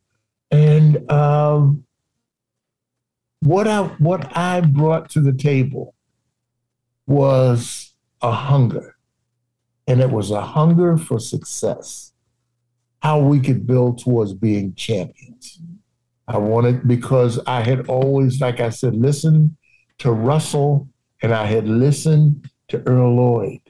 And 0.50 1.10
um, 1.10 1.84
what 3.40 3.66
I 3.66 3.82
what 3.82 4.36
I 4.36 4.60
brought 4.60 5.10
to 5.10 5.20
the 5.20 5.32
table 5.32 5.94
was 7.06 7.92
a 8.22 8.30
hunger. 8.30 8.93
And 9.86 10.00
it 10.00 10.10
was 10.10 10.30
a 10.30 10.40
hunger 10.40 10.96
for 10.96 11.18
success 11.18 12.12
how 13.04 13.18
we 13.18 13.38
could 13.38 13.66
build 13.66 13.98
towards 13.98 14.32
being 14.32 14.74
champions. 14.74 15.60
I 16.26 16.38
wanted 16.38 16.88
because 16.88 17.38
I 17.46 17.60
had 17.60 17.86
always, 17.86 18.40
like 18.40 18.60
I 18.60 18.70
said, 18.70 18.94
listened 18.94 19.54
to 19.98 20.10
Russell 20.10 20.88
and 21.20 21.34
I 21.34 21.44
had 21.44 21.68
listened 21.68 22.48
to 22.68 22.82
Earl 22.86 23.14
Lloyd. 23.14 23.60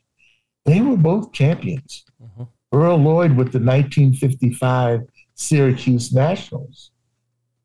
They 0.65 0.81
were 0.81 0.97
both 0.97 1.33
champions. 1.33 2.05
Mm-hmm. 2.23 2.45
Earl 2.73 2.97
Lloyd 2.97 3.31
with 3.33 3.51
the 3.51 3.59
1955 3.59 5.03
Syracuse 5.35 6.13
Nationals. 6.13 6.93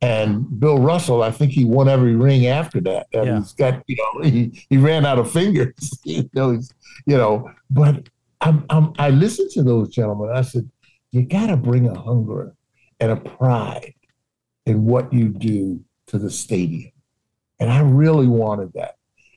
And 0.02 0.60
Bill 0.60 0.80
Russell, 0.80 1.22
I 1.22 1.30
think 1.30 1.52
he 1.52 1.66
won 1.66 1.88
every 1.88 2.16
ring 2.16 2.47
after 2.47 2.82
that. 2.82 3.08
And 3.14 3.26
yeah. 3.26 3.38
he's 3.38 3.54
got, 3.54 3.84
you 3.86 3.95
know, 3.95 4.24
he, 4.28 4.66
he 4.70 4.78
ran 4.78 5.06
out 5.06 5.20
of 5.20 5.32
fingers. 5.32 6.00
you 6.04 6.28
know, 6.34 6.60
you 7.06 7.18
know, 7.18 7.52
but 7.70 8.10
I'm, 8.41 8.65
I'm, 8.69 8.93
I 8.97 9.09
listened 9.09 9.51
to 9.51 9.63
those 9.63 9.89
gentlemen. 9.89 10.31
I 10.33 10.41
said, 10.41 10.69
you 11.11 11.23
got 11.23 11.47
to 11.47 11.57
bring 11.57 11.87
a 11.87 11.99
hunger 11.99 12.55
and 12.99 13.11
a 13.11 13.15
pride 13.15 13.93
in 14.65 14.85
what 14.85 15.11
you 15.11 15.29
do 15.29 15.83
to 16.07 16.17
the 16.17 16.29
stadium. 16.29 16.91
And 17.59 17.71
I 17.71 17.81
really 17.81 18.27
wanted 18.27 18.73
that. 18.73 18.95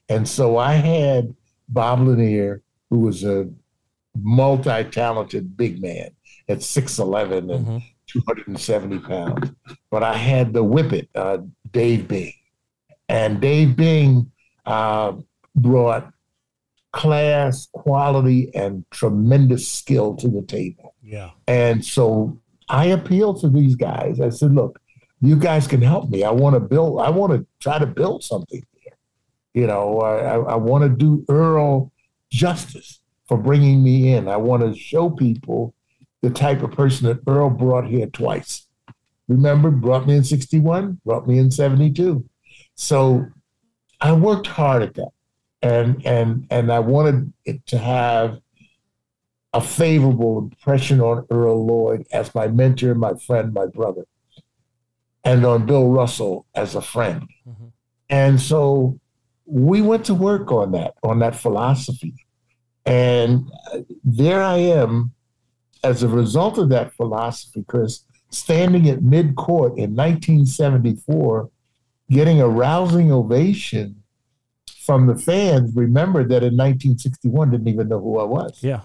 And 0.08 0.28
so 0.28 0.58
I 0.58 0.74
had 0.74 1.34
Bob 1.68 2.00
Lanier, 2.00 2.62
who 2.90 3.00
was 3.00 3.24
a 3.24 3.48
multi 4.14 4.84
talented 4.84 5.56
big 5.56 5.80
man 5.80 6.10
at 6.48 6.58
6'11 6.58 7.38
and 7.38 7.66
mm-hmm. 7.66 7.78
270 8.06 8.98
pounds. 9.00 9.50
But 9.90 10.02
I 10.02 10.14
had 10.14 10.52
the 10.52 10.62
whippet, 10.62 11.08
uh, 11.14 11.38
Dave 11.70 12.08
Bing. 12.08 12.34
And 13.08 13.40
Dave 13.40 13.76
Bing 13.76 14.30
uh, 14.66 15.14
brought 15.56 16.11
class, 16.92 17.68
quality, 17.72 18.50
and 18.54 18.84
tremendous 18.90 19.66
skill 19.68 20.14
to 20.16 20.28
the 20.28 20.42
table. 20.42 20.94
Yeah. 21.02 21.30
And 21.48 21.84
so 21.84 22.38
I 22.68 22.86
appealed 22.86 23.40
to 23.40 23.48
these 23.48 23.76
guys. 23.76 24.20
I 24.20 24.28
said, 24.28 24.54
look, 24.54 24.80
you 25.20 25.36
guys 25.36 25.66
can 25.66 25.82
help 25.82 26.10
me. 26.10 26.22
I 26.22 26.30
want 26.30 26.54
to 26.54 26.60
build, 26.60 27.00
I 27.00 27.10
want 27.10 27.32
to 27.32 27.46
try 27.60 27.78
to 27.78 27.86
build 27.86 28.22
something 28.22 28.62
here. 28.72 28.92
You 29.54 29.66
know, 29.66 30.00
I, 30.00 30.52
I 30.52 30.54
want 30.56 30.84
to 30.84 30.88
do 30.88 31.24
Earl 31.28 31.90
justice 32.30 33.00
for 33.26 33.38
bringing 33.38 33.82
me 33.82 34.12
in. 34.14 34.28
I 34.28 34.36
want 34.36 34.62
to 34.62 34.78
show 34.78 35.10
people 35.10 35.74
the 36.20 36.30
type 36.30 36.62
of 36.62 36.72
person 36.72 37.06
that 37.08 37.20
Earl 37.26 37.50
brought 37.50 37.86
here 37.86 38.06
twice. 38.06 38.66
Remember, 39.28 39.70
brought 39.70 40.06
me 40.06 40.16
in 40.16 40.24
61, 40.24 41.00
brought 41.04 41.26
me 41.26 41.38
in 41.38 41.50
72. 41.50 42.24
So 42.74 43.26
I 44.00 44.12
worked 44.12 44.46
hard 44.46 44.82
at 44.82 44.94
that 44.94 45.12
and 45.62 46.04
and 46.04 46.46
and 46.50 46.72
I 46.72 46.80
wanted 46.80 47.32
it 47.44 47.64
to 47.68 47.78
have 47.78 48.40
a 49.52 49.60
favorable 49.60 50.38
impression 50.38 51.00
on 51.00 51.26
Earl 51.30 51.66
Lloyd 51.66 52.06
as 52.12 52.34
my 52.34 52.48
mentor, 52.48 52.94
my 52.94 53.14
friend, 53.14 53.52
my 53.52 53.66
brother, 53.66 54.04
and 55.24 55.44
on 55.44 55.66
Bill 55.66 55.88
Russell 55.88 56.46
as 56.54 56.74
a 56.74 56.80
friend. 56.80 57.28
Mm-hmm. 57.48 57.66
And 58.08 58.40
so 58.40 58.98
we 59.44 59.82
went 59.82 60.06
to 60.06 60.14
work 60.14 60.50
on 60.50 60.72
that, 60.72 60.94
on 61.02 61.18
that 61.18 61.36
philosophy. 61.36 62.14
And 62.86 63.50
there 64.02 64.42
I 64.42 64.56
am, 64.56 65.12
as 65.84 66.02
a 66.02 66.08
result 66.08 66.58
of 66.58 66.70
that 66.70 66.94
philosophy, 66.94 67.64
Chris, 67.68 68.04
standing 68.30 68.88
at 68.88 69.02
mid 69.02 69.36
court 69.36 69.72
in 69.72 69.94
1974, 69.94 71.50
getting 72.10 72.40
a 72.40 72.48
rousing 72.48 73.12
ovation 73.12 74.01
from 74.84 75.06
the 75.06 75.16
fans. 75.16 75.74
Remember 75.74 76.22
that 76.22 76.42
in 76.42 76.56
1961, 76.56 77.50
didn't 77.50 77.68
even 77.68 77.88
know 77.88 78.00
who 78.00 78.18
I 78.18 78.24
was. 78.24 78.58
Yeah. 78.62 78.80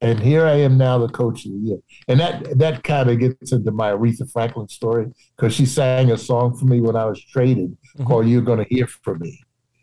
And 0.00 0.20
here 0.20 0.46
I 0.46 0.54
am 0.54 0.78
now, 0.78 0.98
the 0.98 1.08
coach 1.08 1.44
of 1.44 1.52
the 1.52 1.58
year. 1.58 1.78
And 2.06 2.20
that 2.20 2.58
that 2.58 2.84
kind 2.84 3.10
of 3.10 3.18
gets 3.18 3.50
into 3.50 3.72
my 3.72 3.90
Aretha 3.90 4.30
Franklin 4.30 4.68
story 4.68 5.08
because 5.36 5.52
she 5.54 5.66
sang 5.66 6.12
a 6.12 6.16
song 6.16 6.56
for 6.56 6.66
me 6.66 6.80
when 6.80 6.94
I 6.94 7.04
was 7.06 7.20
traded 7.20 7.70
mm-hmm. 7.70 8.04
called 8.04 8.28
"You're 8.28 8.42
Gonna 8.42 8.66
Hear 8.70 8.86
From 8.86 9.18
Me," 9.18 9.40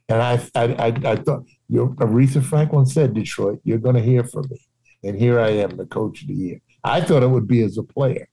and 0.08 0.22
I 0.22 0.42
I 0.56 0.64
I, 0.74 1.12
I 1.12 1.16
thought 1.18 1.44
Aretha 1.70 2.42
Franklin 2.42 2.86
said, 2.86 3.14
"Detroit, 3.14 3.60
you're 3.66 3.78
gonna 3.78 4.00
hear 4.00 4.24
from 4.24 4.46
me," 4.50 4.66
and 5.04 5.20
here 5.20 5.38
I 5.38 5.50
am, 5.50 5.76
the 5.76 5.86
coach 5.86 6.22
of 6.22 6.30
the 6.30 6.34
year. 6.34 6.62
I 6.86 7.02
thought 7.02 7.24
it 7.24 7.30
would 7.30 7.48
be 7.48 7.62
as 7.64 7.78
a 7.78 7.84
player, 7.84 8.30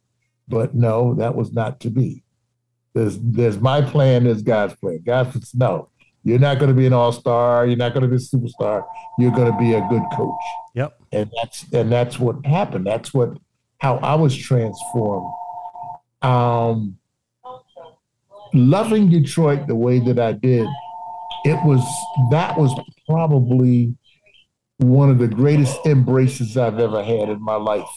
but 0.47 0.77
no, 0.77 1.15
that 1.15 1.35
was 1.35 1.53
not 1.53 1.81
to 1.81 1.91
be. 1.91 2.23
There's 2.95 3.19
there's 3.21 3.59
my 3.59 3.81
plan, 3.81 4.25
there's 4.25 4.43
God's 4.43 4.77
plan. 4.77 5.03
God 5.05 5.33
says, 5.33 5.55
no, 5.55 5.89
you're 6.25 6.39
not 6.39 6.59
going 6.59 6.69
to 6.69 6.75
be 6.75 6.87
an 6.87 6.93
all 6.93 7.13
star. 7.13 7.67
You're 7.67 7.77
not 7.77 7.95
going 7.95 8.03
to 8.03 8.09
be 8.09 8.17
a 8.17 8.19
superstar. 8.19 8.85
You're 9.19 9.33
going 9.33 9.51
to 9.51 9.59
be 9.59 9.75
a 9.75 9.81
good 9.89 10.03
coach. 10.15 10.35
Yep. 10.75 10.99
And 11.13 11.31
that's 11.37 11.73
and 11.73 11.91
that's 11.91 12.19
what 12.19 12.45
happened. 12.47 12.87
That's 12.87 13.13
what 13.13 13.37
how 13.79 13.97
I 13.99 14.15
was 14.15 14.37
transformed. 14.37 15.33
Um, 16.23 16.99
loving 18.55 19.11
Detroit 19.11 19.67
the 19.67 19.75
way 19.75 19.99
that 19.99 20.19
I 20.19 20.33
did, 20.33 20.67
it 21.45 21.59
was 21.65 21.83
that 22.31 22.57
was 22.57 22.73
probably 23.09 23.97
one 24.79 25.11
of 25.11 25.19
the 25.19 25.29
greatest 25.29 25.85
embraces 25.87 26.57
I've 26.57 26.79
ever 26.79 27.03
had 27.03 27.29
in 27.29 27.43
my 27.43 27.57
life 27.57 27.89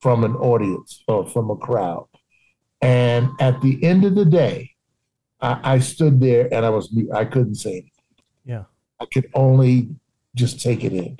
from 0.00 0.24
an 0.24 0.34
audience 0.36 1.02
or 1.08 1.26
from 1.26 1.50
a 1.50 1.56
crowd. 1.56 2.06
And 2.82 3.30
at 3.40 3.60
the 3.60 3.82
end 3.84 4.04
of 4.04 4.14
the 4.14 4.24
day, 4.24 4.70
I, 5.42 5.74
I 5.74 5.78
stood 5.78 6.20
there 6.20 6.52
and 6.52 6.64
I 6.64 6.70
was 6.70 6.94
I 7.14 7.24
couldn't 7.24 7.56
say 7.56 7.70
anything. 7.70 7.90
Yeah. 8.44 8.64
I 9.00 9.06
could 9.06 9.30
only 9.34 9.88
just 10.34 10.60
take 10.60 10.84
it 10.84 10.92
in. 10.92 11.18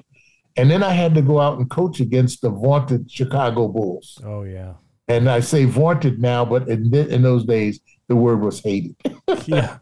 And 0.56 0.70
then 0.70 0.82
I 0.82 0.90
had 0.90 1.14
to 1.14 1.22
go 1.22 1.40
out 1.40 1.58
and 1.58 1.70
coach 1.70 2.00
against 2.00 2.42
the 2.42 2.50
vaunted 2.50 3.10
Chicago 3.10 3.68
Bulls. 3.68 4.20
Oh 4.24 4.42
yeah. 4.42 4.74
And 5.08 5.28
I 5.28 5.40
say 5.40 5.64
vaunted 5.64 6.20
now, 6.20 6.44
but 6.44 6.68
in, 6.68 6.94
in 6.94 7.22
those 7.22 7.44
days, 7.44 7.80
the 8.08 8.16
word 8.16 8.40
was 8.40 8.60
hated. 8.60 8.96
yeah. 9.46 9.78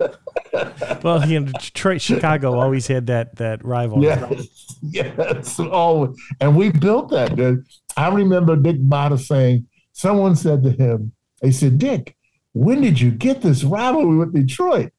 Well, 1.02 1.26
you 1.26 1.40
know, 1.40 1.52
Detroit, 1.52 2.00
Chicago 2.00 2.58
always 2.58 2.86
had 2.86 3.06
that 3.06 3.36
that 3.36 3.64
rival. 3.64 4.02
Yes, 4.02 4.78
yes, 4.82 5.58
always. 5.58 6.16
And 6.40 6.54
we 6.54 6.70
built 6.70 7.10
that. 7.10 7.64
I 7.96 8.08
remember 8.08 8.56
Dick 8.56 8.76
Motta 8.76 9.18
saying, 9.18 9.66
someone 9.92 10.36
said 10.36 10.62
to 10.62 10.70
him, 10.70 11.12
they 11.40 11.52
said, 11.52 11.78
Dick, 11.78 12.16
when 12.58 12.80
did 12.80 13.00
you 13.00 13.10
get 13.10 13.40
this 13.40 13.62
rivalry 13.62 14.16
with 14.16 14.34
Detroit? 14.34 14.92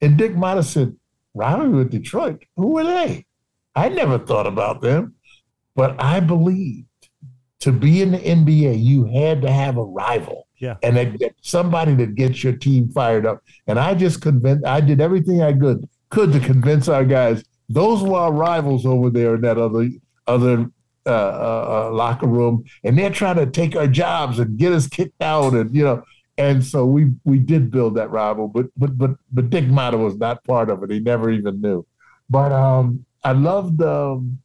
And 0.00 0.18
Dick 0.18 0.34
Motta 0.34 0.62
said, 0.62 0.94
rivalry 1.34 1.70
with 1.70 1.90
Detroit? 1.90 2.44
Who 2.56 2.78
are 2.78 2.84
they? 2.84 3.24
I 3.74 3.88
never 3.88 4.18
thought 4.18 4.46
about 4.46 4.82
them. 4.82 5.14
But 5.74 5.96
I 5.98 6.20
believed 6.20 6.86
to 7.60 7.72
be 7.72 8.02
in 8.02 8.12
the 8.12 8.18
NBA, 8.18 8.82
you 8.82 9.06
had 9.06 9.42
to 9.42 9.50
have 9.50 9.78
a 9.78 9.82
rival. 9.82 10.46
Yeah. 10.58 10.76
And 10.82 10.96
that, 10.96 11.34
somebody 11.42 11.94
that 11.94 12.14
gets 12.14 12.44
your 12.44 12.54
team 12.54 12.90
fired 12.90 13.26
up. 13.26 13.42
And 13.66 13.78
I 13.78 13.94
just 13.94 14.20
convinced, 14.20 14.66
I 14.66 14.80
did 14.80 15.00
everything 15.00 15.42
I 15.42 15.52
could 15.52 15.88
could 16.10 16.32
to 16.32 16.40
convince 16.40 16.86
our 16.88 17.04
guys 17.04 17.42
those 17.68 18.02
were 18.02 18.16
our 18.16 18.32
rivals 18.32 18.86
over 18.86 19.10
there 19.10 19.34
in 19.34 19.40
that 19.40 19.58
other 19.58 19.88
other 20.26 20.70
uh, 21.04 21.10
uh, 21.10 21.88
uh, 21.88 21.94
locker 21.94 22.26
room, 22.26 22.64
and 22.84 22.98
they're 22.98 23.10
trying 23.10 23.36
to 23.36 23.46
take 23.46 23.76
our 23.76 23.86
jobs 23.86 24.38
and 24.38 24.56
get 24.56 24.72
us 24.72 24.86
kicked 24.88 25.22
out, 25.22 25.52
and 25.54 25.74
you 25.74 25.84
know. 25.84 26.02
And 26.38 26.64
so 26.64 26.84
we 26.84 27.12
we 27.24 27.38
did 27.38 27.70
build 27.70 27.94
that 27.96 28.10
rival, 28.10 28.46
but 28.48 28.66
but 28.76 28.98
but 28.98 29.12
but 29.32 29.50
Dick 29.50 29.64
Motta 29.64 29.98
was 29.98 30.16
not 30.16 30.44
part 30.44 30.68
of 30.68 30.82
it. 30.82 30.90
He 30.90 31.00
never 31.00 31.30
even 31.30 31.60
knew. 31.60 31.86
But 32.28 32.52
um, 32.52 33.06
I 33.24 33.32
loved 33.32 33.80
um, 33.82 34.38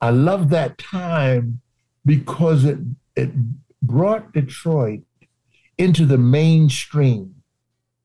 I 0.00 0.10
loved 0.10 0.50
that 0.50 0.76
time 0.78 1.60
because 2.04 2.64
it 2.64 2.78
it 3.14 3.30
brought 3.82 4.32
Detroit 4.32 5.00
into 5.78 6.04
the 6.04 6.18
mainstream 6.18 7.34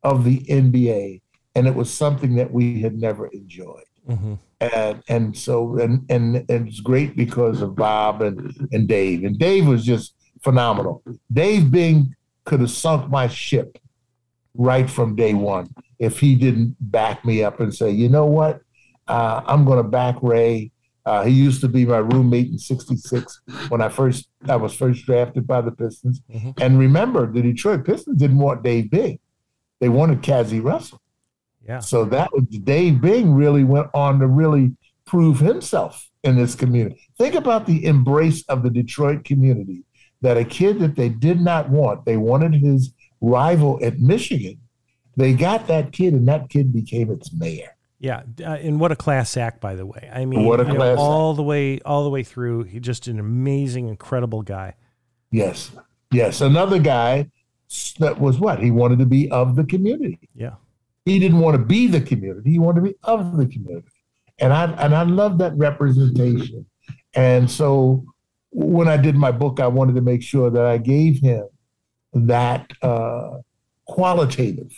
of 0.04 0.24
the 0.24 0.40
NBA, 0.42 1.22
and 1.56 1.68
it 1.68 1.74
was 1.74 1.92
something 1.92 2.36
that 2.36 2.52
we 2.52 2.82
had 2.82 2.98
never 2.98 3.28
enjoyed. 3.28 3.84
Mm-hmm. 4.08 4.36
And 4.62 5.04
and 5.10 5.38
so 5.38 5.80
and, 5.80 6.06
and 6.10 6.46
and 6.50 6.68
it's 6.68 6.80
great 6.80 7.18
because 7.18 7.62
of 7.62 7.76
Bob 7.76 8.22
and 8.22 8.56
and 8.72 8.88
Dave. 8.88 9.24
And 9.24 9.38
Dave 9.40 9.68
was 9.68 9.84
just 9.84 10.14
phenomenal. 10.44 11.04
Dave 11.34 11.72
Bing 11.72 12.16
could 12.46 12.62
have 12.62 12.72
sunk 12.72 13.10
my 13.10 13.28
ship 13.28 13.78
right 14.54 14.90
from 14.90 15.16
day 15.16 15.34
one 15.34 15.70
if 16.00 16.20
he 16.20 16.36
didn't 16.36 16.76
back 16.80 17.26
me 17.26 17.44
up 17.44 17.60
and 17.60 17.74
say, 17.74 17.90
you 17.90 18.10
know 18.10 18.26
what, 18.26 18.62
uh, 19.08 19.42
I'm 19.46 19.66
going 19.66 19.78
to 19.78 19.90
back 19.90 20.16
Ray. 20.22 20.72
Uh, 21.06 21.24
he 21.24 21.32
used 21.32 21.62
to 21.62 21.68
be 21.68 21.86
my 21.86 21.98
roommate 21.98 22.48
in 22.48 22.58
'66 22.58 23.42
when 23.70 23.80
I 23.80 23.90
first 23.90 24.28
I 24.50 24.56
was 24.56 24.76
first 24.76 25.06
drafted 25.06 25.46
by 25.46 25.62
the 25.62 25.72
Pistons. 25.72 26.22
Mm-hmm. 26.34 26.52
And 26.58 26.80
remember, 26.80 27.32
the 27.32 27.44
Detroit 27.44 27.86
Pistons 27.86 28.18
didn't 28.18 28.40
want 28.40 28.64
Dave 28.64 28.90
Bing; 28.90 29.20
they 29.80 29.90
wanted 29.90 30.24
Cazzie 30.24 30.62
Russell. 30.62 31.00
Yeah. 31.68 31.80
So 31.80 32.06
that 32.06 32.34
was 32.34 32.46
Dave 32.46 33.02
Bing 33.02 33.36
really 33.36 33.64
went 33.64 33.90
on 33.94 34.20
to 34.20 34.28
really 34.28 34.76
prove 35.06 35.40
himself 35.40 36.10
in 36.24 36.36
this 36.36 36.56
community. 36.56 37.08
Think 37.20 37.36
about 37.36 37.68
the 37.68 37.86
embrace 37.86 38.44
of 38.50 38.64
the 38.64 38.72
Detroit 38.72 39.24
community 39.24 39.85
that 40.26 40.38
a 40.38 40.44
kid 40.44 40.80
that 40.80 40.96
they 40.96 41.08
did 41.08 41.40
not 41.40 41.70
want, 41.70 42.04
they 42.04 42.18
wanted 42.18 42.56
his 42.56 42.92
rival 43.22 43.80
at 43.84 44.00
Michigan. 44.00 44.60
They 45.16 45.34
got 45.34 45.68
that 45.68 45.92
kid, 45.92 46.16
and 46.16 46.28
that 46.28 46.50
kid 46.50 46.74
became 46.74 47.12
its 47.12 47.32
mayor. 47.32 47.70
Yeah, 48.00 48.24
uh, 48.42 48.54
and 48.54 48.80
what 48.80 48.92
a 48.92 48.96
class 48.96 49.38
act, 49.38 49.62
by 49.62 49.76
the 49.76 49.86
way. 49.86 50.10
I 50.12 50.26
mean, 50.26 50.44
what 50.44 50.60
a 50.60 50.66
class 50.66 50.98
know, 50.98 51.04
all 51.04 51.34
the 51.36 51.44
way, 51.44 51.80
all 51.86 52.04
the 52.04 52.10
way 52.10 52.24
through. 52.24 52.64
He 52.64 52.80
just 52.80 53.08
an 53.08 53.20
amazing, 53.20 53.88
incredible 53.88 54.42
guy. 54.42 54.74
Yes, 55.30 55.72
yes. 56.12 56.42
Another 56.42 56.80
guy 56.80 57.30
that 58.00 58.20
was 58.20 58.40
what 58.40 58.62
he 58.62 58.72
wanted 58.72 59.00
to 59.00 59.06
be 59.06 59.30
of 59.30 59.56
the 59.56 59.64
community. 59.64 60.28
Yeah, 60.34 60.56
he 61.06 61.20
didn't 61.20 61.40
want 61.40 61.56
to 61.56 61.64
be 61.64 61.86
the 61.86 62.02
community; 62.02 62.50
he 62.50 62.60
wanted 62.60 62.82
to 62.82 62.88
be 62.88 62.96
of 63.04 63.38
the 63.38 63.46
community, 63.46 63.88
and 64.40 64.52
I 64.52 64.66
and 64.74 64.96
I 64.96 65.04
love 65.04 65.38
that 65.38 65.56
representation. 65.56 66.66
And 67.14 67.50
so, 67.50 68.06
when 68.56 68.88
I 68.88 68.96
did 68.96 69.16
my 69.16 69.32
book, 69.32 69.60
I 69.60 69.68
wanted 69.68 69.96
to 69.96 70.02
make 70.02 70.24
sure 70.24 70.50
that 70.50 70.66
I 70.66 70.78
gave 70.78 71.20
him 71.20 71.44
that 72.14 72.72
uh, 72.82 73.40
qualitative, 73.86 74.72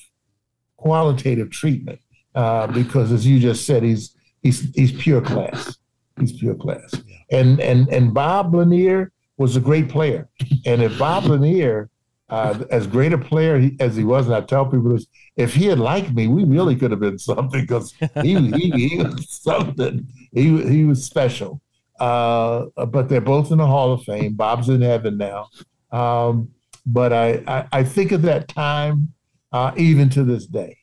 qualitative 0.78 1.52
treatment 1.52 2.00
uh, 2.34 2.66
because, 2.68 3.12
as 3.12 3.26
you 3.26 3.40
just 3.40 3.66
said, 3.66 3.84
he's 3.84 4.16
he's 4.42 4.74
he's 4.74 4.92
pure 4.92 5.22
class. 5.22 5.78
He's 6.20 6.34
pure 6.34 6.56
class. 6.56 6.96
And 7.32 7.60
and 7.60 7.88
and 7.90 8.16
Bob 8.16 8.56
Lanier 8.56 9.12
was 9.38 9.56
a 9.56 9.62
great 9.62 9.90
player. 9.90 10.28
And 10.66 10.82
if 10.82 10.98
Bob 10.98 11.26
Lanier, 11.26 11.92
uh, 12.30 12.64
as 12.72 12.88
great 12.88 13.14
a 13.14 13.18
player 13.20 13.60
he, 13.60 13.78
as 13.80 13.96
he 13.96 14.04
was, 14.04 14.26
and 14.26 14.34
I 14.34 14.42
tell 14.42 14.66
people 14.66 14.90
this, 14.90 15.06
if 15.36 15.54
he 15.54 15.68
had 15.68 15.80
liked 15.80 16.12
me, 16.14 16.28
we 16.28 16.46
really 16.46 16.76
could 16.76 16.90
have 16.90 17.00
been 17.00 17.20
something 17.20 17.62
because 17.62 17.94
he, 18.24 18.50
he, 18.52 18.72
he 18.72 18.98
was 18.98 19.30
something. 19.30 20.08
He 20.34 20.68
he 20.68 20.84
was 20.84 21.06
special. 21.06 21.62
Uh, 22.00 22.66
but 22.88 23.10
they're 23.10 23.22
both 23.22 23.52
in 23.52 23.58
the 23.58 23.66
Hall 23.66 23.92
of 23.92 24.04
Fame. 24.04 24.34
Bob's 24.34 24.70
in 24.70 24.82
heaven 24.82 25.18
now. 25.18 25.50
Um, 25.92 26.50
but 26.86 27.12
I, 27.12 27.44
I, 27.48 27.68
I 27.80 27.84
think 27.84 28.12
of 28.12 28.22
that 28.24 28.48
time 28.48 29.14
uh, 29.52 29.72
even 29.76 30.10
to 30.10 30.24
this 30.24 30.46
day 30.46 30.78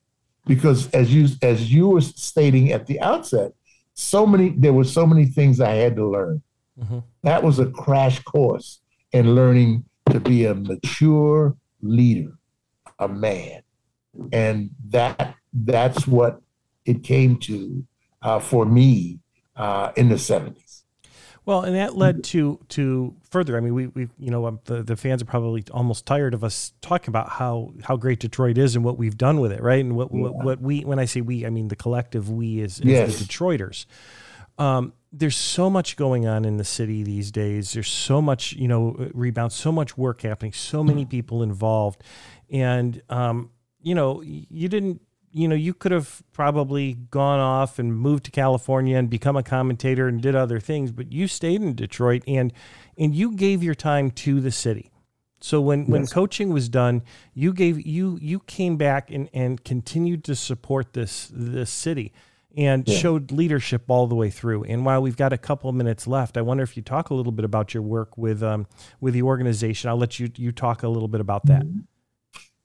because 0.47 0.91
as 0.91 1.15
you 1.15 1.29
as 1.43 1.73
you 1.73 1.89
were 1.89 2.01
stating 2.01 2.73
at 2.73 2.87
the 2.87 3.01
outset, 3.01 3.53
so 3.95 4.27
many 4.27 4.51
there 4.51 4.73
were 4.73 4.85
so 4.85 5.07
many 5.07 5.27
things 5.27 5.61
I 5.61 5.73
had 5.73 5.97
to 5.97 6.07
learn. 6.07 6.43
Mm-hmm. 6.79 6.99
That 7.23 7.43
was 7.43 7.59
a 7.59 7.67
crash 7.67 8.23
course 8.23 8.81
in 9.13 9.35
learning 9.35 9.85
to 10.11 10.21
be 10.21 10.45
a 10.45 10.55
mature 10.55 11.57
leader, 11.81 12.33
a 12.99 13.09
man, 13.09 13.63
and 14.33 14.71
that 14.89 15.37
that's 15.53 16.07
what 16.07 16.41
it 16.85 17.03
came 17.03 17.39
to 17.39 17.87
uh, 18.23 18.41
for 18.41 18.67
me 18.67 19.21
uh, 19.57 19.93
in 19.97 20.09
the 20.09 20.19
seventies. 20.19 20.64
Well, 21.47 21.61
and 21.63 21.77
that 21.77 21.97
led 21.97 22.25
to 22.25 22.59
to 22.71 23.15
further. 23.31 23.57
I 23.57 23.61
mean, 23.61 23.75
we 23.75 23.87
we 23.89 24.09
you 24.19 24.31
know 24.31 24.47
um, 24.47 24.61
the 24.65 24.83
the 24.83 24.97
fans 24.97 25.21
are 25.21 25.27
probably 25.27 25.65
almost 25.71 26.07
tired 26.07 26.33
of 26.33 26.43
us 26.43 26.73
talking 26.81 27.11
about 27.11 27.29
how 27.29 27.73
how 27.83 27.97
great 27.97 28.21
Detroit 28.21 28.57
is 28.57 28.77
and 28.77 28.85
what 28.85 28.97
we've 28.97 29.17
done 29.17 29.41
with 29.41 29.53
it, 29.53 29.63
right? 29.63 29.85
And 29.85 29.95
what 29.95 30.09
yeah. 30.13 30.21
what, 30.21 30.35
what, 30.37 30.61
we 30.61 30.81
when 30.85 30.99
I 30.99 31.05
say 31.05 31.21
we, 31.21 31.45
I 31.45 31.51
mean 31.51 31.69
the 31.69 31.77
collective 31.77 32.31
we 32.31 32.61
is, 32.61 32.81
yes. 32.81 33.19
the 33.19 33.25
Detroiters. 33.25 33.85
Um, 34.57 34.95
there's 35.13 35.37
so 35.37 35.69
much 35.69 35.97
going 35.97 36.27
on 36.27 36.45
in 36.45 36.57
the 36.57 36.65
city 36.65 37.03
these 37.03 37.31
days. 37.31 37.73
There's 37.73 37.91
so 37.91 38.23
much, 38.23 38.53
you 38.55 38.67
know, 38.67 39.11
rebound, 39.13 39.53
so 39.53 39.71
much 39.71 39.99
work 39.99 40.23
happening, 40.23 40.53
so 40.53 40.83
many 40.83 41.05
people 41.05 41.43
involved, 41.43 42.03
and 42.51 43.03
um, 43.11 43.51
you 43.83 43.95
know, 43.95 44.23
you 44.23 44.69
didn't 44.69 45.03
you 45.35 45.49
know, 45.49 45.57
you 45.57 45.75
could 45.75 45.91
have 45.91 46.23
probably 46.33 46.95
gone 46.95 47.41
off 47.41 47.81
and 47.81 47.93
moved 47.95 48.25
to 48.27 48.31
California 48.31 48.97
and 48.97 49.11
become 49.11 49.37
a 49.37 49.43
commentator 49.43 50.07
and 50.07 50.23
did 50.23 50.37
other 50.37 50.61
things, 50.61 50.93
but 50.93 51.13
you 51.13 51.27
stayed 51.27 51.61
in 51.61 51.75
Detroit 51.75 52.23
and 52.29 52.53
and 52.97 53.15
you 53.15 53.33
gave 53.33 53.63
your 53.63 53.75
time 53.75 54.13
to 54.13 54.41
the 54.41 54.53
city. 54.53 54.93
So 55.41 55.61
when 55.61 55.81
yes. 55.81 55.89
when 55.89 56.07
coaching 56.07 56.53
was 56.53 56.69
done, 56.69 57.03
you 57.35 57.53
gave 57.53 57.85
you 57.85 58.17
you 58.23 58.39
came 58.41 58.77
back 58.77 59.11
and 59.11 59.29
and 59.35 59.63
continued 59.65 60.23
to 60.25 60.37
support 60.37 60.93
this 60.93 61.29
this 61.35 61.71
city 61.71 62.13
and 62.57 62.87
yeah. 62.87 62.97
showed 62.97 63.33
leadership 63.33 63.87
all 63.89 64.07
the 64.07 64.15
way 64.15 64.31
through. 64.31 64.63
And 64.63 64.87
while 64.87 65.03
we've 65.03 65.17
got 65.17 65.33
a 65.33 65.39
couple 65.39 65.69
of 65.69 65.75
minutes 65.75 66.07
left, 66.07 66.37
I 66.37 66.43
wonder 66.43 66.63
if 66.63 66.77
you 66.77 66.83
talk 66.85 67.11
a 67.11 67.15
little 67.15 67.33
bit 67.33 67.45
about 67.45 67.75
your 67.75 67.83
work 67.83 68.17
with 68.17 68.41
um, 68.41 68.69
with 69.01 69.15
the 69.15 69.23
organization. 69.23 69.91
I'll 69.91 69.97
let 69.97 70.21
you 70.21 70.31
you 70.37 70.53
talk 70.53 70.85
a 70.85 70.89
little 70.89 71.09
bit 71.09 71.21
about 71.21 71.47
that. 71.47 71.67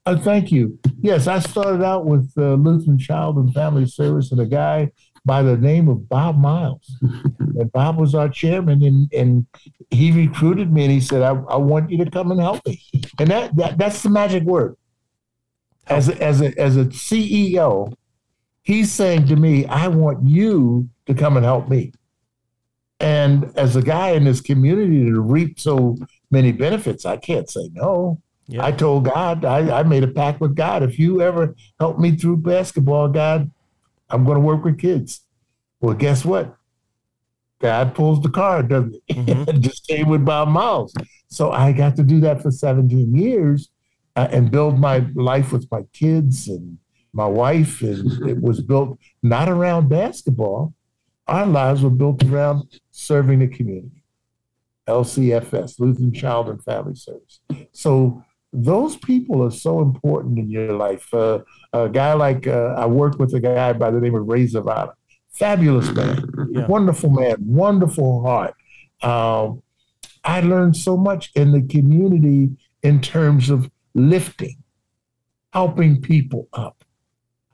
Uh, 0.06 0.18
thank 0.18 0.52
you. 0.52 0.80
Yes, 1.02 1.28
I 1.28 1.40
started 1.40 1.84
out 1.84 2.06
with 2.06 2.32
uh, 2.38 2.54
Lutheran 2.54 2.98
Child 2.98 3.38
and 3.38 3.54
Family 3.54 3.86
Service, 3.86 4.32
and 4.32 4.42
a 4.42 4.46
guy 4.46 4.92
by 5.26 5.44
the 5.44 5.58
name 5.58 5.88
of 5.88 6.10
Bob 6.10 6.38
Miles. 6.38 6.96
and 7.40 7.72
Bob 7.72 7.98
was 7.98 8.16
our 8.16 8.30
chairman, 8.30 8.84
and, 8.84 9.12
and 9.14 9.46
he 9.92 10.12
recruited 10.12 10.72
me, 10.72 10.84
and 10.84 10.92
he 10.92 11.02
said, 11.02 11.22
I, 11.22 11.32
I 11.32 11.58
want 11.58 11.92
you 11.92 12.04
to 12.04 12.10
come 12.10 12.32
and 12.32 12.40
help 12.40 12.66
me." 12.66 12.82
And 13.20 13.30
that, 13.30 13.56
that 13.58 13.78
that's 13.78 14.02
the 14.02 14.10
magic 14.10 14.44
word. 14.44 14.76
As 15.88 16.10
a, 16.10 16.22
as 16.22 16.42
a 16.42 16.58
as 16.60 16.78
a 16.78 16.86
CEO, 16.86 17.94
He's 18.70 18.92
saying 18.92 19.26
to 19.30 19.36
me, 19.36 19.66
I 19.66 19.88
want 19.88 20.28
you 20.28 20.90
to 21.08 21.16
come 21.16 21.38
and 21.38 21.44
help 21.44 21.70
me. 21.70 21.92
And 23.00 23.52
as 23.58 23.76
a 23.76 23.82
guy 23.82 24.12
in 24.12 24.26
this 24.26 24.42
community 24.42 25.06
to 25.06 25.22
reap 25.22 25.60
so 25.60 25.98
many 26.30 26.52
benefits, 26.52 27.04
I 27.04 27.18
can't 27.18 27.50
say 27.50 27.72
no. 27.74 28.22
Yeah. 28.50 28.66
I 28.66 28.72
told 28.72 29.06
God, 29.06 29.46
I, 29.46 29.80
I 29.80 29.84
made 29.84 30.04
a 30.04 30.08
pact 30.08 30.42
with 30.42 30.56
God. 30.56 30.82
If 30.82 30.98
you 30.98 31.22
ever 31.22 31.56
help 31.80 32.00
me 32.00 32.16
through 32.16 32.38
basketball, 32.38 33.08
God, 33.08 33.52
I'm 34.10 34.26
going 34.26 34.38
to 34.38 34.44
work 34.44 34.64
with 34.64 34.80
kids. 34.80 35.22
Well, 35.80 35.94
guess 35.94 36.26
what? 36.26 36.58
God 37.62 37.94
pulls 37.94 38.22
the 38.22 38.30
card, 38.30 38.70
doesn't 38.70 38.96
he? 39.06 39.14
Mm-hmm. 39.14 39.60
Just 39.62 39.84
stay 39.84 40.04
with 40.04 40.26
Bob 40.26 40.48
Miles. 40.48 40.96
So 41.28 41.52
I 41.52 41.72
got 41.74 41.96
to 41.98 42.04
do 42.04 42.20
that 42.22 42.42
for 42.42 42.50
17 42.50 43.16
years 43.16 43.70
uh, 44.16 44.30
and 44.32 44.50
build 44.50 44.80
my 44.80 45.06
life 45.14 45.52
with 45.52 45.68
my 45.70 45.84
kids 45.94 46.48
and 46.48 46.80
my 47.14 47.28
wife, 47.28 47.82
and 47.82 48.28
it 48.28 48.42
was 48.42 48.62
built 48.62 48.98
not 49.22 49.48
around 49.48 49.90
basketball. 49.90 50.74
Our 51.28 51.46
lives 51.46 51.84
were 51.84 51.92
built 51.92 52.24
around 52.24 52.80
serving 52.90 53.40
the 53.40 53.48
community. 53.48 54.04
LCFS, 54.88 55.80
Lutheran 55.80 56.14
Child 56.14 56.50
and 56.50 56.64
Family 56.64 56.96
Service. 56.96 57.42
So 57.74 58.24
those 58.52 58.98
people 58.98 59.44
are 59.44 59.52
so 59.52 59.82
important 59.82 60.40
in 60.40 60.50
your 60.50 60.74
life. 60.74 61.14
Uh, 61.14 61.40
a 61.74 61.90
guy 61.90 62.14
like 62.14 62.48
uh, 62.48 62.74
I 62.78 62.86
worked 62.86 63.20
with 63.20 63.34
a 63.34 63.40
guy 63.40 63.74
by 63.74 63.92
the 63.92 64.00
name 64.00 64.16
of 64.16 64.28
Ray 64.28 64.48
Zavada, 64.48 64.94
fabulous 65.32 65.92
man, 65.92 66.50
yeah. 66.52 66.66
wonderful 66.68 67.12
man, 67.12 67.36
wonderful 67.40 68.26
heart. 68.26 68.56
Um, 69.02 69.62
I 70.24 70.42
learned 70.42 70.76
so 70.76 70.98
much 70.98 71.32
in 71.36 71.52
the 71.52 71.62
community 71.62 72.50
in 72.84 73.02
terms 73.02 73.50
of 73.50 73.70
lifting, 73.94 74.58
helping 75.54 76.02
people 76.02 76.48
up, 76.54 76.84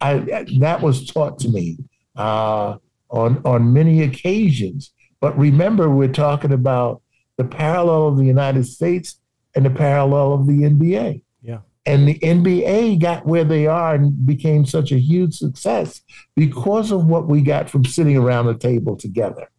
I, 0.01 0.45
that 0.59 0.81
was 0.81 1.05
taught 1.05 1.39
to 1.39 1.49
me 1.49 1.77
uh, 2.15 2.77
on 3.09 3.41
on 3.45 3.73
many 3.73 4.03
occasions. 4.03 4.91
But 5.19 5.37
remember, 5.37 5.89
we're 5.89 6.07
talking 6.09 6.51
about 6.51 7.01
the 7.37 7.45
parallel 7.45 8.09
of 8.09 8.17
the 8.17 8.25
United 8.25 8.65
States 8.65 9.19
and 9.55 9.65
the 9.65 9.69
parallel 9.69 10.33
of 10.33 10.47
the 10.47 10.63
NBA. 10.63 11.21
Yeah. 11.41 11.59
And 11.85 12.07
the 12.07 12.19
NBA 12.19 12.99
got 12.99 13.25
where 13.25 13.43
they 13.43 13.67
are 13.67 13.95
and 13.95 14.25
became 14.25 14.65
such 14.65 14.91
a 14.91 14.99
huge 14.99 15.35
success 15.35 16.01
because 16.35 16.91
of 16.91 17.05
what 17.05 17.27
we 17.27 17.41
got 17.41 17.69
from 17.69 17.85
sitting 17.85 18.17
around 18.17 18.47
the 18.47 18.57
table 18.57 18.95
together. 18.95 19.49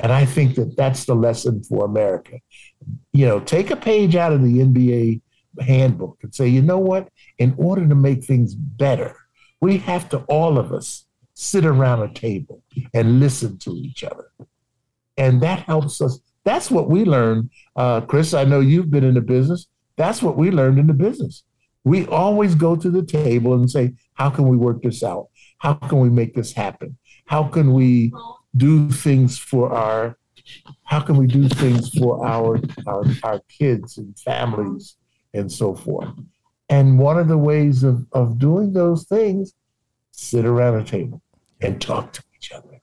And 0.00 0.12
I 0.12 0.26
think 0.26 0.54
that 0.56 0.76
that's 0.76 1.04
the 1.04 1.14
lesson 1.14 1.62
for 1.62 1.84
America. 1.84 2.38
You 3.12 3.26
know, 3.26 3.40
take 3.40 3.70
a 3.70 3.76
page 3.76 4.16
out 4.16 4.32
of 4.32 4.42
the 4.42 4.58
NBA 4.58 5.20
handbook 5.60 6.18
and 6.22 6.34
say, 6.34 6.48
you 6.48 6.62
know 6.62 6.78
what? 6.78 7.08
In 7.38 7.54
order 7.56 7.86
to 7.86 7.94
make 7.94 8.24
things 8.24 8.54
better, 8.54 9.16
we 9.60 9.78
have 9.78 10.08
to, 10.10 10.18
all 10.28 10.58
of 10.58 10.72
us, 10.72 11.04
sit 11.34 11.64
around 11.64 12.02
a 12.02 12.12
table 12.12 12.62
and 12.94 13.20
listen 13.20 13.58
to 13.58 13.70
each 13.70 14.02
other. 14.04 14.30
And 15.16 15.40
that 15.42 15.60
helps 15.60 16.00
us. 16.00 16.20
That's 16.44 16.70
what 16.70 16.88
we 16.88 17.04
learned. 17.04 17.50
Uh, 17.76 18.00
Chris, 18.02 18.34
I 18.34 18.44
know 18.44 18.60
you've 18.60 18.90
been 18.90 19.04
in 19.04 19.14
the 19.14 19.20
business. 19.20 19.66
That's 19.96 20.22
what 20.22 20.36
we 20.36 20.50
learned 20.50 20.78
in 20.78 20.86
the 20.86 20.94
business. 20.94 21.44
We 21.84 22.06
always 22.06 22.54
go 22.54 22.76
to 22.76 22.90
the 22.90 23.04
table 23.04 23.54
and 23.54 23.70
say, 23.70 23.94
how 24.14 24.30
can 24.30 24.48
we 24.48 24.56
work 24.56 24.82
this 24.82 25.02
out? 25.02 25.28
How 25.58 25.74
can 25.74 26.00
we 26.00 26.10
make 26.10 26.34
this 26.34 26.52
happen? 26.52 26.96
How 27.26 27.44
can 27.44 27.72
we 27.72 28.12
do 28.56 28.90
things 28.90 29.38
for 29.38 29.72
our 29.72 30.16
how 30.84 31.00
can 31.00 31.16
we 31.16 31.26
do 31.26 31.48
things 31.48 31.90
for 31.90 32.26
our, 32.26 32.58
our, 32.86 33.04
our 33.22 33.40
kids 33.48 33.98
and 33.98 34.18
families 34.18 34.96
and 35.34 35.50
so 35.50 35.74
forth? 35.74 36.08
And 36.68 36.98
one 36.98 37.18
of 37.18 37.28
the 37.28 37.38
ways 37.38 37.84
of, 37.84 38.06
of 38.12 38.38
doing 38.38 38.72
those 38.72 39.06
things, 39.06 39.54
sit 40.12 40.44
around 40.44 40.80
a 40.80 40.84
table 40.84 41.22
and 41.60 41.80
talk 41.80 42.12
to 42.14 42.22
each 42.36 42.52
other. 42.52 42.80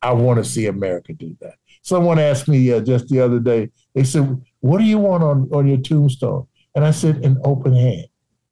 I 0.00 0.12
want 0.12 0.38
to 0.38 0.44
see 0.44 0.66
America 0.66 1.12
do 1.12 1.36
that. 1.40 1.54
Someone 1.82 2.18
asked 2.18 2.48
me 2.48 2.72
uh, 2.72 2.80
just 2.80 3.08
the 3.08 3.20
other 3.20 3.38
day, 3.38 3.70
they 3.94 4.04
said, 4.04 4.40
What 4.60 4.78
do 4.78 4.84
you 4.84 4.98
want 4.98 5.22
on, 5.22 5.48
on 5.52 5.66
your 5.66 5.78
tombstone? 5.78 6.46
And 6.74 6.84
I 6.84 6.90
said, 6.90 7.24
An 7.24 7.40
open 7.44 7.74
hand. 7.74 8.06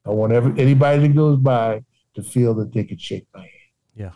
I 0.05 0.11
want 0.11 0.33
every, 0.33 0.61
anybody 0.61 1.09
that 1.09 1.15
goes 1.15 1.39
by 1.39 1.85
to 2.15 2.23
feel 2.23 2.55
that 2.55 2.73
they 2.73 2.85
could 2.85 3.01
shake 3.01 3.27
my 3.35 3.41
hand. 3.41 3.51
Yeah. 3.95 4.13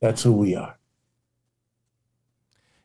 That's 0.00 0.22
who 0.22 0.32
we 0.32 0.54
are. 0.54 0.78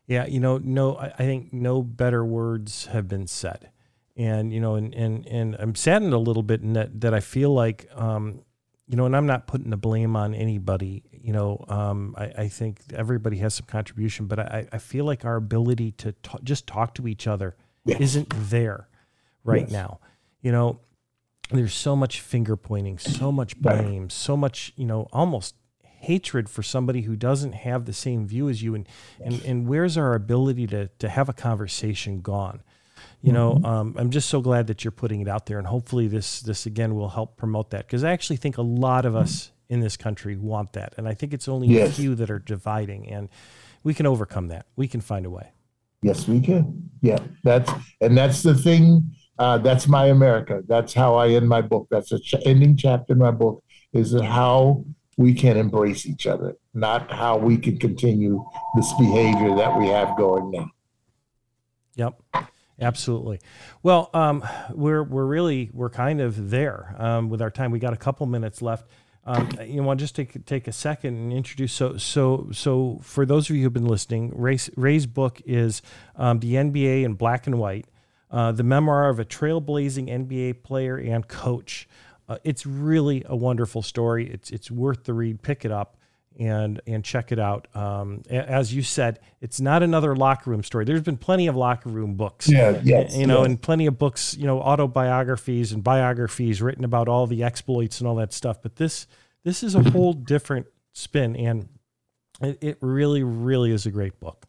Yeah, 0.06 0.26
you 0.26 0.40
know, 0.40 0.58
no, 0.58 0.96
I 0.96 1.10
think 1.10 1.52
no 1.52 1.82
better 1.82 2.24
words 2.24 2.86
have 2.86 3.08
been 3.08 3.26
said 3.26 3.70
and 4.18 4.52
you 4.52 4.60
know, 4.60 4.74
and 4.74 4.92
and 4.94 5.26
and 5.26 5.56
I'm 5.58 5.74
saddened 5.76 6.12
a 6.12 6.18
little 6.18 6.42
bit 6.42 6.60
in 6.60 6.72
that 6.72 7.00
that 7.00 7.14
I 7.14 7.20
feel 7.20 7.54
like, 7.54 7.88
um, 7.94 8.40
you 8.88 8.96
know, 8.96 9.04
and 9.04 9.14
I'm 9.14 9.26
not 9.26 9.46
putting 9.46 9.70
the 9.70 9.76
blame 9.76 10.16
on 10.16 10.34
anybody. 10.34 11.04
You 11.12 11.34
know, 11.34 11.64
um, 11.68 12.14
I, 12.16 12.32
I 12.38 12.48
think 12.48 12.80
everybody 12.94 13.36
has 13.38 13.54
some 13.54 13.66
contribution, 13.66 14.26
but 14.26 14.38
I, 14.38 14.66
I 14.72 14.78
feel 14.78 15.04
like 15.04 15.24
our 15.26 15.36
ability 15.36 15.92
to 15.92 16.12
talk, 16.12 16.42
just 16.42 16.66
talk 16.66 16.94
to 16.94 17.06
each 17.06 17.26
other 17.26 17.54
yes. 17.84 18.00
isn't 18.00 18.32
there 18.34 18.88
right 19.44 19.62
yes. 19.62 19.70
now. 19.70 20.00
You 20.40 20.52
know, 20.52 20.80
there's 21.50 21.74
so 21.74 21.94
much 21.94 22.22
finger 22.22 22.56
pointing, 22.56 22.98
so 22.98 23.30
much 23.30 23.58
blame, 23.60 24.08
so 24.08 24.36
much, 24.36 24.72
you 24.76 24.86
know, 24.86 25.06
almost 25.12 25.54
hatred 25.82 26.48
for 26.48 26.62
somebody 26.62 27.02
who 27.02 27.16
doesn't 27.16 27.52
have 27.52 27.84
the 27.84 27.92
same 27.92 28.26
view 28.26 28.48
as 28.48 28.62
you 28.62 28.74
and 28.74 28.88
and, 29.20 29.42
and 29.42 29.66
where's 29.66 29.98
our 29.98 30.14
ability 30.14 30.66
to 30.68 30.88
to 31.00 31.08
have 31.08 31.28
a 31.28 31.32
conversation 31.32 32.20
gone 32.20 32.62
you 33.20 33.32
know 33.32 33.54
mm-hmm. 33.54 33.64
um, 33.64 33.94
i'm 33.98 34.10
just 34.10 34.28
so 34.28 34.40
glad 34.40 34.66
that 34.66 34.84
you're 34.84 34.92
putting 34.92 35.20
it 35.20 35.28
out 35.28 35.46
there 35.46 35.58
and 35.58 35.66
hopefully 35.66 36.06
this 36.06 36.40
this 36.40 36.66
again 36.66 36.94
will 36.94 37.08
help 37.08 37.36
promote 37.36 37.70
that 37.70 37.86
because 37.86 38.04
i 38.04 38.10
actually 38.10 38.36
think 38.36 38.58
a 38.58 38.62
lot 38.62 39.04
of 39.04 39.16
us 39.16 39.50
in 39.68 39.80
this 39.80 39.96
country 39.96 40.36
want 40.36 40.72
that 40.72 40.94
and 40.96 41.08
i 41.08 41.14
think 41.14 41.34
it's 41.34 41.48
only 41.48 41.68
yes. 41.68 41.90
a 41.90 41.92
few 41.92 42.14
that 42.14 42.30
are 42.30 42.38
dividing 42.38 43.08
and 43.08 43.28
we 43.84 43.94
can 43.94 44.06
overcome 44.06 44.48
that. 44.48 44.66
We 44.76 44.88
can 44.88 45.00
find 45.00 45.24
a 45.26 45.30
way. 45.30 45.52
Yes 46.02 46.28
we 46.28 46.40
can. 46.40 46.90
Yeah 47.00 47.18
that's 47.42 47.70
and 48.00 48.16
that's 48.16 48.42
the 48.42 48.54
thing 48.54 49.10
uh, 49.38 49.58
that's 49.58 49.86
my 49.88 50.06
america. 50.06 50.62
That's 50.66 50.94
how 50.94 51.14
i 51.14 51.28
end 51.28 51.48
my 51.48 51.62
book. 51.62 51.88
That's 51.90 52.12
a 52.12 52.18
ch- 52.18 52.34
ending 52.44 52.76
chapter 52.76 53.12
in 53.12 53.18
my 53.18 53.30
book 53.30 53.62
is 53.92 54.12
how 54.20 54.84
we 55.16 55.34
can 55.34 55.56
embrace 55.56 56.06
each 56.06 56.26
other 56.26 56.56
not 56.74 57.10
how 57.10 57.36
we 57.36 57.56
can 57.56 57.76
continue 57.78 58.44
this 58.76 58.92
behavior 58.94 59.56
that 59.56 59.76
we 59.76 59.88
have 59.88 60.16
going 60.16 60.50
now. 60.50 60.70
Yep 61.96 62.22
Absolutely. 62.80 63.40
Well, 63.82 64.08
um, 64.14 64.44
we're 64.72 65.02
we're 65.02 65.26
really 65.26 65.70
we're 65.72 65.90
kind 65.90 66.20
of 66.20 66.50
there 66.50 66.94
um, 66.98 67.28
with 67.28 67.42
our 67.42 67.50
time. 67.50 67.70
We 67.72 67.80
got 67.80 67.92
a 67.92 67.96
couple 67.96 68.26
minutes 68.26 68.62
left. 68.62 68.88
Um, 69.24 69.48
you 69.66 69.82
know, 69.82 69.90
I'll 69.90 69.96
just 69.96 70.14
take 70.14 70.44
take 70.46 70.68
a 70.68 70.72
second 70.72 71.16
and 71.16 71.32
introduce. 71.32 71.72
So 71.72 71.96
so 71.96 72.48
so 72.52 73.00
for 73.02 73.26
those 73.26 73.50
of 73.50 73.56
you 73.56 73.64
who've 73.64 73.72
been 73.72 73.86
listening, 73.86 74.32
Ray's, 74.34 74.70
Ray's 74.76 75.06
book 75.06 75.42
is 75.44 75.82
um, 76.16 76.38
the 76.38 76.54
NBA 76.54 77.02
in 77.02 77.14
black 77.14 77.46
and 77.46 77.58
white, 77.58 77.86
uh, 78.30 78.52
the 78.52 78.62
memoir 78.62 79.08
of 79.08 79.18
a 79.18 79.24
trailblazing 79.24 80.08
NBA 80.08 80.62
player 80.62 80.96
and 80.96 81.26
coach. 81.26 81.88
Uh, 82.28 82.38
it's 82.44 82.64
really 82.64 83.24
a 83.26 83.34
wonderful 83.34 83.82
story. 83.82 84.30
It's 84.30 84.50
it's 84.50 84.70
worth 84.70 85.04
the 85.04 85.14
read. 85.14 85.42
Pick 85.42 85.64
it 85.64 85.72
up 85.72 85.97
and 86.38 86.80
and 86.86 87.04
check 87.04 87.32
it 87.32 87.38
out. 87.38 87.66
Um, 87.74 88.22
as 88.30 88.72
you 88.72 88.82
said, 88.82 89.18
it's 89.40 89.60
not 89.60 89.82
another 89.82 90.14
locker 90.14 90.50
room 90.50 90.62
story. 90.62 90.84
There's 90.84 91.02
been 91.02 91.16
plenty 91.16 91.48
of 91.48 91.56
locker 91.56 91.88
room 91.90 92.14
books, 92.14 92.48
yeah, 92.48 92.80
yes, 92.82 93.16
you 93.16 93.26
know, 93.26 93.38
yes. 93.38 93.46
and 93.46 93.60
plenty 93.60 93.86
of 93.86 93.98
books, 93.98 94.36
you 94.36 94.46
know, 94.46 94.60
autobiographies 94.60 95.72
and 95.72 95.82
biographies 95.82 96.62
written 96.62 96.84
about 96.84 97.08
all 97.08 97.26
the 97.26 97.42
exploits 97.42 98.00
and 98.00 98.08
all 98.08 98.14
that 98.16 98.32
stuff. 98.32 98.62
But 98.62 98.76
this 98.76 99.06
this 99.44 99.62
is 99.62 99.74
a 99.74 99.82
whole 99.90 100.12
different 100.12 100.66
spin, 100.92 101.34
and 101.36 101.68
it, 102.40 102.58
it 102.60 102.78
really, 102.80 103.22
really 103.22 103.72
is 103.72 103.84
a 103.86 103.90
great 103.90 104.20
book. 104.20 104.46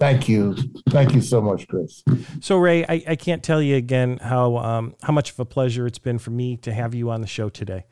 Thank 0.00 0.28
you, 0.28 0.56
thank 0.88 1.14
you 1.14 1.20
so 1.20 1.40
much, 1.40 1.68
Chris. 1.68 2.02
So 2.40 2.56
Ray, 2.58 2.84
I, 2.84 3.02
I 3.08 3.16
can't 3.16 3.42
tell 3.42 3.62
you 3.62 3.76
again 3.76 4.18
how 4.18 4.56
um, 4.56 4.94
how 5.02 5.12
much 5.12 5.30
of 5.32 5.38
a 5.38 5.44
pleasure 5.44 5.86
it's 5.86 5.98
been 5.98 6.18
for 6.18 6.30
me 6.30 6.56
to 6.58 6.72
have 6.72 6.94
you 6.94 7.10
on 7.10 7.20
the 7.20 7.26
show 7.26 7.50
today. 7.50 7.84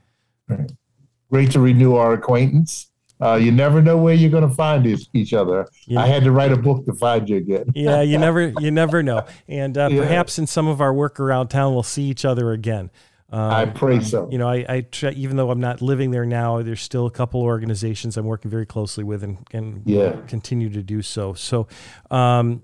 Great 1.31 1.51
to 1.53 1.61
renew 1.61 1.95
our 1.95 2.13
acquaintance 2.13 2.92
uh, 3.23 3.37
you 3.37 3.53
never 3.53 3.81
know 3.81 3.97
where 3.97 4.15
you're 4.15 4.31
going 4.31 4.49
to 4.49 4.55
find 4.55 4.87
each, 4.87 5.09
each 5.13 5.33
other. 5.33 5.69
I 5.97 6.07
had 6.07 6.25
to 6.25 6.33
write 6.33 6.53
a 6.53 6.57
book 6.57 6.85
to 6.87 6.93
find 6.95 7.29
you 7.29 7.37
again. 7.37 7.67
yeah, 7.75 8.03
you 8.03 8.19
never 8.19 8.53
you 8.59 8.71
never 8.71 9.03
know, 9.03 9.25
and 9.49 9.79
uh, 9.79 9.89
yeah. 9.93 10.01
perhaps 10.01 10.39
in 10.39 10.47
some 10.47 10.67
of 10.67 10.81
our 10.81 10.93
work 10.93 11.21
around 11.21 11.49
town, 11.49 11.73
we'll 11.73 11.83
see 11.83 12.05
each 12.05 12.25
other 12.25 12.53
again. 12.53 12.91
Um, 13.31 13.51
I 13.51 13.65
pray 13.65 14.01
so. 14.01 14.29
You 14.31 14.39
know, 14.39 14.49
I, 14.49 14.65
I 14.69 14.81
try, 14.83 15.11
even 15.13 15.37
though 15.37 15.51
I'm 15.51 15.61
not 15.61 15.81
living 15.81 16.11
there 16.11 16.27
now, 16.27 16.61
there's 16.63 16.83
still 16.83 17.07
a 17.07 17.11
couple 17.11 17.41
organizations 17.41 18.19
I'm 18.19 18.27
working 18.27 18.51
very 18.51 18.67
closely 18.67 19.05
with, 19.05 19.23
and 19.23 19.39
and 19.53 19.83
yeah. 19.87 20.17
continue 20.27 20.69
to 20.71 20.83
do 20.83 21.01
so. 21.01 21.33
So, 21.33 21.67
um, 22.11 22.63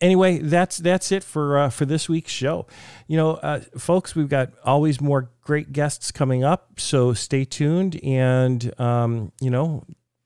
anyway, 0.00 0.38
that's 0.38 0.76
that's 0.78 1.12
it 1.12 1.24
for 1.24 1.58
uh, 1.58 1.70
for 1.70 1.86
this 1.86 2.08
week's 2.08 2.32
show. 2.32 2.66
You 3.06 3.16
know, 3.16 3.30
uh, 3.36 3.60
folks, 3.78 4.14
we've 4.14 4.28
got 4.28 4.50
always 4.64 5.00
more 5.00 5.30
great 5.48 5.72
guests 5.72 6.12
coming 6.12 6.44
up, 6.44 6.78
so 6.78 7.14
stay 7.14 7.42
tuned, 7.42 7.98
and 8.04 8.78
um, 8.78 9.32
you 9.40 9.48
know, 9.48 9.82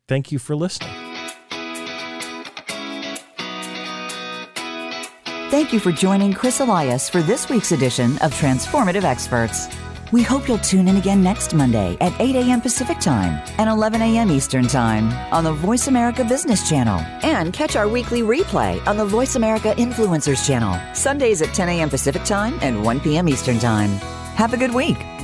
thank 0.09 0.33
you 0.33 0.39
for 0.41 0.57
listening. 0.57 0.93
Thank 5.49 5.73
you 5.73 5.79
for 5.79 5.93
joining 5.93 6.33
Chris 6.33 6.59
Elias 6.59 7.09
for 7.09 7.23
this 7.23 7.49
week's 7.49 7.71
edition 7.71 8.19
of 8.19 8.35
Transformative 8.35 9.05
Experts. 9.05 9.69
We 10.11 10.23
hope 10.23 10.49
you'll 10.49 10.59
tune 10.59 10.89
in 10.89 10.97
again 10.97 11.23
next 11.23 11.55
Monday 11.55 11.97
at 12.01 12.21
8 12.21 12.35
a.m. 12.35 12.61
Pacific 12.61 12.99
Time 12.99 13.41
and 13.59 13.71
11 13.71 14.03
a.m. 14.03 14.29
Eastern 14.29 14.67
Time 14.67 15.13
on 15.33 15.45
the 15.45 15.53
Voice 15.53 15.87
America 15.87 16.25
Business 16.25 16.69
Channel. 16.69 16.99
And 17.23 17.53
catch 17.53 17.77
our 17.77 17.87
weekly 17.87 18.23
replay 18.23 18.85
on 18.89 18.97
the 18.97 19.07
Voice 19.07 19.37
America 19.37 19.73
Influencers 19.79 20.45
Channel, 20.45 20.81
Sundays 20.97 21.43
at 21.43 21.55
10 21.55 21.69
a.m. 21.69 21.91
Pacific 21.91 22.25
Time 22.25 22.59
and 22.61 22.83
1 22.83 22.99
p.m. 23.01 23.29
Eastern 23.29 23.61
Time. 23.61 24.01
Have 24.37 24.55
a 24.55 24.57
good 24.57 24.75
week. 24.75 25.22